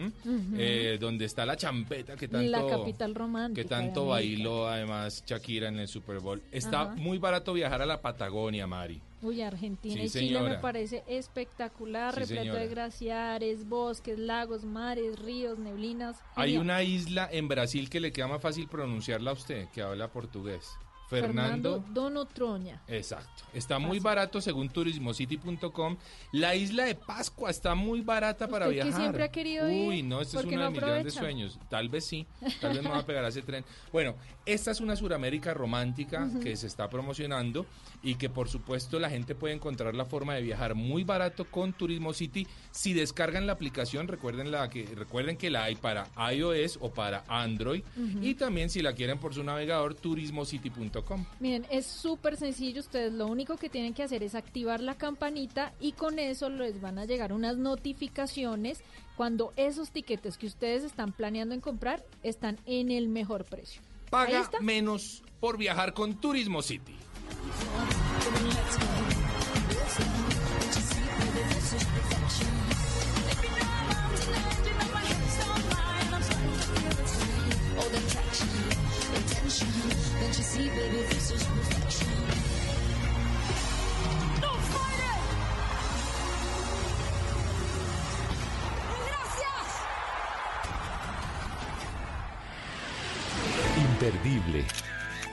Eh, 0.57 0.99
donde 1.01 1.25
está 1.25 1.47
la 1.47 1.57
champeta 1.57 2.17
que 2.17 2.29
tanto, 2.29 2.49
la 2.51 2.67
capital 2.67 3.15
romántica. 3.15 3.63
que 3.63 3.69
tanto 3.69 4.07
bailó 4.07 4.69
además 4.69 5.23
Shakira 5.27 5.69
en 5.69 5.79
el 5.79 5.89
Super 5.89 6.19
Bowl. 6.21 6.43
Está 6.51 6.72
Ajá. 6.81 6.95
muy 6.97 7.19
barato 7.19 7.53
viajar 7.53 7.83
a 7.83 7.87
la 7.87 8.01
Patagonia, 8.01 8.67
Mari. 8.67 9.01
Uy, 9.23 9.41
Argentina 9.43 9.95
Sí, 9.95 10.03
y 10.03 10.09
Chile 10.11 10.41
me 10.41 10.59
parece 10.59 11.05
espectacular, 11.07 12.13
Sí, 12.15 12.21
repleto 12.21 12.43
señora. 12.43 12.61
de 12.61 12.69
glaciares, 12.69 13.69
bosques, 13.69 14.19
lagos, 14.19 14.65
mares, 14.65 15.19
ríos, 15.21 15.59
neblinas. 15.59 16.17
Hay 16.35 16.57
una 16.57 16.83
isla 16.83 17.29
en 17.31 17.47
Brasil 17.47 17.89
que 17.89 18.01
le 18.01 18.13
queda 18.13 18.27
más 18.27 18.43
fácil 18.43 18.67
pronunciarla 18.69 19.31
a 19.31 19.35
usted, 19.35 19.69
que 19.69 19.83
habla 19.83 20.09
portugués. 20.09 20.69
Fernando. 21.09 21.85
Donotroña. 21.91 22.81
Exacto. 22.89 23.45
Está 23.53 23.79
muy 23.79 23.99
barato 24.01 24.41
según 24.41 24.71
turismocity.com. 24.71 25.97
La 26.33 26.55
isla 26.55 26.85
de 26.87 26.95
Pascua 26.95 27.51
está 27.51 27.75
muy 27.75 28.01
barata 28.01 28.49
para 28.49 28.67
¿Usted 28.67 28.79
que 28.79 28.85
viajar. 28.85 29.01
siempre 29.03 29.23
ha 29.25 29.31
querido 29.31 29.67
Uy, 29.67 29.99
ir? 29.99 30.05
no, 30.07 30.23
este 30.23 30.37
¿Por 30.39 30.47
es 30.47 30.53
uno 30.53 30.57
no 30.59 30.65
de 30.65 30.71
mis 30.71 30.81
grandes 30.81 31.15
sueños. 31.15 31.59
Tal 31.69 31.91
vez 31.91 32.07
sí. 32.07 32.27
Tal 32.63 32.73
vez 32.75 32.83
me 32.83 32.89
va 32.89 32.99
a 33.01 33.05
pegar 33.07 33.25
a 33.27 33.29
ese 33.29 33.43
tren. 33.43 33.63
Bueno, 33.93 34.15
esta 34.47 34.71
es 34.71 34.81
una 34.81 34.97
Suramérica 34.97 35.55
romántica 35.55 36.29
que 36.43 36.57
se 36.57 36.67
está 36.67 36.89
promocionando 36.89 37.67
y 38.03 38.17
que 38.17 38.29
por 38.29 38.49
supuesto 38.49 38.99
la 38.99 39.09
gente 39.09 39.35
puede 39.35 39.55
encontrar 39.55 39.95
la 39.95 40.05
forma 40.05 40.35
de 40.35 40.43
viajar 40.43 40.75
muy 40.75 41.05
barato 41.05 41.45
con 41.45 41.73
Turismo 41.73 42.13
City. 42.13 42.47
Si 42.71 42.93
descargan 42.93 43.47
la 43.47 43.53
aplicación, 43.53 44.09
recuerden, 44.09 44.51
la 44.51 44.69
que, 44.69 44.87
recuerden 44.95 45.37
que 45.37 45.51
la 45.51 45.65
hay 45.65 45.77
para 45.77 46.09
iOS 46.33 46.79
o 46.81 46.91
para 46.91 47.25
Android. 47.29 47.83
Y 48.21 48.35
también 48.35 48.71
si 48.71 48.83
la 48.83 48.95
quieren 48.95 49.19
por 49.19 49.35
su 49.35 49.45
navegador, 49.45 49.95
turismocity.com. 49.95 51.25
Miren, 51.41 51.67
es 51.71 51.87
súper 51.87 52.37
sencillo. 52.37 52.81
Ustedes 52.81 53.13
lo 53.13 53.27
único 53.27 53.57
que 53.57 53.69
tienen 53.69 53.95
que 53.95 54.03
hacer 54.03 54.23
es 54.23 54.35
activar 54.35 54.81
la 54.81 54.97
campanita 54.97 55.73
y 55.81 55.93
con 55.93 56.19
eso 56.19 56.49
les 56.49 56.81
van 56.81 56.99
a 56.99 57.05
llegar 57.05 57.33
unas 57.33 57.57
notificaciones 57.57 58.83
cuando 59.17 59.53
esos 59.57 59.91
tiquetes 59.91 60.37
que 60.37 60.47
ustedes 60.47 60.83
están 60.83 61.13
planeando 61.13 61.55
en 61.55 61.61
comprar 61.61 62.05
están 62.23 62.59
en 62.67 62.91
el 62.91 63.09
mejor 63.09 63.45
precio. 63.45 63.83
Paga 64.13 64.51
menos 64.61 65.23
por 65.41 65.57
viajar 65.57 65.95
con 65.95 66.21
Turismo 66.21 66.61
City. 66.61 66.95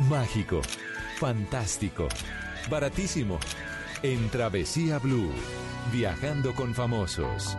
Mágico, 0.09 0.61
fantástico, 1.17 2.07
baratísimo. 2.69 3.39
En 4.01 4.29
Travesía 4.29 4.97
Blue, 4.99 5.31
viajando 5.91 6.53
con 6.53 6.73
famosos. 6.73 7.57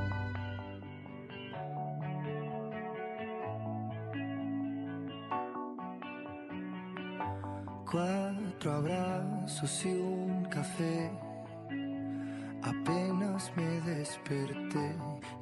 Cuatro 7.90 8.72
abrazos 8.72 9.84
y 9.84 9.88
un 9.88 10.44
café. 10.44 11.10
Apenas 12.62 13.52
me 13.56 13.80
desperté 13.82 14.96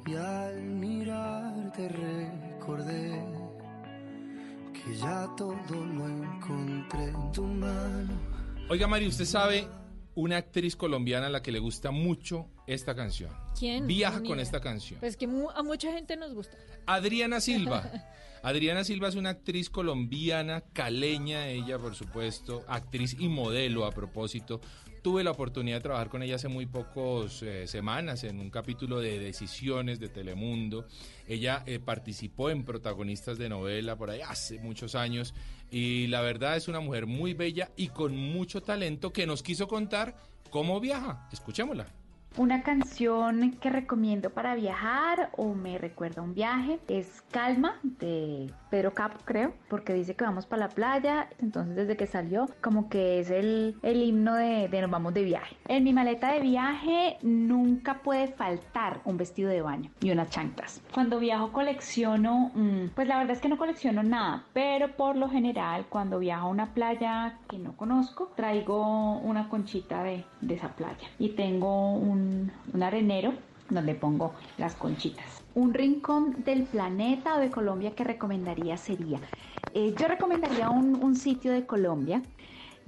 y 0.07 0.15
al 0.15 0.61
mirarte 0.63 1.89
recordé 1.89 3.48
que 4.85 4.95
ya 4.95 5.27
todo 5.37 5.53
lo 5.85 6.07
encontré 6.07 7.03
en 7.05 7.31
tu 7.31 7.43
mano. 7.43 8.09
Oiga, 8.69 8.87
Mari, 8.87 9.07
¿usted 9.07 9.25
sabe 9.25 9.67
una 10.15 10.37
actriz 10.37 10.75
colombiana 10.75 11.27
a 11.27 11.29
la 11.29 11.41
que 11.41 11.51
le 11.51 11.59
gusta 11.59 11.91
mucho 11.91 12.47
esta 12.67 12.95
canción? 12.95 13.31
¿Quién? 13.57 13.87
Viaja 13.87 14.21
con 14.23 14.39
esta 14.39 14.59
canción. 14.61 14.99
Pues 14.99 15.17
que 15.17 15.27
mu- 15.27 15.49
a 15.49 15.63
mucha 15.63 15.91
gente 15.91 16.15
nos 16.17 16.33
gusta. 16.33 16.57
Adriana 16.85 17.39
Silva. 17.41 17.89
Adriana 18.41 18.83
Silva 18.85 19.09
es 19.09 19.15
una 19.15 19.31
actriz 19.31 19.69
colombiana, 19.69 20.61
caleña, 20.71 21.47
ella 21.49 21.77
por 21.77 21.95
supuesto, 21.95 22.63
actriz 22.67 23.15
y 23.19 23.27
modelo 23.27 23.85
a 23.85 23.91
propósito. 23.91 24.61
Tuve 25.01 25.23
la 25.23 25.31
oportunidad 25.31 25.77
de 25.77 25.81
trabajar 25.81 26.09
con 26.09 26.23
ella 26.23 26.35
hace 26.35 26.49
muy 26.49 26.65
pocos 26.65 27.41
eh, 27.41 27.67
semanas 27.67 28.25
en 28.25 28.39
un 28.41 28.49
capítulo 28.49 28.99
de 28.99 29.17
Decisiones 29.17 29.99
de 29.99 30.09
Telemundo. 30.09 30.87
Ella 31.25 31.63
eh, 31.65 31.79
participó 31.79 32.49
en 32.49 32.65
protagonistas 32.65 33.37
de 33.37 33.47
novela 33.47 33.95
por 33.95 34.09
ahí 34.09 34.19
hace 34.21 34.59
muchos 34.59 34.95
años 34.95 35.33
y 35.71 36.07
la 36.07 36.19
verdad 36.19 36.57
es 36.57 36.67
una 36.67 36.81
mujer 36.81 37.05
muy 37.05 37.33
bella 37.33 37.71
y 37.77 37.87
con 37.87 38.17
mucho 38.17 38.61
talento 38.61 39.13
que 39.13 39.25
nos 39.25 39.41
quiso 39.41 39.69
contar 39.69 40.17
cómo 40.49 40.81
viaja. 40.81 41.29
Escuchémosla. 41.31 41.87
Una 42.35 42.61
canción 42.61 43.53
que 43.53 43.69
recomiendo 43.69 44.31
para 44.31 44.55
viajar 44.55 45.29
o 45.37 45.53
me 45.53 45.77
recuerda 45.77 46.21
un 46.21 46.33
viaje 46.33 46.79
es 46.89 47.23
Calma 47.31 47.79
de 47.83 48.51
Pedro 48.69 48.93
Capo, 48.93 49.17
creo, 49.25 49.53
porque 49.69 49.93
dice 49.93 50.15
que 50.15 50.23
vamos 50.23 50.45
para 50.45 50.67
la 50.67 50.69
playa, 50.69 51.29
entonces 51.39 51.75
desde 51.75 51.97
que 51.97 52.07
salió 52.07 52.49
como 52.61 52.89
que 52.89 53.19
es 53.19 53.29
el, 53.29 53.77
el 53.81 54.03
himno 54.03 54.35
de, 54.35 54.67
de 54.67 54.81
nos 54.81 54.91
vamos 54.91 55.13
de 55.13 55.23
viaje. 55.23 55.55
En 55.67 55.83
mi 55.83 55.93
maleta 55.93 56.31
de 56.33 56.39
viaje 56.39 57.17
nunca 57.21 58.01
puede 58.01 58.27
faltar 58.27 59.01
un 59.05 59.17
vestido 59.17 59.49
de 59.49 59.61
baño 59.61 59.91
y 60.01 60.11
unas 60.11 60.29
chanclas. 60.29 60.81
Cuando 60.93 61.19
viajo 61.19 61.51
colecciono, 61.51 62.51
mm, 62.53 62.89
pues 62.95 63.07
la 63.07 63.17
verdad 63.17 63.33
es 63.35 63.41
que 63.41 63.49
no 63.49 63.57
colecciono 63.57 64.03
nada, 64.03 64.45
pero 64.53 64.95
por 64.95 65.15
lo 65.15 65.29
general 65.29 65.85
cuando 65.89 66.19
viajo 66.19 66.47
a 66.47 66.49
una 66.49 66.73
playa 66.73 67.37
que 67.49 67.57
no 67.57 67.75
conozco, 67.75 68.31
traigo 68.35 69.17
una 69.17 69.49
conchita 69.49 70.03
de, 70.03 70.25
de 70.41 70.53
esa 70.53 70.69
playa 70.69 71.07
y 71.17 71.29
tengo 71.29 71.93
un, 71.93 72.51
un 72.73 72.83
arenero 72.83 73.33
donde 73.69 73.95
pongo 73.95 74.33
las 74.57 74.75
conchitas. 74.75 75.38
Un 75.61 75.73
rincón 75.73 76.43
del 76.47 76.69
planeta 76.69 77.35
o 77.35 77.39
de 77.39 77.51
Colombia 77.51 77.93
que 77.95 78.05
recomendaría 78.05 78.77
sería, 78.77 79.19
eh, 79.71 79.93
yo 79.97 80.07
recomendaría 80.07 80.69
un, 80.69 80.95
un 80.95 81.15
sitio 81.15 81.51
de 81.51 81.65
Colombia 81.67 82.23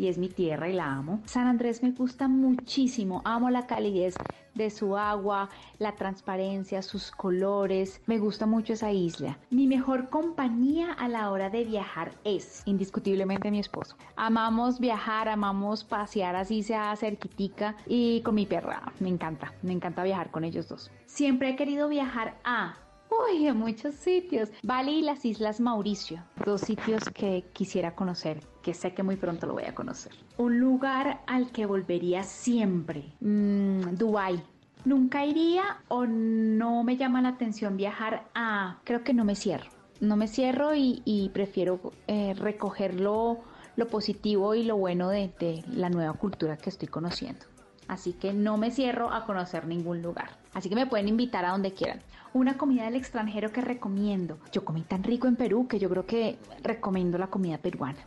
y 0.01 0.07
es 0.07 0.17
mi 0.17 0.29
tierra 0.29 0.67
y 0.67 0.73
la 0.73 0.91
amo. 0.91 1.21
San 1.25 1.45
Andrés 1.45 1.83
me 1.83 1.91
gusta 1.91 2.27
muchísimo, 2.27 3.21
amo 3.23 3.51
la 3.51 3.67
calidez 3.67 4.15
de 4.55 4.71
su 4.71 4.97
agua, 4.97 5.49
la 5.77 5.95
transparencia, 5.95 6.81
sus 6.81 7.11
colores, 7.11 8.01
me 8.07 8.17
gusta 8.17 8.47
mucho 8.47 8.73
esa 8.73 8.91
isla. 8.91 9.37
Mi 9.51 9.67
mejor 9.67 10.09
compañía 10.09 10.91
a 10.91 11.07
la 11.07 11.29
hora 11.29 11.51
de 11.51 11.65
viajar 11.65 12.13
es 12.23 12.63
indiscutiblemente 12.65 13.51
mi 13.51 13.59
esposo. 13.59 13.95
Amamos 14.15 14.79
viajar, 14.79 15.29
amamos 15.29 15.83
pasear 15.83 16.35
así 16.35 16.63
sea 16.63 16.95
cerquitica 16.95 17.75
y 17.85 18.21
con 18.21 18.33
mi 18.33 18.47
perra, 18.47 18.91
me 18.99 19.09
encanta, 19.09 19.53
me 19.61 19.71
encanta 19.71 20.03
viajar 20.03 20.31
con 20.31 20.43
ellos 20.43 20.67
dos. 20.67 20.89
Siempre 21.05 21.51
he 21.51 21.55
querido 21.55 21.87
viajar 21.87 22.39
a 22.43 22.75
Uy, 23.11 23.45
a 23.47 23.53
muchos 23.53 23.95
sitios. 23.95 24.49
Bali 24.63 24.99
y 24.99 25.01
las 25.01 25.25
Islas 25.25 25.59
Mauricio, 25.59 26.23
dos 26.45 26.61
sitios 26.61 27.03
que 27.13 27.43
quisiera 27.51 27.93
conocer, 27.93 28.39
que 28.61 28.73
sé 28.73 28.93
que 28.93 29.03
muy 29.03 29.17
pronto 29.17 29.47
lo 29.47 29.53
voy 29.53 29.65
a 29.65 29.75
conocer. 29.75 30.13
Un 30.37 30.61
lugar 30.61 31.21
al 31.27 31.51
que 31.51 31.65
volvería 31.65 32.23
siempre, 32.23 33.11
mm, 33.19 33.95
Dubai. 33.97 34.41
Nunca 34.85 35.25
iría 35.25 35.81
o 35.89 36.05
no 36.05 36.83
me 36.85 36.95
llama 36.95 37.21
la 37.21 37.29
atención 37.29 37.75
viajar 37.75 38.29
a, 38.33 38.79
creo 38.85 39.03
que 39.03 39.13
no 39.13 39.25
me 39.25 39.35
cierro. 39.35 39.69
No 39.99 40.15
me 40.15 40.27
cierro 40.27 40.73
y, 40.73 41.29
prefiero 41.33 41.91
eh, 42.07 42.33
recoger 42.33 42.99
lo, 42.99 43.41
lo 43.75 43.87
positivo 43.89 44.55
y 44.55 44.63
lo 44.63 44.77
bueno 44.77 45.09
de, 45.09 45.33
de 45.37 45.63
la 45.67 45.89
nueva 45.89 46.13
cultura 46.13 46.55
que 46.55 46.69
estoy 46.69 46.87
conociendo. 46.87 47.45
Así 47.87 48.13
que 48.13 48.31
no 48.31 48.57
me 48.57 48.71
cierro 48.71 49.11
a 49.11 49.25
conocer 49.25 49.67
ningún 49.67 50.01
lugar. 50.01 50.40
Así 50.53 50.69
que 50.69 50.75
me 50.75 50.87
pueden 50.87 51.07
invitar 51.07 51.45
a 51.45 51.51
donde 51.51 51.73
quieran. 51.73 52.01
Una 52.33 52.57
comida 52.57 52.85
del 52.85 52.95
extranjero 52.95 53.51
que 53.51 53.61
recomiendo. 53.61 54.39
Yo 54.51 54.65
comí 54.65 54.81
tan 54.81 55.03
rico 55.03 55.27
en 55.27 55.35
Perú 55.35 55.67
que 55.67 55.79
yo 55.79 55.89
creo 55.89 56.05
que 56.05 56.37
recomiendo 56.63 57.17
la 57.17 57.27
comida 57.27 57.57
peruana. 57.57 58.05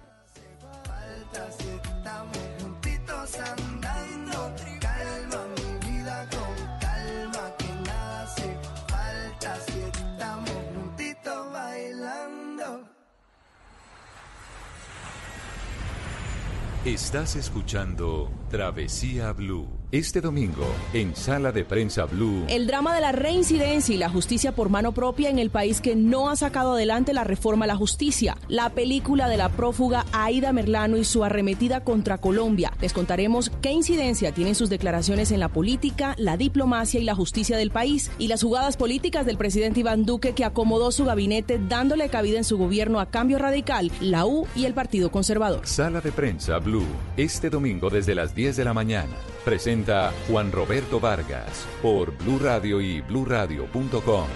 Estás 16.85 17.35
escuchando 17.37 18.31
Travesía 18.51 19.33
Blue. 19.33 19.84
Este 19.95 20.21
domingo, 20.21 20.67
en 20.93 21.15
Sala 21.15 21.53
de 21.53 21.65
Prensa 21.65 22.07
Blue. 22.07 22.47
El 22.49 22.67
drama 22.67 22.97
de 22.97 23.01
la 23.01 23.13
reincidencia 23.13 23.95
y 23.95 23.97
la 23.97 24.11
justicia 24.11 24.51
por 24.51 24.69
mano 24.69 24.91
propia 24.91 25.31
en 25.31 25.39
el 25.39 25.51
país 25.51 25.81
que 25.81 25.95
no 25.95 26.31
ha 26.31 26.35
sacado 26.35 26.73
adelante 26.73 27.13
la 27.13 27.23
reforma 27.23 27.67
a 27.67 27.69
la 27.69 27.77
justicia. 27.77 28.37
La 28.49 28.71
película 28.71 29.29
de 29.29 29.37
la 29.37 29.51
prófuga 29.51 30.05
Aida 30.11 30.53
Merlano 30.53 30.97
y 30.97 31.05
su 31.05 31.23
arremetida 31.23 31.85
contra 31.85 32.19
Colombia. 32.19 32.73
Les 32.81 32.93
contaremos 32.93 33.53
qué 33.63 33.71
incidencia 33.71 34.33
tienen 34.33 34.57
sus 34.57 34.69
declaraciones 34.69 35.31
en 35.31 35.39
la 35.39 35.49
política, 35.49 36.17
la 36.19 36.37
diplomacia 36.37 36.99
y 36.99 37.05
la 37.05 37.15
justicia 37.15 37.57
del 37.57 37.71
país 37.71 38.11
y 38.19 38.27
las 38.27 38.43
jugadas 38.43 38.77
políticas 38.77 39.27
del 39.27 39.37
presidente 39.37 39.79
Iván 39.79 40.05
Duque 40.05 40.33
que 40.33 40.45
acomodó 40.45 40.91
su 40.91 41.05
gabinete 41.05 41.61
dándole 41.69 42.09
cabida 42.09 42.39
en 42.39 42.45
su 42.45 42.59
gobierno 42.59 42.99
a 42.99 43.11
Cambio 43.11 43.39
Radical, 43.39 43.93
la 44.01 44.27
U 44.27 44.49
y 44.57 44.65
el 44.65 44.75
Partido 44.75 45.13
Conservador. 45.13 45.65
Sala 45.69 46.01
de 46.01 46.11
Prensa 46.11 46.59
Blue. 46.59 46.83
Este 47.17 47.49
domingo 47.49 47.91
desde 47.91 48.17
las 48.17 48.35
10 48.35 48.57
de 48.57 48.65
la 48.65 48.75
mañana. 48.75 49.15
Presenta 49.45 50.11
Juan 50.27 50.51
Roberto 50.51 50.99
Vargas 50.99 51.67
por 51.83 52.17
Blue 52.17 52.39
Radio 52.39 52.81
y 52.81 53.03
bluradio.com. 53.03 54.27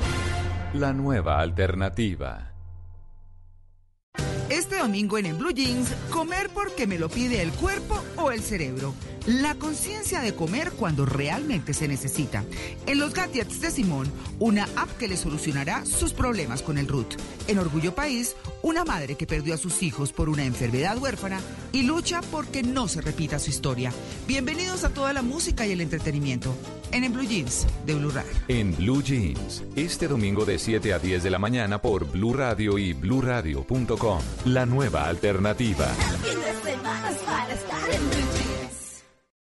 La 0.75 0.93
nueva 0.93 1.41
alternativa. 1.41 2.53
Este 4.51 4.77
domingo 4.79 5.17
en, 5.17 5.25
en 5.25 5.39
Blue 5.39 5.53
Jeans, 5.53 5.95
comer 6.11 6.51
porque 6.53 6.87
me 6.87 6.99
lo 6.99 7.09
pide 7.09 7.41
el 7.41 7.53
cuerpo 7.53 8.03
o 8.17 8.31
el 8.31 8.43
cerebro. 8.43 8.93
La 9.27 9.55
conciencia 9.55 10.21
de 10.21 10.35
comer 10.35 10.73
cuando 10.73 11.05
realmente 11.05 11.75
se 11.75 11.89
necesita. 11.89 12.45
En 12.87 12.99
los 12.99 13.15
gadgets 13.15 13.61
de 13.61 13.71
Simón, 13.71 14.11
una 14.39 14.69
app 14.77 14.91
que 14.99 15.09
le 15.09 15.17
solucionará 15.17 15.85
sus 15.85 16.13
problemas 16.13 16.63
con 16.63 16.79
el 16.79 16.89
root. 16.89 17.15
En 17.47 17.59
Orgullo 17.59 17.95
País, 17.95 18.37
una 18.63 18.85
madre 18.85 19.17
que 19.17 19.27
perdió 19.27 19.55
a 19.55 19.59
sus 19.59 19.83
hijos 19.83 20.13
por 20.13 20.29
una 20.29 20.45
enfermedad 20.45 20.99
huérfana 20.99 21.41
y 21.73 21.83
lucha 21.83 22.21
porque 22.31 22.63
no 22.63 22.89
se 22.89 23.01
repita 23.01 23.39
su 23.39 23.51
historia. 23.51 23.93
Bienvenidos 24.27 24.85
a 24.85 24.91
toda 24.91 25.13
la 25.13 25.23
música 25.23 25.67
y 25.67 25.73
el 25.73 25.81
entretenimiento. 25.81 26.55
En, 26.91 27.05
en 27.05 27.13
Blue 27.13 27.27
Jeans 27.27 27.67
de 27.87 27.95
Blue 27.95 28.11
Radio. 28.11 28.31
En 28.49 28.75
Blue 28.77 29.03
Jeans, 29.03 29.63
este 29.77 30.09
domingo 30.09 30.45
de 30.45 30.59
7 30.59 30.93
a 30.95 30.99
10 30.99 31.23
de 31.23 31.31
la 31.31 31.39
mañana 31.39 31.81
por 31.83 32.11
Blue 32.11 32.33
Radio 32.33 32.79
y 32.79 32.93
bluradio.com. 32.93 34.21
La 34.47 34.65
nueva 34.65 35.07
alternativa. 35.07 35.87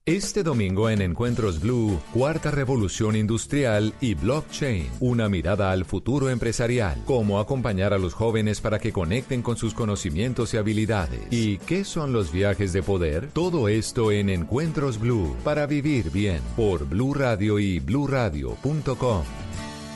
Este 0.08 0.44
domingo 0.44 0.88
en 0.92 1.02
Encuentros 1.02 1.60
Blue, 1.60 2.00
Cuarta 2.14 2.52
Revolución 2.52 3.16
Industrial 3.16 3.92
y 4.00 4.14
Blockchain, 4.14 4.88
una 5.00 5.30
mirada 5.30 5.72
al 5.72 5.84
futuro 5.84 6.30
empresarial, 6.30 7.02
cómo 7.08 7.40
acompañar 7.40 7.92
a 7.92 7.98
los 7.98 8.14
jóvenes 8.14 8.62
para 8.62 8.78
que 8.78 8.94
conecten 8.94 9.42
con 9.42 9.58
sus 9.58 9.74
conocimientos 9.74 10.54
y 10.54 10.58
habilidades. 10.58 11.22
¿Y 11.32 11.58
qué 11.58 11.84
son 11.84 12.14
los 12.14 12.32
viajes 12.32 12.72
de 12.72 12.84
poder? 12.84 13.32
Todo 13.32 13.68
esto 13.68 14.12
en 14.12 14.30
Encuentros 14.30 15.00
Blue, 15.00 15.36
para 15.44 15.66
vivir 15.66 16.12
bien, 16.12 16.40
por 16.56 16.86
Blue 16.88 17.16
Radio 17.16 17.58
y 17.58 17.80
bluradio.com. 17.80 19.24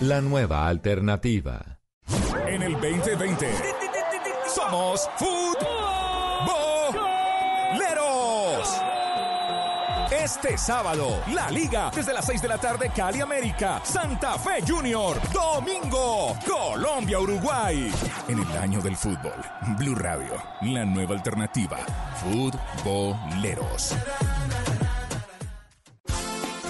La 0.01 0.21
nueva 0.21 0.67
alternativa. 0.67 1.77
En 2.47 2.63
el 2.63 2.73
2020 2.73 3.47
somos 4.47 5.07
futboleros. 5.19 5.38
Este 10.31 10.59
sábado, 10.59 11.23
la 11.33 11.49
Liga, 11.49 11.89
desde 11.93 12.13
las 12.13 12.23
6 12.27 12.43
de 12.43 12.47
la 12.47 12.59
tarde, 12.59 12.91
Cali 12.95 13.19
América, 13.19 13.81
Santa 13.83 14.37
Fe 14.37 14.61
Junior, 14.65 15.19
domingo, 15.33 16.37
Colombia, 16.47 17.19
Uruguay. 17.19 17.91
En 18.27 18.37
el 18.37 18.57
año 18.57 18.79
del 18.79 18.95
fútbol, 18.95 19.33
Blue 19.79 19.95
Radio, 19.95 20.33
la 20.61 20.85
nueva 20.85 21.15
alternativa, 21.15 21.79
futboleros. 22.21 23.95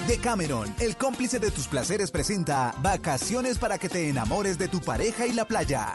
Decameron, 0.08 0.74
el 0.78 0.96
cómplice 0.96 1.38
de 1.38 1.50
tus 1.50 1.68
placeres, 1.68 2.10
presenta 2.10 2.74
Vacaciones 2.78 3.58
para 3.58 3.76
que 3.76 3.90
te 3.90 4.08
enamores 4.08 4.56
de 4.56 4.68
tu 4.68 4.80
pareja 4.80 5.26
y 5.26 5.34
la 5.34 5.44
playa. 5.44 5.94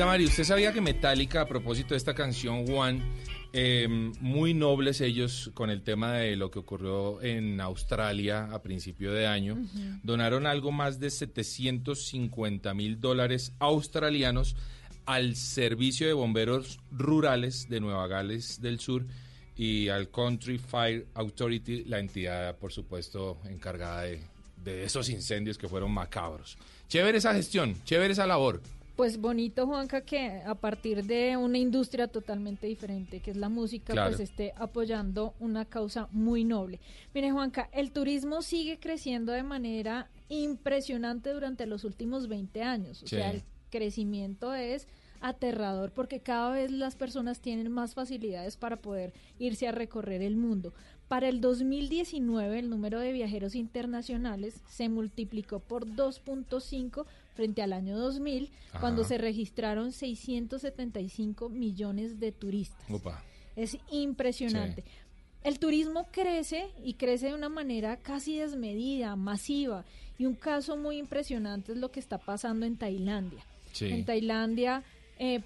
Oiga, 0.00 0.12
Mari, 0.12 0.24
¿usted 0.24 0.44
sabía 0.44 0.72
que 0.72 0.80
Metallica, 0.80 1.42
a 1.42 1.46
propósito 1.46 1.90
de 1.90 1.98
esta 1.98 2.14
canción, 2.14 2.66
Juan, 2.66 3.02
eh, 3.52 3.86
muy 4.18 4.54
nobles 4.54 5.02
ellos 5.02 5.50
con 5.52 5.68
el 5.68 5.82
tema 5.82 6.14
de 6.14 6.36
lo 6.36 6.50
que 6.50 6.58
ocurrió 6.58 7.20
en 7.20 7.60
Australia 7.60 8.48
a 8.50 8.62
principio 8.62 9.12
de 9.12 9.26
año, 9.26 9.58
donaron 10.02 10.46
algo 10.46 10.72
más 10.72 11.00
de 11.00 11.10
750 11.10 12.72
mil 12.72 12.98
dólares 12.98 13.52
australianos 13.58 14.56
al 15.04 15.36
Servicio 15.36 16.06
de 16.06 16.14
Bomberos 16.14 16.80
Rurales 16.90 17.68
de 17.68 17.80
Nueva 17.80 18.06
Gales 18.06 18.62
del 18.62 18.80
Sur 18.80 19.04
y 19.54 19.88
al 19.88 20.10
Country 20.10 20.56
Fire 20.56 21.08
Authority, 21.12 21.84
la 21.84 21.98
entidad, 21.98 22.56
por 22.56 22.72
supuesto, 22.72 23.36
encargada 23.44 24.04
de, 24.04 24.22
de 24.64 24.82
esos 24.82 25.10
incendios 25.10 25.58
que 25.58 25.68
fueron 25.68 25.92
macabros. 25.92 26.56
Chévere 26.88 27.18
esa 27.18 27.34
gestión, 27.34 27.76
chévere 27.84 28.14
esa 28.14 28.26
labor. 28.26 28.62
Pues 29.00 29.18
bonito, 29.18 29.66
Juanca, 29.66 30.02
que 30.02 30.42
a 30.44 30.54
partir 30.56 31.06
de 31.06 31.34
una 31.38 31.56
industria 31.56 32.06
totalmente 32.06 32.66
diferente, 32.66 33.20
que 33.20 33.30
es 33.30 33.36
la 33.38 33.48
música, 33.48 33.94
Claro. 33.94 34.10
pues 34.10 34.20
esté 34.20 34.52
apoyando 34.56 35.32
una 35.40 35.64
causa 35.64 36.06
muy 36.12 36.44
noble. 36.44 36.80
Mire, 37.14 37.30
Juanca, 37.32 37.70
el 37.72 37.92
turismo 37.92 38.42
sigue 38.42 38.78
creciendo 38.78 39.32
de 39.32 39.42
manera 39.42 40.10
impresionante 40.28 41.32
durante 41.32 41.64
los 41.64 41.84
últimos 41.84 42.28
20 42.28 42.62
años. 42.62 43.02
O 43.02 43.06
Sí. 43.06 43.16
sea, 43.16 43.30
el 43.30 43.42
crecimiento 43.70 44.52
es 44.52 44.86
aterrador 45.22 45.92
porque 45.92 46.20
cada 46.20 46.50
vez 46.50 46.70
las 46.70 46.94
personas 46.94 47.40
tienen 47.40 47.72
más 47.72 47.94
facilidades 47.94 48.58
para 48.58 48.76
poder 48.82 49.14
irse 49.38 49.66
a 49.66 49.72
recorrer 49.72 50.20
el 50.20 50.36
mundo. 50.36 50.74
Para 51.10 51.28
el 51.28 51.40
2019 51.40 52.60
el 52.60 52.70
número 52.70 53.00
de 53.00 53.10
viajeros 53.10 53.56
internacionales 53.56 54.62
se 54.68 54.88
multiplicó 54.88 55.58
por 55.58 55.84
2.5 55.84 57.04
frente 57.34 57.62
al 57.62 57.72
año 57.72 57.98
2000 57.98 58.48
cuando 58.78 59.02
se 59.02 59.18
registraron 59.18 59.90
675 59.90 61.48
millones 61.48 62.20
de 62.20 62.30
turistas. 62.30 62.88
Opa. 62.88 63.24
Es 63.56 63.76
impresionante. 63.90 64.84
El 65.42 65.58
turismo 65.58 66.06
crece 66.12 66.68
y 66.84 66.94
crece 66.94 67.26
de 67.26 67.34
una 67.34 67.48
manera 67.48 67.96
casi 67.96 68.38
desmedida, 68.38 69.16
masiva. 69.16 69.84
Y 70.16 70.26
un 70.26 70.36
caso 70.36 70.76
muy 70.76 70.98
impresionante 70.98 71.72
es 71.72 71.78
lo 71.78 71.90
que 71.90 71.98
está 71.98 72.18
pasando 72.18 72.66
en 72.66 72.76
Tailandia. 72.76 73.44
Sí. 73.72 73.86
En 73.86 74.04
Tailandia, 74.04 74.84
eh, 75.18 75.40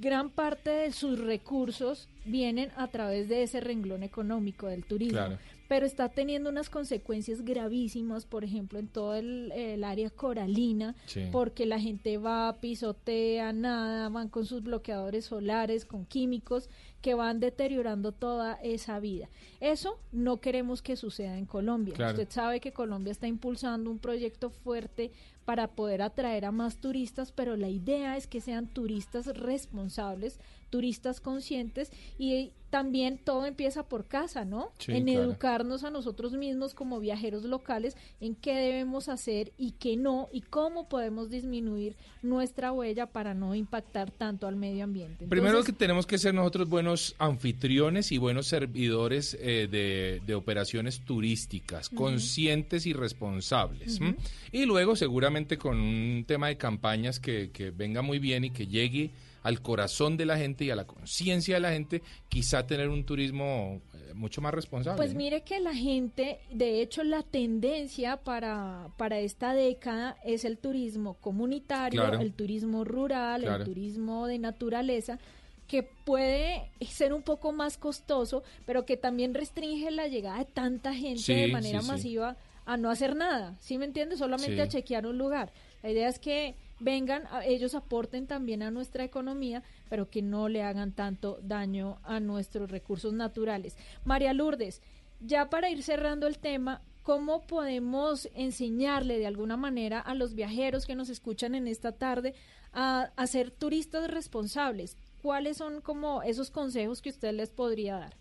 gran 0.00 0.30
parte 0.30 0.70
de 0.70 0.92
sus 0.92 1.18
recursos 1.18 2.08
vienen 2.24 2.70
a 2.76 2.88
través 2.88 3.28
de 3.28 3.42
ese 3.42 3.60
renglón 3.60 4.02
económico 4.02 4.66
del 4.66 4.84
turismo. 4.84 5.18
Claro. 5.18 5.38
Pero 5.68 5.84
está 5.84 6.08
teniendo 6.08 6.48
unas 6.48 6.70
consecuencias 6.70 7.44
gravísimas, 7.44 8.24
por 8.24 8.44
ejemplo, 8.44 8.78
en 8.78 8.86
todo 8.86 9.16
el, 9.16 9.50
el 9.50 9.82
área 9.82 10.10
coralina, 10.10 10.94
Sí. 11.06 11.24
porque 11.32 11.66
la 11.66 11.80
gente 11.80 12.18
va, 12.18 12.56
pisotea, 12.60 13.52
nada, 13.52 14.08
van 14.08 14.28
con 14.28 14.46
sus 14.46 14.62
bloqueadores 14.62 15.24
solares, 15.24 15.84
con 15.84 16.04
químicos 16.06 16.68
que 17.02 17.14
van 17.14 17.40
deteriorando 17.40 18.12
toda 18.12 18.54
esa 18.62 19.00
vida. 19.00 19.28
Eso 19.60 19.98
no 20.12 20.40
queremos 20.40 20.82
que 20.82 20.94
suceda 20.96 21.36
en 21.36 21.46
Colombia. 21.46 21.94
Claro. 21.94 22.12
Usted 22.12 22.32
sabe 22.32 22.60
que 22.60 22.72
Colombia 22.72 23.10
está 23.10 23.26
impulsando 23.26 23.90
un 23.90 23.98
proyecto 23.98 24.50
fuerte 24.50 25.10
para 25.46 25.68
poder 25.68 26.02
atraer 26.02 26.44
a 26.44 26.50
más 26.50 26.76
turistas, 26.76 27.32
pero 27.32 27.56
la 27.56 27.68
idea 27.68 28.16
es 28.16 28.26
que 28.26 28.42
sean 28.42 28.66
turistas 28.66 29.26
responsables, 29.28 30.40
turistas 30.68 31.20
conscientes 31.20 31.92
y 32.18 32.50
también 32.70 33.16
todo 33.16 33.46
empieza 33.46 33.84
por 33.84 34.06
casa, 34.06 34.44
¿no? 34.44 34.72
Sí, 34.78 34.92
en 34.92 35.04
claro. 35.04 35.22
educarnos 35.22 35.84
a 35.84 35.90
nosotros 35.90 36.32
mismos 36.32 36.74
como 36.74 36.98
viajeros 36.98 37.44
locales 37.44 37.96
en 38.20 38.34
qué 38.34 38.54
debemos 38.54 39.08
hacer 39.08 39.52
y 39.56 39.70
qué 39.72 39.96
no 39.96 40.28
y 40.32 40.40
cómo 40.40 40.88
podemos 40.88 41.30
disminuir 41.30 41.96
nuestra 42.22 42.72
huella 42.72 43.06
para 43.06 43.34
no 43.34 43.54
impactar 43.54 44.10
tanto 44.10 44.48
al 44.48 44.56
medio 44.56 44.82
ambiente. 44.82 45.26
Primero 45.28 45.62
que 45.62 45.72
tenemos 45.72 46.06
que 46.06 46.18
ser 46.18 46.34
nosotros 46.34 46.68
buenos 46.68 47.14
anfitriones 47.18 48.10
y 48.10 48.18
buenos 48.18 48.48
servidores 48.48 49.38
eh, 49.40 49.68
de, 49.70 50.20
de 50.26 50.34
operaciones 50.34 51.00
turísticas, 51.00 51.88
conscientes 51.88 52.84
y 52.84 52.92
responsables. 52.92 54.00
Y 54.50 54.64
luego 54.64 54.96
seguramente 54.96 55.35
con 55.58 55.78
un 55.78 56.24
tema 56.26 56.48
de 56.48 56.56
campañas 56.56 57.20
que, 57.20 57.50
que 57.50 57.70
venga 57.70 58.02
muy 58.02 58.18
bien 58.18 58.44
y 58.44 58.50
que 58.50 58.66
llegue 58.66 59.10
al 59.42 59.62
corazón 59.62 60.16
de 60.16 60.26
la 60.26 60.36
gente 60.36 60.64
y 60.64 60.70
a 60.70 60.76
la 60.76 60.86
conciencia 60.86 61.54
de 61.54 61.60
la 61.60 61.70
gente, 61.70 62.02
quizá 62.28 62.66
tener 62.66 62.88
un 62.88 63.04
turismo 63.04 63.80
eh, 63.94 64.12
mucho 64.14 64.40
más 64.40 64.52
responsable. 64.52 64.96
Pues 64.96 65.14
mire 65.14 65.42
que 65.42 65.60
la 65.60 65.72
gente, 65.72 66.40
de 66.50 66.82
hecho 66.82 67.04
la 67.04 67.22
tendencia 67.22 68.16
para, 68.16 68.88
para 68.96 69.20
esta 69.20 69.54
década 69.54 70.16
es 70.24 70.44
el 70.44 70.58
turismo 70.58 71.14
comunitario, 71.20 72.00
Claro. 72.02 72.18
el 72.20 72.32
turismo 72.32 72.82
rural, 72.84 73.42
Claro. 73.42 73.62
el 73.62 73.68
turismo 73.68 74.26
de 74.26 74.38
naturaleza 74.40 75.18
que 75.68 75.82
puede 75.84 76.70
ser 76.80 77.12
un 77.12 77.22
poco 77.22 77.52
más 77.52 77.76
costoso, 77.78 78.42
pero 78.64 78.84
que 78.84 78.96
también 78.96 79.32
restringe 79.34 79.90
la 79.92 80.08
llegada 80.08 80.38
de 80.38 80.44
tanta 80.46 80.92
gente 80.94 81.22
Sí, 81.22 81.34
de 81.34 81.48
manera 81.48 81.80
sí, 81.82 81.86
sí. 81.86 81.92
A 82.66 82.76
no 82.76 82.90
hacer 82.90 83.16
nada, 83.16 83.56
¿sí 83.60 83.78
me 83.78 83.84
entiendes? 83.86 84.18
Solamente 84.18 84.56
Sí. 84.56 84.60
a 84.60 84.68
chequear 84.68 85.06
un 85.06 85.16
lugar. 85.18 85.52
La 85.82 85.90
idea 85.90 86.08
es 86.08 86.18
que 86.18 86.56
vengan, 86.80 87.26
a- 87.30 87.44
ellos 87.46 87.74
aporten 87.74 88.26
también 88.26 88.62
a 88.62 88.70
nuestra 88.70 89.04
economía, 89.04 89.62
pero 89.88 90.10
que 90.10 90.20
no 90.20 90.48
le 90.48 90.62
hagan 90.62 90.92
tanto 90.92 91.38
daño 91.42 91.98
a 92.02 92.20
nuestros 92.20 92.70
recursos 92.70 93.12
naturales. 93.14 93.76
María 94.04 94.32
Lourdes, 94.34 94.82
ya 95.20 95.48
para 95.48 95.70
ir 95.70 95.82
cerrando 95.82 96.26
el 96.26 96.38
tema, 96.38 96.82
¿cómo 97.02 97.40
podemos 97.46 98.28
enseñarle 98.34 99.18
de 99.18 99.26
alguna 99.26 99.56
manera 99.56 100.00
a 100.00 100.14
los 100.14 100.34
viajeros 100.34 100.86
que 100.86 100.96
nos 100.96 101.08
escuchan 101.08 101.54
en 101.54 101.68
esta 101.68 101.92
tarde 101.92 102.34
a, 102.72 103.10
a 103.16 103.26
ser 103.26 103.50
turistas 103.52 104.10
responsables? 104.10 104.96
¿Cuáles 105.22 105.56
son 105.56 105.80
como 105.80 106.22
esos 106.22 106.50
consejos 106.50 107.00
que 107.00 107.10
usted 107.10 107.32
les 107.32 107.50
podría 107.50 107.94
dar? 107.96 108.16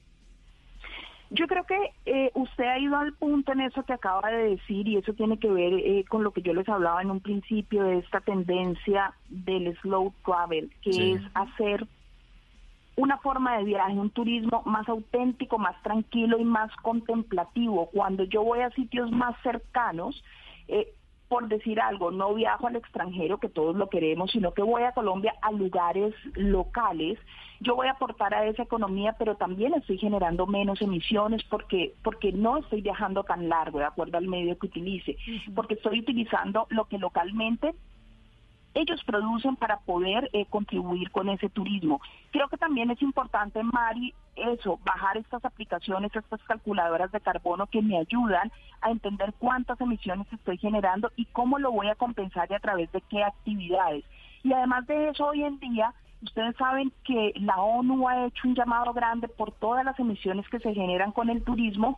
Yo 1.32 1.47
creo 1.47 1.63
que 1.63 1.78
eh, 2.05 2.32
usted 2.36 2.65
ha 2.65 2.78
ido 2.80 2.97
al 2.97 3.13
punto 3.13 3.51
en 3.51 3.61
eso 3.61 3.84
que 3.84 3.93
acaba 3.93 4.30
de 4.30 4.51
decir 4.51 4.88
y 4.88 4.97
eso 4.97 5.13
tiene 5.13 5.39
que 5.39 5.49
ver 5.49 5.73
eh, 5.73 6.05
con 6.07 6.23
lo 6.23 6.32
que 6.32 6.41
yo 6.41 6.53
les 6.53 6.69
hablaba 6.69 7.01
en 7.01 7.11
un 7.11 7.19
principio 7.19 7.84
de 7.84 7.97
esta 7.97 8.21
tendencia 8.21 9.13
del 9.28 9.76
slow 9.82 10.13
travel, 10.23 10.71
que 10.82 10.93
Sí. 10.93 11.13
es 11.13 11.21
hacer 11.34 11.88
una 12.95 13.17
forma 13.17 13.57
de 13.57 13.65
viaje, 13.65 13.93
un 13.93 14.09
turismo 14.11 14.61
más 14.65 14.88
auténtico, 14.88 15.57
más 15.57 15.82
tranquilo 15.84 16.38
y 16.39 16.45
más 16.45 16.73
contemplativo. 16.78 17.89
Cuando 17.91 18.23
yo 18.23 18.43
voy 18.43 18.59
a 18.59 18.69
sitios 18.69 19.11
más 19.11 19.36
cercanos, 19.41 20.23
eh, 20.67 20.93
por 21.28 21.47
decir 21.47 21.80
algo, 21.80 22.11
no 22.11 22.34
viajo 22.34 22.67
al 22.67 22.76
extranjero, 22.76 23.39
que 23.39 23.49
todos 23.49 23.76
lo 23.76 23.89
queremos, 23.89 24.32
sino 24.32 24.53
que 24.53 24.61
voy 24.61 24.84
a 24.84 24.91
Colombia 24.91 25.34
a 25.41 25.51
lugares 25.51 26.13
locales, 26.36 27.17
yo 27.59 27.76
voy 27.76 27.88
a 27.88 27.91
aportar 27.91 28.34
a 28.34 28.45
esa 28.45 28.63
economía, 28.63 29.15
pero 29.17 29.36
también 29.36 29.73
estoy 29.73 29.97
generando 29.97 30.45
menos 30.45 30.82
emisiones 30.82 31.43
porque, 31.45 31.93
porque 32.03 32.32
no 32.32 32.57
estoy 32.57 32.82
viajando 32.82 33.23
tan 33.23 33.49
largo, 33.49 33.80
de 33.80 33.86
acuerdo 33.86 34.17
al 34.17 34.28
medio 34.28 34.57
que 34.59 34.67
utilice, 34.67 35.17
porque 35.55 35.76
estoy 35.76 35.99
utilizando 35.99 36.67
lo 36.69 36.86
que 36.86 36.99
localmente 36.99 37.73
ellos 38.76 39.01
producen 39.05 39.55
para 39.55 39.78
poder 39.80 40.30
eh, 40.34 40.45
contribuir 40.47 41.09
con 41.11 41.30
ese 41.30 41.49
turismo. 41.49 42.01
Creo 42.32 42.47
que 42.49 42.57
también 42.57 42.91
es 42.91 43.01
importante, 43.01 43.63
Mari, 43.63 44.13
eso, 44.36 44.80
bajar 44.86 45.17
estas 45.17 45.43
aplicaciones, 45.45 46.13
estas 46.15 46.43
calculadoras 46.43 47.11
de 47.11 47.21
carbono 47.21 47.67
que 47.67 47.82
me 47.82 47.97
ayudan 47.97 48.51
a 48.82 48.91
entender 48.91 49.34
cuántas 49.39 49.80
emisiones 49.82 50.28
estoy 50.32 50.57
generando 50.57 51.09
y 51.15 51.26
cómo 51.26 51.57
lo 51.57 51.71
voy 51.71 51.88
a 51.88 51.95
compensar 51.95 52.47
y 52.51 52.53
a 52.53 52.59
través 52.59 52.91
de 52.91 53.01
qué 53.09 53.23
actividades. 53.23 54.03
Y 54.43 54.51
además 54.53 54.86
de 54.88 55.07
eso, 55.09 55.26
hoy 55.28 55.43
en 55.43 55.57
día, 55.59 55.93
ustedes 56.21 56.55
saben 56.57 56.91
que 57.05 57.32
la 57.38 57.57
ONU 57.61 58.07
ha 58.09 58.26
hecho 58.26 58.47
un 58.47 58.55
llamado 58.55 58.91
grande 58.93 59.28
por 59.30 59.53
todas 59.53 59.86
las 59.86 59.97
emisiones 59.99 60.47
que 60.49 60.59
se 60.59 60.73
generan 60.73 61.13
con 61.13 61.30
el 61.30 61.43
turismo 61.43 61.97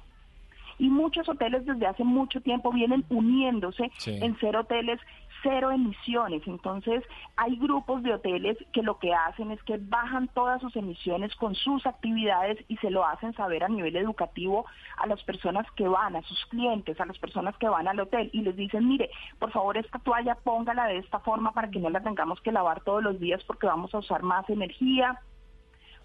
y 0.80 0.90
muchos 0.90 1.28
hoteles 1.28 1.66
desde 1.66 1.88
hace 1.88 2.04
mucho 2.04 2.40
tiempo 2.42 2.72
vienen 2.72 3.04
uniéndose 3.10 3.90
Sí. 3.98 4.16
en 4.22 4.38
ser 4.40 4.56
hoteles 4.56 5.00
cero 5.48 5.72
emisiones. 5.72 6.46
Entonces, 6.46 7.04
hay 7.38 7.56
grupos 7.56 8.04
de 8.04 8.14
hoteles 8.14 8.58
que 8.74 8.84
lo 8.84 9.00
que 9.00 9.14
hacen 9.14 9.52
es 9.52 9.64
que 9.64 9.78
bajan 9.80 10.28
todas 10.34 10.60
sus 10.60 10.76
emisiones 10.76 11.34
con 11.36 11.56
sus 11.56 11.86
actividades 11.86 12.58
y 12.68 12.76
se 12.78 12.92
lo 12.92 13.06
hacen 13.06 13.34
saber 13.34 13.64
a 13.64 13.70
nivel 13.70 13.96
educativo 13.96 14.66
a 14.98 15.08
las 15.08 15.24
personas 15.24 15.66
que 15.78 15.88
van, 15.88 16.18
a 16.18 16.22
sus 16.24 16.46
clientes, 16.48 17.00
a 17.00 17.06
las 17.06 17.18
personas 17.18 17.56
que 17.58 17.70
van 17.70 17.88
al 17.88 18.00
hotel 18.00 18.30
y 18.34 18.42
les 18.42 18.58
dicen, 18.58 18.88
mire, 18.90 19.10
por 19.40 19.52
favor 19.52 19.78
esta 19.78 20.00
toalla 20.00 20.36
póngala 20.36 20.88
de 20.88 20.98
esta 20.98 21.20
forma 21.20 21.54
para 21.54 21.70
que 21.70 21.80
no 21.80 21.90
la 21.90 22.04
tengamos 22.04 22.42
que 22.42 22.52
lavar 22.52 22.82
todos 22.82 23.02
los 23.02 23.18
días 23.18 23.42
porque 23.46 23.68
vamos 23.68 23.94
a 23.96 24.00
usar 24.00 24.24
más 24.24 24.50
energía 24.50 25.22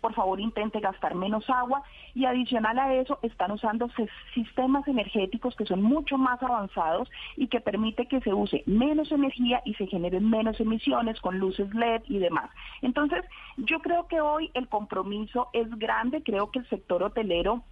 por 0.03 0.12
favor 0.14 0.40
intente 0.40 0.80
gastar 0.80 1.14
menos 1.14 1.48
agua 1.48 1.82
y 2.14 2.26
adicional 2.26 2.78
a 2.78 2.92
eso 2.94 3.18
están 3.22 3.53
usando 3.53 3.88
sistemas 4.34 4.86
energéticos 4.88 5.57
que 5.57 5.64
son 5.64 5.80
mucho 5.80 6.18
más 6.18 6.42
avanzados 6.42 7.09
y 7.36 7.46
que 7.46 7.61
permite 7.61 8.07
que 8.07 8.20
se 8.20 8.34
use 8.34 8.64
menos 8.66 9.11
energía 9.12 9.62
y 9.64 9.74
se 9.74 9.86
generen 9.86 10.28
menos 10.28 10.61
emisiones 10.61 11.20
con 11.20 11.38
luces 11.38 11.72
LED 11.72 12.03
y 12.09 12.18
demás. 12.18 12.50
Entonces, 12.82 13.24
yo 13.57 13.78
creo 13.80 14.09
que 14.09 14.20
hoy 14.20 14.50
el 14.55 14.68
compromiso 14.68 15.48
es 15.53 15.70
grande, 15.78 16.22
creo 16.22 16.50
que 16.50 16.59
el 16.59 16.68
sector 16.68 17.03
hotelero 17.05 17.62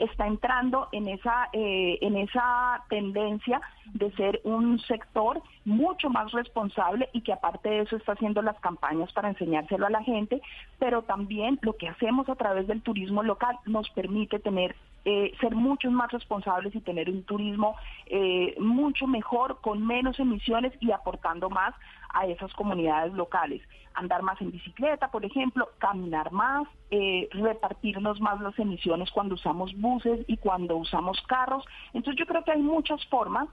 está 0.00 0.26
entrando 0.26 0.88
en 0.92 1.08
esa 1.08 1.48
eh, 1.52 1.98
en 2.00 2.16
esa 2.16 2.82
tendencia 2.88 3.60
de 3.92 4.10
ser 4.12 4.40
un 4.44 4.78
sector 4.80 5.42
mucho 5.64 6.10
más 6.10 6.32
responsable 6.32 7.08
y 7.12 7.20
que 7.22 7.32
aparte 7.32 7.68
de 7.68 7.80
eso 7.80 7.96
está 7.96 8.12
haciendo 8.12 8.42
las 8.42 8.58
campañas 8.60 9.12
para 9.12 9.28
enseñárselo 9.28 9.86
a 9.86 9.90
la 9.90 10.02
gente, 10.02 10.40
pero 10.78 11.02
también 11.02 11.58
lo 11.62 11.76
que 11.76 11.88
hacemos 11.88 12.28
a 12.28 12.36
través 12.36 12.66
del 12.66 12.82
turismo 12.82 13.22
local 13.22 13.58
nos 13.66 13.88
permite 13.90 14.38
tener 14.38 14.74
eh, 15.04 15.32
ser 15.40 15.54
muchos 15.54 15.90
más 15.92 16.12
responsables 16.12 16.74
y 16.74 16.80
tener 16.80 17.08
un 17.08 17.22
turismo 17.22 17.74
eh, 18.06 18.54
mucho 18.60 19.06
mejor, 19.06 19.60
con 19.62 19.86
menos 19.86 20.20
emisiones 20.20 20.74
y 20.80 20.92
aportando 20.92 21.48
más 21.48 21.74
a 22.12 22.26
esas 22.26 22.52
comunidades 22.54 23.12
locales. 23.14 23.62
Andar 23.94 24.22
más 24.22 24.40
en 24.40 24.50
bicicleta, 24.52 25.10
por 25.10 25.24
ejemplo, 25.24 25.68
caminar 25.78 26.30
más, 26.32 26.66
eh, 26.90 27.28
repartirnos 27.32 28.20
más 28.20 28.40
las 28.40 28.58
emisiones 28.58 29.10
cuando 29.10 29.34
usamos 29.34 29.72
buses 29.76 30.20
y 30.28 30.36
cuando 30.36 30.76
usamos 30.76 31.20
carros. 31.26 31.64
Entonces 31.92 32.18
yo 32.18 32.26
creo 32.26 32.44
que 32.44 32.52
hay 32.52 32.62
muchas 32.62 33.04
formas 33.06 33.48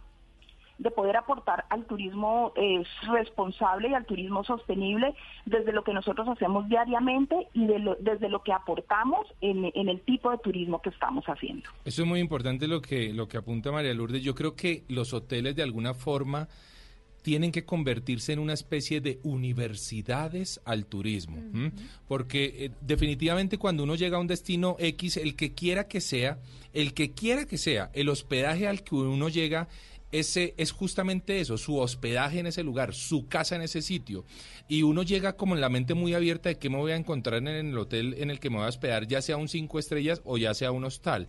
de 0.80 0.92
poder 0.92 1.18
aportar 1.18 1.66
al 1.72 1.86
turismo 1.86 2.54
eh, 2.56 2.84
responsable 3.12 3.90
y 3.90 3.94
al 3.96 4.06
turismo 4.06 4.44
sostenible 4.44 5.16
desde 5.44 5.72
lo 5.74 5.84
que 5.84 5.92
nosotros 5.92 6.28
hacemos 6.28 6.70
diariamente 6.70 7.48
y 7.54 7.66
de 7.66 7.80
lo- 7.80 7.96
desde 7.96 8.30
lo 8.30 8.44
que 8.44 8.54
aportamos 8.54 9.26
en, 9.42 9.72
en 9.74 9.90
el 9.90 10.02
tipo 10.02 10.30
de 10.30 10.38
turismo 10.38 10.80
que 10.84 10.90
estamos 10.90 11.26
haciendo. 11.26 11.68
Eso 11.84 12.04
es 12.04 12.08
muy 12.08 12.20
importante 12.20 12.68
lo 12.68 12.80
que, 12.80 13.12
lo 13.12 13.28
que 13.28 13.38
apunta 13.38 13.72
María 13.72 13.92
Lourdes. 13.96 14.22
Yo 14.24 14.36
creo 14.36 14.56
que 14.56 14.84
los 14.88 15.16
hoteles 15.16 15.56
de 15.56 15.64
alguna 15.64 15.96
forma 15.96 16.48
tienen 17.28 17.52
que 17.52 17.66
convertirse 17.66 18.32
en 18.32 18.40
una 18.40 18.54
especie 18.54 19.02
de 19.02 19.20
universidades 19.22 20.62
al 20.64 20.86
turismo, 20.86 21.44
porque 22.08 22.46
eh, 22.58 22.72
definitivamente 22.80 23.58
cuando 23.58 23.84
uno 23.84 23.96
llega 23.96 24.16
a 24.16 24.22
un 24.22 24.28
destino 24.28 24.78
X, 24.80 25.18
el 25.18 25.36
que 25.36 25.54
quiera 25.54 25.90
que 25.90 26.00
sea, 26.00 26.40
el 26.72 26.94
que 26.94 27.12
quiera 27.12 27.46
que 27.46 27.58
sea, 27.58 27.92
el 27.94 28.08
hospedaje 28.08 28.66
al 28.66 28.82
que 28.82 28.96
uno 28.96 29.28
llega 29.28 29.68
ese 30.14 30.54
es 30.56 30.72
justamente 30.72 31.42
eso, 31.42 31.58
su 31.58 31.78
hospedaje 31.78 32.40
en 32.40 32.48
ese 32.48 32.64
lugar, 32.64 32.94
su 32.94 33.28
casa 33.28 33.58
en 33.58 33.62
ese 33.62 33.82
sitio. 33.82 34.24
Y 34.70 34.84
uno 34.84 35.04
llega 35.04 35.34
como 35.34 35.54
en 35.54 35.60
la 35.60 35.68
mente 35.68 35.96
muy 35.96 36.14
abierta 36.14 36.48
de 36.48 36.58
qué 36.58 36.70
me 36.70 36.78
voy 36.78 36.94
a 36.94 36.96
encontrar 36.96 37.40
en 37.40 37.48
el 37.50 37.78
hotel 37.78 38.16
en 38.18 38.30
el 38.30 38.40
que 38.40 38.50
me 38.50 38.56
voy 38.56 38.66
a 38.66 38.70
hospedar, 38.70 39.06
ya 39.06 39.22
sea 39.22 39.36
un 39.36 39.50
cinco 39.50 39.80
estrellas 39.80 40.22
o 40.24 40.38
ya 40.38 40.54
sea 40.54 40.72
un 40.72 40.86
hostal. 40.86 41.28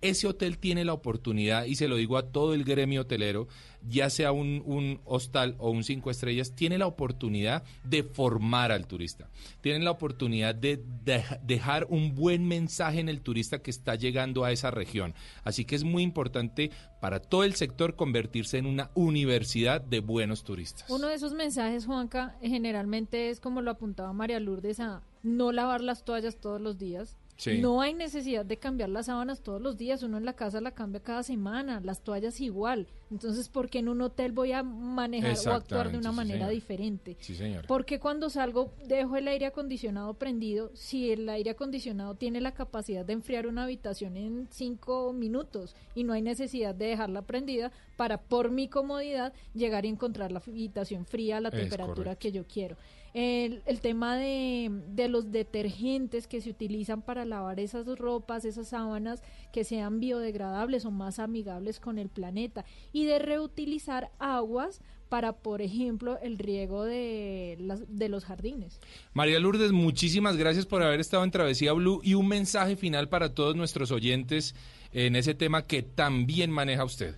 Ese 0.00 0.28
hotel 0.28 0.58
tiene 0.58 0.84
la 0.84 0.92
oportunidad, 0.92 1.64
y 1.64 1.74
se 1.74 1.88
lo 1.88 1.96
digo 1.96 2.16
a 2.18 2.30
todo 2.30 2.54
el 2.54 2.62
gremio 2.64 3.00
hotelero, 3.00 3.48
ya 3.88 4.10
sea 4.10 4.30
un, 4.32 5.00
hostal 5.04 5.56
o 5.58 5.70
un 5.70 5.82
cinco 5.82 6.10
estrellas, 6.10 6.52
tiene 6.54 6.78
la 6.78 6.86
oportunidad 6.86 7.64
de 7.84 8.02
formar 8.04 8.70
al 8.70 8.86
turista. 8.86 9.28
Tienen 9.60 9.84
la 9.84 9.90
oportunidad 9.90 10.54
de 10.54 10.80
dej- 11.04 11.40
dejar 11.42 11.86
un 11.90 12.14
buen 12.14 12.46
mensaje 12.46 13.00
en 13.00 13.08
el 13.08 13.20
turista 13.22 13.60
que 13.60 13.70
está 13.72 13.94
llegando 13.96 14.44
a 14.44 14.52
esa 14.52 14.70
región. 14.70 15.14
Así 15.42 15.64
que 15.64 15.74
es 15.74 15.82
muy 15.84 16.02
importante 16.04 16.70
para 17.00 17.20
todo 17.20 17.42
el 17.44 17.54
sector 17.54 17.96
convertirse 17.96 18.58
en 18.58 18.66
una 18.66 18.90
universidad 18.94 19.80
de 19.80 20.00
buenos 20.00 20.44
turistas. 20.44 20.88
Uno 20.90 21.08
de 21.08 21.14
esos 21.14 21.32
mensajes, 21.34 21.86
Juanca, 21.86 22.36
generalmente 22.40 23.30
es 23.30 23.40
como 23.40 23.62
lo 23.62 23.70
apuntaba 23.72 24.12
María 24.12 24.38
Lourdes 24.40 24.78
a 24.80 25.02
no 25.22 25.50
lavar 25.52 25.80
las 25.80 26.04
toallas 26.04 26.36
todos 26.36 26.60
los 26.60 26.78
días. 26.78 27.16
Sí. 27.38 27.58
No 27.58 27.80
hay 27.80 27.94
necesidad 27.94 28.44
de 28.44 28.56
cambiar 28.56 28.88
las 28.88 29.06
sábanas 29.06 29.40
todos 29.42 29.62
los 29.62 29.76
días, 29.76 30.02
uno 30.02 30.18
en 30.18 30.24
la 30.24 30.32
casa 30.32 30.60
la 30.60 30.72
cambia 30.72 31.00
cada 31.00 31.22
semana, 31.22 31.80
las 31.80 32.02
toallas 32.02 32.40
igual. 32.40 32.88
Entonces, 33.12 33.48
¿por 33.48 33.70
qué 33.70 33.78
en 33.78 33.88
un 33.88 34.00
hotel 34.02 34.32
voy 34.32 34.50
a 34.50 34.64
manejar 34.64 35.36
o 35.46 35.52
actuar 35.54 35.92
de 35.92 35.98
una 35.98 36.10
sí, 36.10 36.16
manera 36.16 36.38
señora. 36.40 36.52
diferente? 36.52 37.16
Sí, 37.20 37.36
señora. 37.36 37.66
Porque 37.68 38.00
cuando 38.00 38.28
salgo 38.28 38.72
dejo 38.88 39.16
el 39.16 39.28
aire 39.28 39.46
acondicionado 39.46 40.14
prendido, 40.14 40.72
si 40.74 41.12
el 41.12 41.28
aire 41.28 41.50
acondicionado 41.50 42.16
tiene 42.16 42.40
la 42.40 42.52
capacidad 42.52 43.04
de 43.06 43.12
enfriar 43.12 43.46
una 43.46 43.62
habitación 43.62 44.16
en 44.16 44.48
cinco 44.50 45.12
minutos 45.12 45.76
y 45.94 46.02
no 46.02 46.14
hay 46.14 46.22
necesidad 46.22 46.74
de 46.74 46.86
dejarla 46.86 47.22
prendida 47.22 47.70
para, 47.96 48.20
por 48.20 48.50
mi 48.50 48.66
comodidad, 48.68 49.32
llegar 49.54 49.84
y 49.84 49.88
encontrar 49.88 50.32
la 50.32 50.42
habitación 50.44 51.06
fría 51.06 51.36
a 51.36 51.40
la 51.40 51.50
Es 51.50 51.54
temperatura 51.54 51.94
correcto. 51.94 52.18
que 52.18 52.32
yo 52.32 52.44
quiero. 52.46 52.76
El, 53.14 53.62
el 53.66 53.80
tema 53.80 54.16
de, 54.16 54.70
de 54.88 55.08
los 55.08 55.32
detergentes 55.32 56.26
que 56.26 56.40
se 56.40 56.50
utilizan 56.50 57.02
para 57.02 57.24
lavar 57.24 57.60
esas 57.60 57.86
ropas, 57.98 58.44
esas 58.44 58.68
sábanas, 58.68 59.22
que 59.52 59.64
sean 59.64 60.00
biodegradables 60.00 60.84
o 60.84 60.90
más 60.90 61.18
amigables 61.18 61.80
con 61.80 61.98
el 61.98 62.08
planeta. 62.08 62.64
Y 62.92 63.04
de 63.04 63.18
reutilizar 63.18 64.10
aguas 64.18 64.80
para, 65.08 65.32
por 65.32 65.62
ejemplo, 65.62 66.18
el 66.20 66.38
riego 66.38 66.84
de, 66.84 67.56
las, 67.60 67.82
de 67.88 68.08
los 68.08 68.24
jardines. 68.24 68.80
María 69.14 69.40
Lourdes, 69.40 69.72
muchísimas 69.72 70.36
gracias 70.36 70.66
por 70.66 70.82
haber 70.82 71.00
estado 71.00 71.24
en 71.24 71.30
Travesía 71.30 71.72
Blue 71.72 72.00
y 72.04 72.14
un 72.14 72.28
mensaje 72.28 72.76
final 72.76 73.08
para 73.08 73.34
todos 73.34 73.56
nuestros 73.56 73.90
oyentes 73.90 74.54
en 74.92 75.16
ese 75.16 75.34
tema 75.34 75.66
que 75.66 75.82
también 75.82 76.50
maneja 76.50 76.84
usted. 76.84 77.16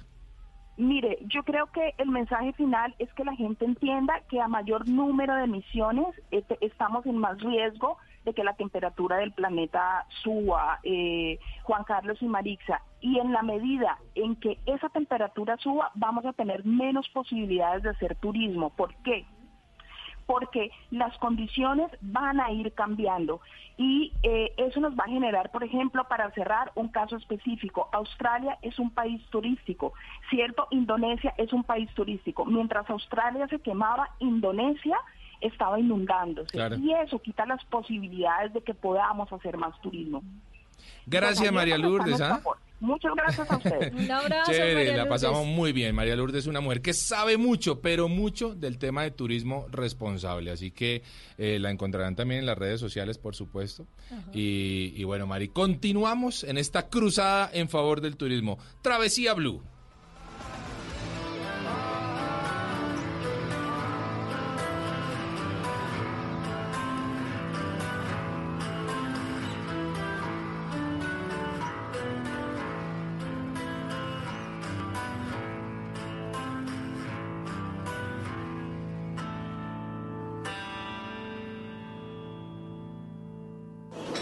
Mire, 0.81 1.19
yo 1.27 1.43
creo 1.43 1.67
que 1.67 1.93
el 1.99 2.09
mensaje 2.09 2.55
final 2.55 2.95
es 2.99 3.13
que 3.13 3.23
la 3.23 3.37
gente 3.37 3.67
entienda 3.67 4.23
que 4.31 4.41
a 4.41 4.49
mayor 4.49 4.89
número 4.89 5.35
de 5.35 5.45
emisiones 5.45 6.07
este, 6.31 6.57
estamos 6.63 7.05
en 7.05 7.19
más 7.19 7.39
riesgo 7.39 7.99
de 8.25 8.33
que 8.33 8.43
la 8.43 8.55
temperatura 8.55 9.19
del 9.19 9.33
planeta 9.33 10.07
suba, 10.23 10.81
eh, 10.83 11.39
Juan 11.65 11.85
Carlos 11.85 12.17
y 12.23 12.27
Marixa. 12.29 12.81
Y 13.03 13.19
en 13.19 13.31
la 13.31 13.43
medida 13.43 13.99
en 14.15 14.37
que 14.37 14.59
esa 14.65 14.89
temperatura 14.89 15.59
suba, 15.59 15.91
vamos 15.97 16.25
a 16.25 16.33
tener 16.33 16.65
menos 16.65 17.07
posibilidades 17.11 17.83
de 17.83 17.91
hacer 17.91 18.17
turismo. 18.17 18.71
¿Por 18.71 18.95
qué? 19.03 19.27
Porque 20.31 20.71
las 20.93 21.19
condiciones 21.19 21.91
van 22.01 22.41
a 22.41 22.53
ir 22.53 22.73
cambiando 22.75 23.41
y 23.77 24.13
eh, 24.23 24.53
eso 24.59 24.79
nos 24.79 24.93
va 24.93 25.03
a 25.03 25.09
generar, 25.09 25.51
por 25.51 25.65
ejemplo, 25.65 26.07
para 26.07 26.31
cerrar 26.31 26.71
un 26.77 26.87
caso 26.87 27.17
específico, 27.17 27.89
Australia 27.91 28.57
es 28.63 28.79
un 28.79 28.91
país 28.93 29.21
turístico, 29.31 29.93
¿cierto? 30.31 30.69
Indonesia 30.71 31.35
es 31.37 31.53
un 31.53 31.65
país 31.65 31.93
turístico. 31.95 32.45
Mientras 32.45 32.89
Australia 32.89 33.49
se 33.49 33.59
quemaba, 33.59 34.11
Indonesia 34.21 34.97
estaba 35.41 35.81
inundándose 35.81 36.53
Claro. 36.53 36.77
y 36.77 36.93
eso 36.95 37.19
quita 37.19 37.45
las 37.45 37.65
posibilidades 37.65 38.53
de 38.53 38.63
que 38.63 38.75
podamos 38.75 39.33
hacer 39.33 39.57
más 39.57 39.81
turismo. 39.81 40.23
Gracias, 41.07 41.53
María 41.53 41.77
Lourdes. 41.77 42.21
¿ah? 42.21 42.41
Muchas 42.81 43.13
gracias 43.15 43.51
a 43.51 43.57
ustedes. 43.59 43.93
Un 43.95 44.11
abrazo, 44.11 44.51
Chévere, 44.53 44.75
María 44.75 44.91
la 44.93 45.05
Lourdes. 45.05 45.09
pasamos 45.23 45.47
muy 45.47 45.73
bien. 45.73 45.95
María 45.95 46.17
Lourdes 46.17 46.41
es 46.41 46.47
una 46.47 46.61
mujer 46.61 46.81
que 46.81 46.95
sabe 46.95 47.37
mucho, 47.37 47.81
pero 47.81 48.09
mucho 48.09 48.55
del 48.55 48.79
tema 48.79 49.03
de 49.03 49.11
turismo 49.11 49.67
responsable. 49.71 50.51
Así 50.51 50.71
que 50.71 51.03
eh, 51.39 51.59
la 51.61 51.71
encontrarán 51.71 52.17
también 52.17 52.41
en 52.41 52.47
las 52.47 52.57
redes 52.59 52.81
sociales, 52.81 53.19
por 53.19 53.35
supuesto. 53.37 53.87
Y, 54.33 54.95
y 54.97 55.05
bueno, 55.05 55.27
Mari, 55.27 55.49
continuamos 55.49 56.43
en 56.45 56.59
esta 56.59 56.89
cruzada 56.89 57.51
en 57.53 57.69
favor 57.69 58.01
del 58.01 58.17
turismo. 58.17 58.59
Travesía 58.83 59.35
Blue. 59.35 59.63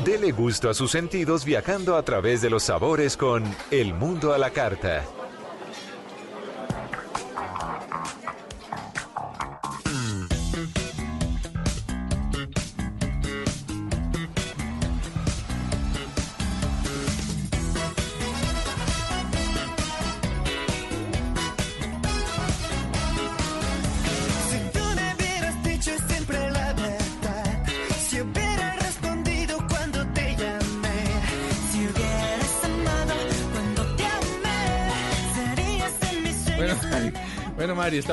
Dele 0.09 0.33
gusto 0.33 0.71
a 0.71 0.75
sus 0.75 0.93
sentidos 0.93 1.45
viajando 1.45 1.95
a 1.95 2.03
través 2.03 2.41
de 2.41 2.49
los 2.49 2.63
sabores 2.63 3.15
con 3.15 3.45
El 3.71 3.93
Mundo 3.93 4.33
a 4.33 4.39
la 4.39 4.49
Carta. 4.49 5.05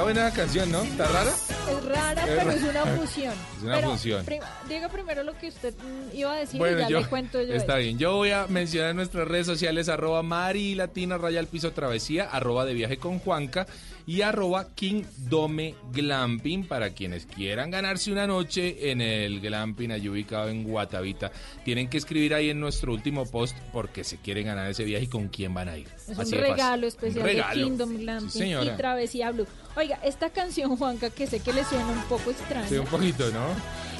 Buena 0.05 0.23
la 0.25 0.31
canción, 0.31 0.71
¿no? 0.71 0.81
¿Está 0.83 1.05
rara? 1.07 1.31
Es 1.31 1.85
rara, 1.85 2.23
Es 2.23 2.29
pero 2.37 2.51
es 2.51 2.63
una 2.63 2.85
fusión. 2.97 3.33
Es 3.57 3.63
una 3.63 3.75
Pero 3.75 3.87
función. 3.89 4.25
prim- 4.25 4.41
diga 4.69 4.89
primero 4.89 5.23
lo 5.23 5.37
que 5.37 5.47
usted 5.49 5.73
mm, 5.73 6.15
iba 6.15 6.31
a 6.33 6.35
decir 6.37 6.61
y 6.61 6.79
ya 6.79 6.87
yo, 6.89 6.99
le 7.01 7.05
cuento 7.07 7.41
yo. 7.41 7.53
está 7.53 7.73
eso. 7.73 7.83
bien. 7.83 7.97
Yo 7.97 8.15
voy 8.15 8.31
a 8.31 8.47
mencionar 8.47 8.95
nuestras 8.95 9.27
redes 9.27 9.45
sociales, 9.47 9.89
arroba 9.89 10.21
Mari 10.23 10.75
Latina, 10.75 11.17
raya 11.17 11.39
al 11.39 11.47
piso 11.47 11.71
travesía, 11.71 12.25
arroba 12.31 12.65
de 12.65 12.73
viaje 12.73 12.97
con 12.97 13.19
Juanca 13.19 13.65
y 14.07 14.21
arroba 14.21 14.67
King 14.75 15.03
Dome 15.17 15.73
Glamping 15.91 16.67
para 16.67 16.91
quienes 16.91 17.25
quieran 17.25 17.71
ganarse 17.71 18.11
una 18.11 18.27
noche 18.27 18.91
en 18.91 19.01
el 19.01 19.41
Glamping 19.41 19.91
allí 19.91 20.07
ubicado 20.09 20.49
en 20.49 20.63
Guatavita. 20.63 21.31
Tienen 21.63 21.89
que 21.89 21.97
escribir 21.97 22.35
ahí 22.35 22.51
en 22.51 22.59
nuestro 22.59 22.93
último 22.93 23.25
post 23.25 23.57
porque 23.73 24.03
se 24.03 24.17
quieren 24.17 24.45
ganar 24.45 24.69
ese 24.69 24.83
viaje 24.83 25.05
y 25.05 25.07
con 25.07 25.29
quién 25.29 25.53
van 25.55 25.69
a 25.69 25.77
ir. 25.79 25.87
Es 26.07 26.19
Así 26.19 26.35
un 26.35 26.41
regalo 26.41 26.85
especial 26.85 27.23
Un 27.23 27.25
regalo. 27.25 27.59
de 27.59 27.63
Kingdom 27.65 27.97
Glamping 27.97 28.29
Sí, 28.29 28.53
y 28.53 28.69
Travesía 28.77 29.31
Blue. 29.31 29.47
Oiga, 29.77 29.99
esta 30.03 30.29
canción, 30.29 30.77
Juanca, 30.77 31.09
que 31.09 31.27
sé 31.27 31.39
que 31.41 31.51
le 31.51 31.63
suena 31.65 31.87
un 31.87 32.01
poco 32.03 32.31
extraña, 32.31 32.67
Sí, 32.67 32.75
un 32.77 32.85
poquito, 32.87 33.29
¿no? 33.31 33.45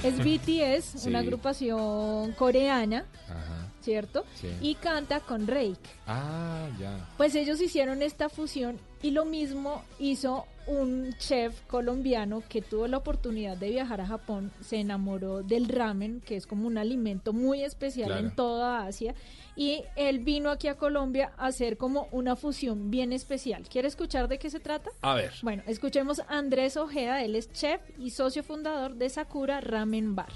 es 0.04 0.18
BTS, 0.24 1.02
Sí. 1.02 1.10
una 1.10 1.20
agrupación 1.20 2.32
coreana, 2.34 3.06
Ajá. 3.28 3.72
¿cierto? 3.82 4.24
Sí. 4.40 4.50
Y 4.62 4.76
canta 4.76 5.20
con 5.20 5.48
Rake. 5.48 5.78
Ah, 6.08 6.68
ya. 6.80 7.10
Pues 7.18 7.36
ellos 7.36 7.60
hicieron 7.62 8.02
esta 8.02 8.30
fusión 8.30 8.80
y 9.02 9.12
lo 9.12 9.26
mismo 9.26 9.84
hizo 10.00 10.46
un 10.68 11.14
chef 11.20 11.62
colombiano 11.68 12.42
que 12.48 12.62
tuvo 12.62 12.88
la 12.88 12.98
oportunidad 12.98 13.58
de 13.58 13.70
viajar 13.70 14.02
a 14.02 14.08
Japón, 14.08 14.52
se 14.62 14.78
enamoró 14.78 15.44
del 15.44 15.68
ramen, 15.68 16.22
que 16.22 16.36
es 16.36 16.48
como 16.48 16.68
un 16.68 16.78
alimento 16.78 17.34
muy 17.34 17.64
especial 17.64 18.08
Claro. 18.08 18.28
en 18.28 18.36
toda 18.36 18.86
Asia, 18.86 19.14
y 19.56 19.84
él 19.96 20.20
vino 20.20 20.50
aquí 20.50 20.68
a 20.68 20.76
Colombia 20.76 21.32
a 21.38 21.48
hacer 21.48 21.78
como 21.78 22.08
una 22.12 22.36
fusión 22.36 22.92
bien 22.92 23.14
especial. 23.14 23.64
¿Quiere 23.70 23.88
escuchar 23.88 24.28
de 24.28 24.40
qué 24.40 24.50
se 24.50 24.60
trata? 24.60 24.90
A 25.02 25.14
ver. 25.16 25.32
Bueno, 25.42 25.64
escuchemos 25.68 26.20
a 26.20 26.26
Andrés 26.38 26.78
Ojeda, 26.78 27.24
él 27.24 27.36
es 27.36 27.52
chef 27.54 27.82
y 27.98 28.10
socio 28.10 28.44
fundador 28.44 28.96
de 28.96 29.10
Sakura 29.10 29.62
Ramen 29.62 30.16
Bar. 30.16 30.30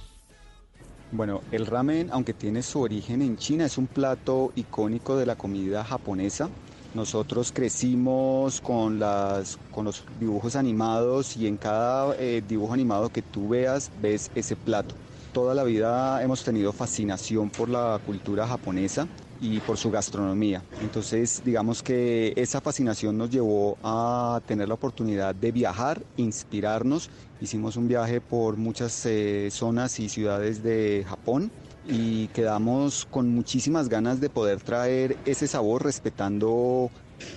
Bueno, 1.11 1.41
el 1.51 1.65
ramen, 1.65 2.09
aunque 2.11 2.33
tiene 2.33 2.61
su 2.61 2.81
origen 2.81 3.23
en 3.23 3.35
China, 3.35 3.65
es 3.65 3.79
un 3.79 3.87
plato 3.87 4.51
icónico 4.55 5.17
de 5.17 5.25
la 5.25 5.35
comida 5.35 5.83
japonesa. 5.83 6.49
Nosotros 6.93 7.51
crecimos 7.51 8.61
con, 8.61 8.99
los 8.99 10.03
dibujos 10.19 10.55
animados 10.55 11.37
y 11.37 11.45
en 11.45 11.57
cada 11.57 12.15
eh, 12.17 12.41
dibujo 12.47 12.73
animado 12.73 13.09
que 13.09 13.21
tú 13.21 13.49
veas 13.49 13.91
ves 14.01 14.31
ese 14.33 14.55
plato. 14.55 14.95
Toda 15.31 15.53
la 15.53 15.63
vida 15.63 16.23
hemos 16.23 16.43
tenido 16.43 16.73
fascinación 16.73 17.51
por 17.51 17.69
la 17.69 18.01
cultura 18.03 18.47
japonesa 18.47 19.07
y 19.39 19.59
por 19.59 19.77
su 19.77 19.91
gastronomía. 19.91 20.63
Entonces, 20.81 21.43
digamos 21.45 21.83
que 21.83 22.33
esa 22.35 22.59
fascinación 22.59 23.17
nos 23.17 23.29
llevó 23.29 23.77
a 23.83 24.41
tener 24.47 24.67
la 24.67 24.73
oportunidad 24.73 25.35
de 25.35 25.51
viajar, 25.51 26.01
inspirarnos. 26.17 27.11
Hicimos 27.39 27.75
un 27.75 27.87
viaje 27.87 28.19
por 28.19 28.57
muchas 28.57 29.05
eh, 29.05 29.49
zonas 29.51 29.99
y 29.99 30.09
ciudades 30.09 30.63
de 30.63 31.05
Japón 31.07 31.51
y 31.89 32.27
quedamos 32.27 33.05
con 33.05 33.29
muchísimas 33.29 33.89
ganas 33.89 34.21
de 34.21 34.29
poder 34.29 34.61
traer 34.61 35.17
ese 35.25 35.47
sabor 35.47 35.83
respetando 35.83 36.91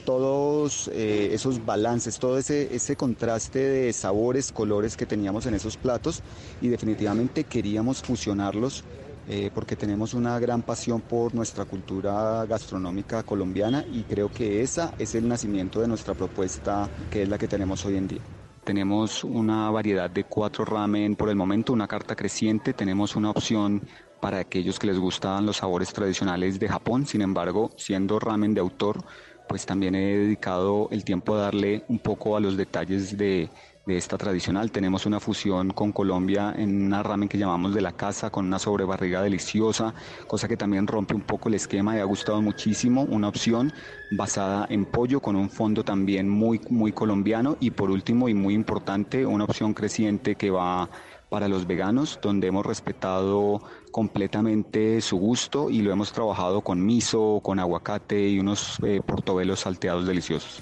todos 0.05 0.89
eh, 0.93 1.31
esos 1.33 1.65
balances, 1.65 2.19
todo 2.19 2.39
ese, 2.39 2.75
ese 2.75 2.95
contraste 2.95 3.59
de 3.59 3.93
sabores, 3.93 4.53
colores 4.53 4.97
que 4.97 5.07
teníamos 5.07 5.47
en 5.47 5.55
esos 5.55 5.77
platos 5.77 6.23
y 6.61 6.69
definitivamente 6.69 7.45
queríamos 7.45 8.03
fusionarlos 8.03 8.85
eh, 9.29 9.51
porque 9.55 9.77
tenemos 9.77 10.15
una 10.15 10.39
gran 10.39 10.63
pasión 10.63 11.01
por 11.01 11.35
nuestra 11.35 11.65
cultura 11.65 12.45
gastronómica 12.45 13.23
colombiana 13.23 13.85
y 13.91 14.03
creo 14.03 14.29
que 14.29 14.63
esa 14.63 14.93
es 14.99 15.15
el 15.15 15.29
nacimiento 15.29 15.81
de 15.81 15.89
nuestra 15.89 16.15
propuesta 16.15 16.91
que 17.11 17.23
es 17.23 17.29
la 17.29 17.39
que 17.39 17.49
tenemos 17.49 17.85
hoy 17.87 17.97
en 17.97 18.09
día. 18.09 18.21
Tenemos 18.65 19.25
una 19.25 19.71
variedad 19.71 20.09
de 20.09 20.23
cuatro 20.25 20.65
ramen 20.65 21.17
por 21.17 21.29
el 21.29 21.35
momento, 21.35 21.73
una 21.73 21.89
carta 21.89 22.15
creciente. 22.15 22.73
Tenemos 22.73 23.17
una 23.17 23.31
opción 23.31 23.83
para 24.23 24.39
aquellos 24.39 24.79
que 24.79 24.87
les 24.87 25.01
gustan 25.01 25.45
los 25.47 25.57
sabores 25.57 25.93
tradicionales 25.93 26.61
de 26.61 26.69
Japón. 26.69 27.07
Sin 27.07 27.23
embargo, 27.23 27.73
siendo 27.77 28.21
ramen 28.21 28.55
de 28.55 28.61
autor, 28.61 29.03
pues 29.49 29.67
también 29.67 29.97
he 29.97 30.17
dedicado 30.17 30.87
el 30.93 31.03
tiempo 31.03 31.35
a 31.35 31.41
darle 31.41 31.83
un 31.89 31.99
poco 31.99 32.37
a 32.37 32.41
los 32.41 32.57
detalles 32.57 33.19
de, 33.19 33.51
de 33.85 33.97
esta 33.97 34.17
tradicional. 34.17 34.71
Tenemos 34.71 35.07
una 35.07 35.19
fusión 35.19 35.73
con 35.73 35.91
Colombia 35.91 36.55
en 36.57 36.87
una 36.87 37.03
ramen 37.03 37.29
que 37.29 37.37
llamamos 37.37 37.75
de 37.75 37.81
la 37.81 37.91
casa, 37.91 38.31
con 38.31 38.47
una 38.47 38.61
sobrebarriga 38.61 39.23
deliciosa, 39.23 39.93
cosa 40.29 40.47
que 40.47 40.57
también 40.57 40.87
rompe 40.87 41.15
un 41.15 41.23
poco 41.23 41.49
el 41.49 41.57
esquema 41.57 41.97
y 41.97 41.99
ha 41.99 42.05
gustado 42.05 42.41
muchísimo. 42.41 43.03
Una 43.03 43.27
opción 43.27 43.73
basada 44.13 44.69
en 44.71 44.85
pollo 44.85 45.19
con 45.19 45.35
un 45.35 45.51
fondo 45.51 45.85
también 45.85 46.29
muy, 46.29 46.61
muy 46.71 46.93
colombiano. 46.93 47.57
Y 47.59 47.73
por 47.73 47.91
último 47.91 48.29
y 48.29 48.35
muy 48.35 48.55
importante, 48.55 49.27
una 49.27 49.45
opción 49.45 49.75
creciente 49.75 50.37
que 50.37 50.51
va 50.51 50.89
para 51.33 51.49
los 51.49 51.67
veganos, 51.67 52.19
donde 52.21 52.49
hemos 52.49 52.67
respetado 52.67 53.63
completamente 53.91 55.01
su 55.01 55.17
gusto 55.17 55.71
y 55.71 55.81
lo 55.81 55.91
hemos 55.91 56.13
trabajado 56.13 56.61
con 56.61 56.85
miso, 56.85 57.41
con 57.43 57.59
aguacate 57.59 58.29
y 58.29 58.39
unos 58.39 58.77
eh, 58.85 59.01
portobelos 59.05 59.61
salteados 59.61 60.07
deliciosos. 60.07 60.61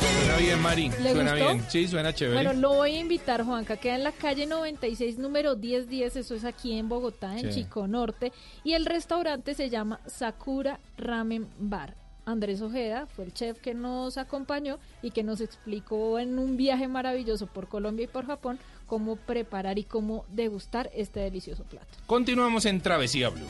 Suena 0.00 0.36
bien, 0.38 0.60
Mari. 0.62 0.90
¿Le 1.00 1.12
Suena 1.12 1.30
gustó? 1.30 1.46
bien. 1.46 1.64
Sí, 1.68 1.86
suena 1.86 2.12
chévere. 2.12 2.42
Bueno, 2.42 2.60
lo 2.60 2.74
voy 2.74 2.96
a 2.96 2.98
invitar, 2.98 3.44
Juanca. 3.44 3.76
Queda 3.76 3.94
en 3.94 4.02
la 4.02 4.10
calle 4.10 4.46
96, 4.46 5.18
número 5.18 5.54
1010. 5.56 6.16
Eso 6.16 6.34
es 6.34 6.44
aquí 6.44 6.76
en 6.76 6.88
Bogotá, 6.88 7.38
en 7.38 7.52
Sí. 7.52 7.62
Chico 7.62 7.86
Norte. 7.86 8.32
Y 8.64 8.72
el 8.72 8.84
restaurante 8.84 9.54
se 9.54 9.70
llama 9.70 10.00
Sakura 10.06 10.80
Ramen 10.98 11.46
Bar. 11.60 11.94
Andrés 12.24 12.62
Ojeda 12.62 13.06
fue 13.06 13.24
el 13.26 13.32
chef 13.34 13.58
que 13.58 13.74
nos 13.74 14.16
acompañó 14.16 14.78
y 15.02 15.10
que 15.10 15.24
nos 15.24 15.40
explicó 15.40 16.20
en 16.20 16.38
un 16.38 16.56
viaje 16.56 16.86
maravilloso 16.86 17.46
por 17.48 17.66
Colombia 17.68 18.04
y 18.04 18.06
por 18.08 18.26
Japón 18.26 18.58
cómo 18.92 19.16
preparar 19.16 19.78
y 19.78 19.84
cómo 19.84 20.26
degustar 20.28 20.90
este 20.94 21.20
delicioso 21.20 21.64
plato. 21.64 21.86
Continuamos 22.06 22.66
en 22.66 22.82
Travesía 22.82 23.30
Blue. 23.30 23.46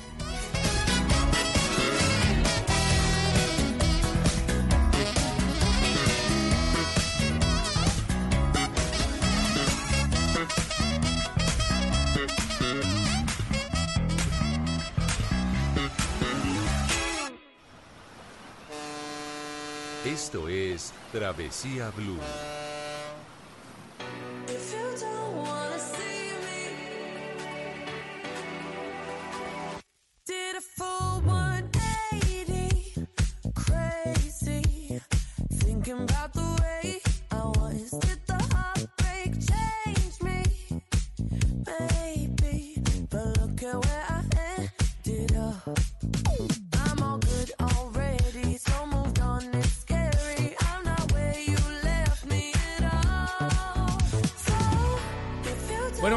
Esto 20.07 20.49
es 20.49 20.93
Travesía 21.11 21.90
Blue. 21.90 22.20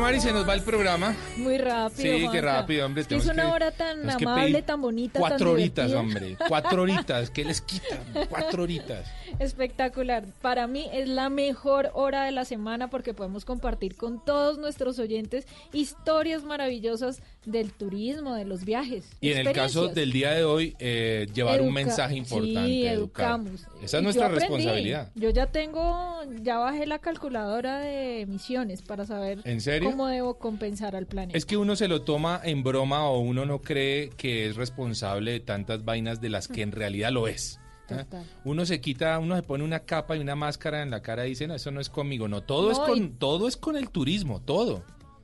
Mari, 0.06 0.20
se 0.22 0.32
nos 0.32 0.48
va 0.48 0.54
el 0.54 0.62
programa. 0.62 1.16
Muy 1.36 1.58
rápido. 1.58 1.98
Sí, 1.98 2.04
qué 2.04 2.22
Juanca. 2.28 2.42
rápido, 2.42 2.86
hombre. 2.86 3.02
Sí, 3.02 3.10
tenemos 3.10 3.26
Es 3.26 3.34
una 3.34 3.44
que- 3.46 3.52
hora 3.52 3.72
tan 3.72 4.18
que 4.18 4.24
amable, 4.26 4.62
tan 4.62 4.80
bonita, 4.80 5.20
Cuatro 5.20 5.40
tan 5.40 5.48
horitas, 5.48 5.92
hombre. 5.94 6.38
Cuatro 6.48 6.82
horitas. 6.84 7.30
¿Qué 7.32 7.44
les 7.44 7.60
quita? 7.62 7.98
Cuatro 8.30 8.62
horitas. 8.62 9.08
Espectacular. 9.40 10.26
Para 10.42 10.68
mí 10.68 10.88
es 10.94 11.08
la 11.10 11.30
mejor 11.30 11.92
hora 11.94 12.24
de 12.24 12.32
la 12.32 12.46
semana 12.46 12.90
porque 12.90 13.14
podemos 13.14 13.46
compartir 13.46 13.96
con 13.96 14.24
todos 14.24 14.58
nuestros 14.58 15.00
oyentes 15.00 15.46
historias 15.74 16.44
maravillosas 16.44 17.22
del 17.46 17.72
turismo, 17.72 18.34
de 18.36 18.46
los 18.46 18.66
viajes. 18.66 19.10
Y 19.22 19.32
en 19.32 19.48
el 19.48 19.54
caso 19.54 19.88
del 19.90 20.12
día 20.12 20.32
de 20.32 20.44
hoy, 20.44 20.76
eh, 20.80 21.28
llevar 21.34 21.62
un 21.62 21.74
mensaje 21.74 22.16
importante. 22.16 22.66
Sí, 22.66 22.88
educar. 22.88 23.26
educamos. 23.26 23.68
Esa 23.84 23.98
es 23.98 24.04
nuestra 24.04 24.28
yo 24.28 24.36
aprendí. 24.36 24.56
responsabilidad. 24.56 25.12
Yo 25.16 25.30
ya 25.30 25.48
tengo, 25.48 26.22
ya 26.42 26.58
bajé 26.58 26.86
la 26.86 27.00
calculadora 27.00 27.80
de 27.80 28.22
emisiones 28.22 28.82
para 28.82 29.06
saber 29.06 29.40
¿En 29.44 29.62
serio? 29.62 29.90
cómo 29.92 30.08
debo 30.08 30.40
compensar 30.40 30.96
al 30.96 31.06
planeta. 31.06 31.38
Es 31.38 31.46
que 31.46 31.58
uno 31.58 31.76
se 31.76 31.88
lo 31.88 32.02
toma 32.02 32.42
en 32.44 32.64
broma 32.64 33.10
o 33.10 33.20
uno 33.20 33.46
no 33.46 33.62
cree 33.62 34.10
que 34.10 34.48
es 34.48 34.56
responsable 34.56 35.32
de 35.32 35.40
tantas 35.40 35.84
vainas 35.86 36.22
de 36.22 36.30
las 36.30 36.48
que 36.48 36.62
en 36.62 36.72
realidad 36.72 37.12
lo 37.12 37.28
es. 37.28 37.60
¿Eh? 37.90 38.06
Uno 38.44 38.66
se 38.66 38.82
quita, 38.82 39.18
uno 39.20 39.36
se 39.36 39.44
pone 39.44 39.64
una 39.64 39.80
capa 39.82 40.16
y 40.16 40.20
una 40.20 40.36
máscara 40.36 40.82
en 40.82 40.90
la 40.92 41.02
cara 41.02 41.26
y 41.26 41.30
dice, 41.30 41.48
no, 41.48 41.56
eso 41.56 41.72
no 41.72 41.80
es 41.82 41.90
conmigo. 41.90 42.28
No, 42.28 42.42
todo 42.42 42.72
es 42.72 42.80
con, 42.80 42.98
y- 43.04 43.08
todo 43.10 43.48
es 43.48 43.58
con 43.58 43.78
el 43.78 43.90
turismo, 43.90 44.42
todo. 44.42 44.84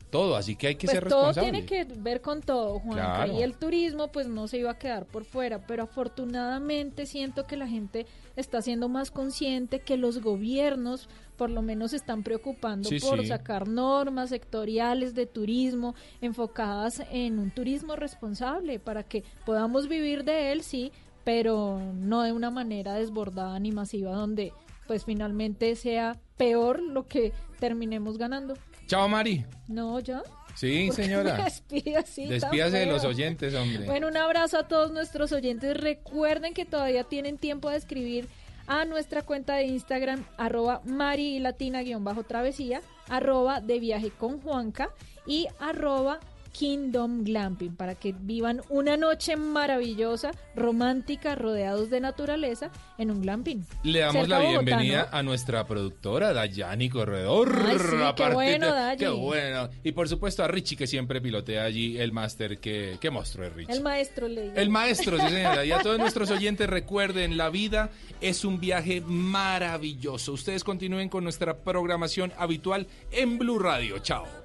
Todo, 0.09 0.35
así 0.35 0.57
que 0.57 0.67
hay 0.67 0.75
que 0.75 0.87
Pues 0.87 0.97
ser 0.97 1.07
todo 1.07 1.27
responsable. 1.27 1.63
tiene 1.63 1.65
que 1.65 1.93
ver 2.01 2.19
con 2.19 2.41
todo, 2.41 2.79
Juanca. 2.81 3.15
Claro. 3.23 3.33
Y 3.39 3.43
el 3.43 3.55
turismo, 3.55 4.09
pues 4.09 4.27
no 4.27 4.49
se 4.49 4.57
iba 4.57 4.71
a 4.71 4.77
quedar 4.77 5.05
por 5.05 5.23
fuera. 5.23 5.65
Pero 5.65 5.83
afortunadamente 5.83 7.05
siento 7.05 7.47
que 7.47 7.55
la 7.55 7.65
gente 7.67 8.05
está 8.35 8.61
siendo 8.61 8.89
más 8.89 9.09
consciente, 9.09 9.79
que 9.79 9.95
los 9.95 10.19
gobiernos 10.21 11.07
por 11.37 11.49
lo 11.49 11.61
menos 11.61 11.91
se 11.91 11.97
están 11.97 12.23
preocupando 12.23 12.89
Sí, 12.89 12.99
por 12.99 13.21
sí. 13.21 13.27
sacar 13.27 13.67
normas 13.69 14.29
sectoriales 14.29 15.15
de 15.15 15.25
turismo 15.25 15.95
enfocadas 16.19 17.01
en 17.09 17.39
un 17.39 17.49
turismo 17.49 17.95
responsable 17.95 18.79
para 18.79 19.03
que 19.03 19.23
podamos 19.45 19.87
vivir 19.87 20.23
de 20.23 20.51
él, 20.51 20.61
sí, 20.61 20.91
pero 21.23 21.79
no 21.95 22.23
de 22.23 22.31
una 22.31 22.49
manera 22.49 22.95
desbordada 22.95 23.59
ni 23.59 23.71
masiva 23.71 24.11
donde 24.11 24.53
pues 24.87 25.05
finalmente 25.05 25.75
sea 25.75 26.19
peor 26.37 26.81
lo 26.81 27.07
que 27.07 27.33
terminemos 27.59 28.17
ganando. 28.17 28.55
Chao, 28.87 29.07
Mari. 29.07 29.45
No, 29.67 29.99
ya. 29.99 30.21
Sí, 30.55 30.87
¿Por 30.87 30.95
qué 30.97 31.03
señora. 31.03 31.47
Despídase 31.69 32.77
de 32.77 32.85
los 32.85 33.05
oyentes, 33.05 33.53
hombre. 33.55 33.85
Bueno, 33.85 34.07
un 34.07 34.17
abrazo 34.17 34.57
a 34.57 34.67
todos 34.67 34.91
nuestros 34.91 35.31
oyentes. 35.31 35.77
Recuerden 35.77 36.53
que 36.53 36.65
todavía 36.65 37.05
tienen 37.05 37.37
tiempo 37.37 37.69
de 37.69 37.77
escribir 37.77 38.27
a 38.67 38.85
nuestra 38.85 39.21
cuenta 39.21 39.55
de 39.55 39.63
Instagram, 39.63 40.25
arroba 40.37 40.81
Mari 40.85 41.39
Latina 41.39 41.81
guion 41.81 42.03
bajo 42.03 42.23
travesía, 42.23 42.81
arroba 43.07 43.61
de 43.61 43.79
viaje 43.79 44.11
con 44.11 44.41
Juanca 44.41 44.89
y 45.25 45.47
arroba 45.59 46.19
Kingdom 46.51 47.23
Glamping 47.23 47.75
para 47.75 47.95
que 47.95 48.13
vivan 48.17 48.61
una 48.69 48.97
noche 48.97 49.35
maravillosa, 49.35 50.31
romántica, 50.55 51.35
rodeados 51.35 51.89
de 51.89 52.01
naturaleza 52.01 52.71
en 52.97 53.11
un 53.11 53.21
glamping. 53.21 53.65
Le 53.83 53.99
damos 53.99 54.27
la 54.27 54.39
Bogotá, 54.39 54.61
bienvenida 54.61 55.09
¿no? 55.11 55.17
a 55.17 55.23
nuestra 55.23 55.65
productora, 55.65 56.33
Dayani 56.33 56.89
Corredor. 56.89 57.51
Ay, 57.65 57.77
sí, 57.79 57.95
qué 58.15 58.29
bueno, 58.33 58.73
de-. 58.73 58.97
Qué 58.97 59.09
bueno. 59.09 59.69
Y 59.83 59.91
por 59.91 60.07
supuesto 60.07 60.43
a 60.43 60.47
Richie, 60.47 60.75
que 60.75 60.87
siempre 60.87 61.21
pilotea 61.21 61.63
allí 61.63 61.97
el 61.97 62.11
máster. 62.11 62.59
Que, 62.59 62.97
qué 62.99 63.09
monstruo 63.09 63.47
es 63.47 63.53
Richie. 63.53 63.73
El 63.73 63.81
maestro 63.81 64.27
le 64.27 64.41
digo. 64.43 64.53
El 64.55 64.69
maestro, 64.69 65.17
sí 65.19 65.27
señora. 65.29 65.65
Y 65.65 65.71
a 65.71 65.79
todos 65.79 65.97
nuestros 65.97 66.29
oyentes 66.31 66.69
recuerden, 66.69 67.37
la 67.37 67.49
vida 67.49 67.89
es 68.19 68.45
un 68.45 68.59
viaje 68.59 69.01
maravilloso. 69.01 70.33
Ustedes 70.33 70.63
continúen 70.63 71.09
con 71.09 71.23
nuestra 71.23 71.57
programación 71.57 72.33
habitual 72.37 72.87
en 73.11 73.37
Blue 73.37 73.59
Radio. 73.59 73.99
Chao. 73.99 74.40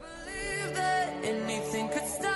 That 0.74 1.12
anything 1.24 1.88
could 1.88 2.06
stop 2.06 2.35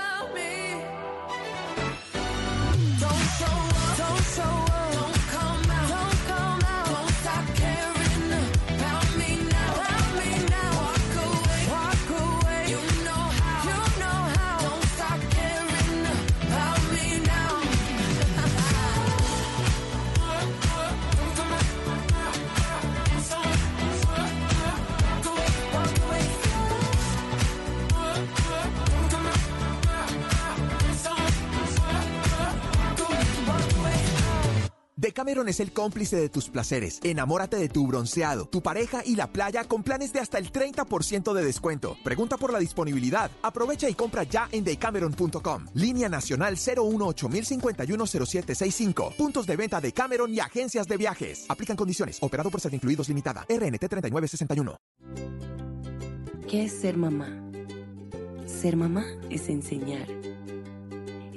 Decameron 35.30 35.48
es 35.48 35.60
el 35.60 35.72
cómplice 35.72 36.16
de 36.16 36.28
tus 36.28 36.48
placeres. 36.48 36.98
Enamórate 37.04 37.56
de 37.56 37.68
tu 37.68 37.86
bronceado, 37.86 38.46
tu 38.46 38.62
pareja 38.62 39.04
y 39.06 39.14
la 39.14 39.30
playa 39.30 39.62
con 39.62 39.84
planes 39.84 40.12
de 40.12 40.18
hasta 40.18 40.38
el 40.38 40.50
30% 40.50 41.32
de 41.32 41.44
descuento. 41.44 41.96
Pregunta 42.02 42.36
por 42.36 42.52
la 42.52 42.58
disponibilidad. 42.58 43.30
Aprovecha 43.40 43.88
y 43.88 43.94
compra 43.94 44.24
ya 44.24 44.48
en 44.50 44.64
decameron.com. 44.64 45.66
Línea 45.74 46.08
nacional 46.08 46.56
018-051-0765. 46.56 49.14
Puntos 49.14 49.46
de 49.46 49.54
venta 49.54 49.80
de 49.80 49.92
Cameron 49.92 50.34
y 50.34 50.40
agencias 50.40 50.88
de 50.88 50.96
viajes. 50.96 51.44
Aplican 51.48 51.76
condiciones. 51.76 52.18
Operado 52.20 52.50
por 52.50 52.60
ser 52.60 52.74
incluidos 52.74 53.08
limitada. 53.08 53.46
RNT 53.48 53.88
3961. 53.88 54.78
¿Qué 56.48 56.64
es 56.64 56.72
ser 56.72 56.96
mamá? 56.96 57.28
Ser 58.48 58.76
mamá 58.76 59.04
es 59.30 59.48
enseñar. 59.48 60.08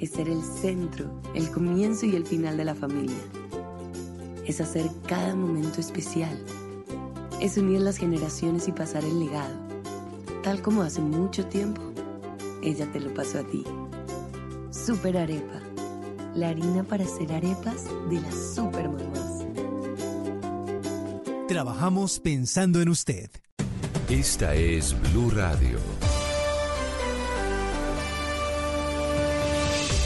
Es 0.00 0.10
ser 0.10 0.28
el 0.28 0.42
centro, 0.42 1.22
el 1.36 1.48
comienzo 1.52 2.06
y 2.06 2.16
el 2.16 2.26
final 2.26 2.56
de 2.56 2.64
la 2.64 2.74
familia. 2.74 3.14
Es 4.46 4.60
hacer 4.60 4.90
cada 5.06 5.34
momento 5.34 5.80
especial. 5.80 6.38
Es 7.40 7.56
unir 7.56 7.80
las 7.80 7.96
generaciones 7.96 8.68
y 8.68 8.72
pasar 8.72 9.04
el 9.04 9.20
legado. 9.20 9.54
Tal 10.42 10.60
como 10.60 10.82
hace 10.82 11.00
mucho 11.00 11.46
tiempo, 11.46 11.80
ella 12.62 12.86
te 12.92 13.00
lo 13.00 13.12
pasó 13.14 13.38
a 13.38 13.42
ti. 13.44 13.64
Super 14.70 15.16
Arepa. 15.16 15.60
La 16.34 16.48
harina 16.48 16.82
para 16.82 17.04
hacer 17.04 17.32
arepas 17.32 17.84
de 18.10 18.20
las 18.20 18.54
super 18.54 18.88
mamás. 18.88 19.46
Trabajamos 21.48 22.20
pensando 22.20 22.80
en 22.80 22.88
usted. 22.88 23.30
Esta 24.08 24.54
es 24.54 24.94
Blue 25.12 25.30
Radio. 25.30 25.78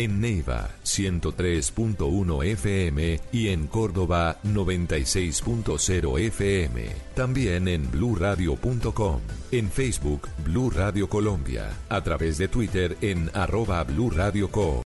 En 0.00 0.18
Neiva, 0.18 0.70
103.1 0.82 2.42
FM 2.42 3.20
y 3.32 3.48
en 3.48 3.66
Córdoba, 3.66 4.38
96.0 4.44 6.18
FM. 6.18 6.86
También 7.14 7.68
en 7.68 7.90
bluradio.com. 7.90 9.20
En 9.52 9.70
Facebook, 9.70 10.26
Blue 10.42 10.70
Radio 10.70 11.06
Colombia. 11.06 11.68
A 11.90 12.00
través 12.02 12.38
de 12.38 12.48
Twitter 12.48 12.96
en 13.02 13.30
arroba 13.34 13.84
Blue 13.84 14.10
Co. 14.50 14.78